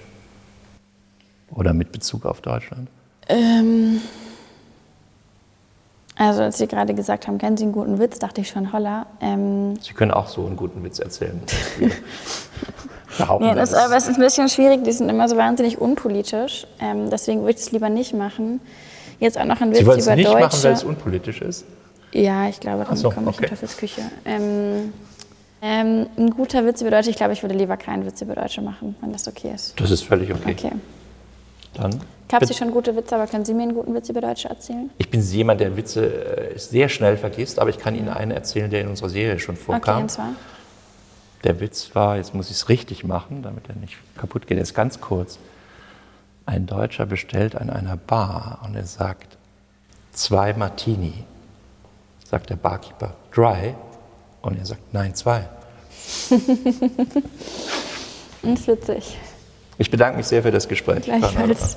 Oder 1.51 1.73
mit 1.73 1.93
Bezug 1.93 2.27
auf 2.27 2.41
Deutschland? 2.41 2.89
Ähm, 3.29 4.01
also 6.17 6.43
als 6.43 6.59
Sie 6.59 6.67
gerade 6.69 6.95
gesagt 6.95 7.27
haben, 7.27 7.39
kennen 7.39 7.57
Sie 7.57 7.65
einen 7.65 7.73
guten 7.73 7.99
Witz, 7.99 8.19
dachte 8.19 8.41
ich 8.41 8.49
schon, 8.49 8.73
holla. 8.73 9.07
Ähm 9.21 9.77
Sie 9.81 9.95
können 9.95 10.13
auch 10.13 10.29
so 10.29 10.47
einen 10.47 10.57
guten 10.57 10.85
Witz 10.85 11.01
erzählen. 11.01 11.41
ja, 13.19 13.55
das, 13.55 13.75
aber 13.75 13.97
es 13.97 14.07
ist 14.07 14.17
ein 14.17 14.23
bisschen 14.23 14.49
schwierig, 14.49 14.85
die 14.85 14.93
sind 14.93 15.09
immer 15.09 15.29
so 15.29 15.37
wahnsinnig 15.37 15.81
unpolitisch. 15.81 16.67
Ähm, 16.81 17.11
deswegen 17.11 17.41
würde 17.41 17.53
ich 17.53 17.67
es 17.67 17.73
lieber 17.73 17.89
nicht 17.89 18.15
machen. 18.15 18.61
Jetzt 19.19 19.39
auch 19.39 19.45
noch 19.45 19.61
ein 19.61 19.71
Witz 19.71 19.79
Sie 19.79 19.85
über 19.85 19.97
es 19.97 20.07
nicht 20.07 20.29
Deutsche. 20.29 20.41
machen, 20.41 20.63
weil 20.63 20.73
es 20.73 20.85
unpolitisch 20.85 21.41
ist? 21.41 21.65
Ja, 22.13 22.49
ich 22.49 22.61
glaube, 22.61 22.85
dann 22.85 22.97
so, 22.97 23.11
komme 23.11 23.31
ich 23.31 23.37
okay. 23.37 23.47
in 23.47 23.51
Teufelsküche. 23.51 24.03
Ähm, 24.25 24.93
ähm, 25.63 26.07
ein 26.17 26.31
guter 26.31 26.65
Witz 26.65 26.81
über 26.81 26.91
Deutsche, 26.91 27.11
ich 27.11 27.17
glaube, 27.17 27.33
ich 27.33 27.43
würde 27.43 27.57
lieber 27.57 27.77
keinen 27.77 28.07
Witz 28.07 28.21
über 28.23 28.37
Deutsche 28.37 28.61
machen, 28.61 28.95
wenn 29.01 29.13
das 29.13 29.27
okay 29.27 29.53
ist. 29.53 29.81
Das 29.81 29.91
ist 29.91 30.03
völlig 30.03 30.31
okay. 30.31 30.53
Okay. 30.53 30.73
Dann 31.75 32.01
habe 32.35 32.47
Sie 32.47 32.55
schon 32.55 32.71
gute 32.71 32.95
Witze, 32.97 33.15
aber 33.15 33.27
können 33.27 33.45
Sie 33.45 33.55
mir 33.55 33.63
einen 33.63 33.75
guten 33.75 33.95
Witz 33.95 34.09
über 34.09 34.21
Deutsche 34.21 34.49
erzählen? 34.49 34.91
Ich 34.99 35.11
bin 35.11 35.23
jemand, 35.23 35.61
der 35.61 35.77
Witze 35.77 36.53
äh, 36.55 36.59
sehr 36.59 36.89
schnell 36.89 37.17
vergisst, 37.17 37.59
aber 37.59 37.71
ich 37.71 37.79
kann 37.79 37.95
Ihnen 37.95 38.09
einen 38.09 38.31
erzählen, 38.31 38.71
der 38.71 38.83
in 38.83 38.89
unserer 38.89 39.09
Serie 39.09 39.39
schon 39.39 39.57
vorkam. 39.57 39.95
Okay, 39.95 40.03
und 40.03 40.11
zwar? 40.11 40.33
Der 41.45 41.61
Witz 41.61 41.95
war, 41.95 42.17
jetzt 42.17 42.35
muss 42.35 42.51
ich 42.51 42.57
es 42.57 42.69
richtig 42.69 43.05
machen, 43.05 43.43
damit 43.43 43.69
er 43.69 43.77
nicht 43.77 43.97
kaputt 44.17 44.47
geht, 44.47 44.57
er 44.57 44.63
ist 44.63 44.75
ganz 44.75 45.01
kurz. 45.01 45.39
Ein 46.47 46.67
Deutscher 46.67 47.07
bestellt 47.07 47.55
an 47.55 47.71
einer 47.71 47.97
Bar 47.97 48.61
und 48.65 48.75
er 48.75 48.87
sagt, 48.87 49.37
zwei 50.13 50.53
Martini. 50.55 51.25
Sagt 52.25 52.51
der 52.51 52.57
Barkeeper, 52.57 53.15
dry? 53.33 53.75
Und 54.43 54.59
er 54.59 54.67
sagt, 54.67 54.93
nein, 54.93 55.15
zwei. 55.15 55.49
das 58.43 58.61
ist 58.61 58.67
witzig. 58.67 59.19
Ich 59.79 59.91
bedanke 59.91 60.19
mich 60.19 60.27
sehr 60.27 60.43
für 60.43 60.51
das 60.51 60.69
Gespräch. 60.69 61.05
Gleichfalls. 61.05 61.77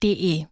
de 0.00 0.46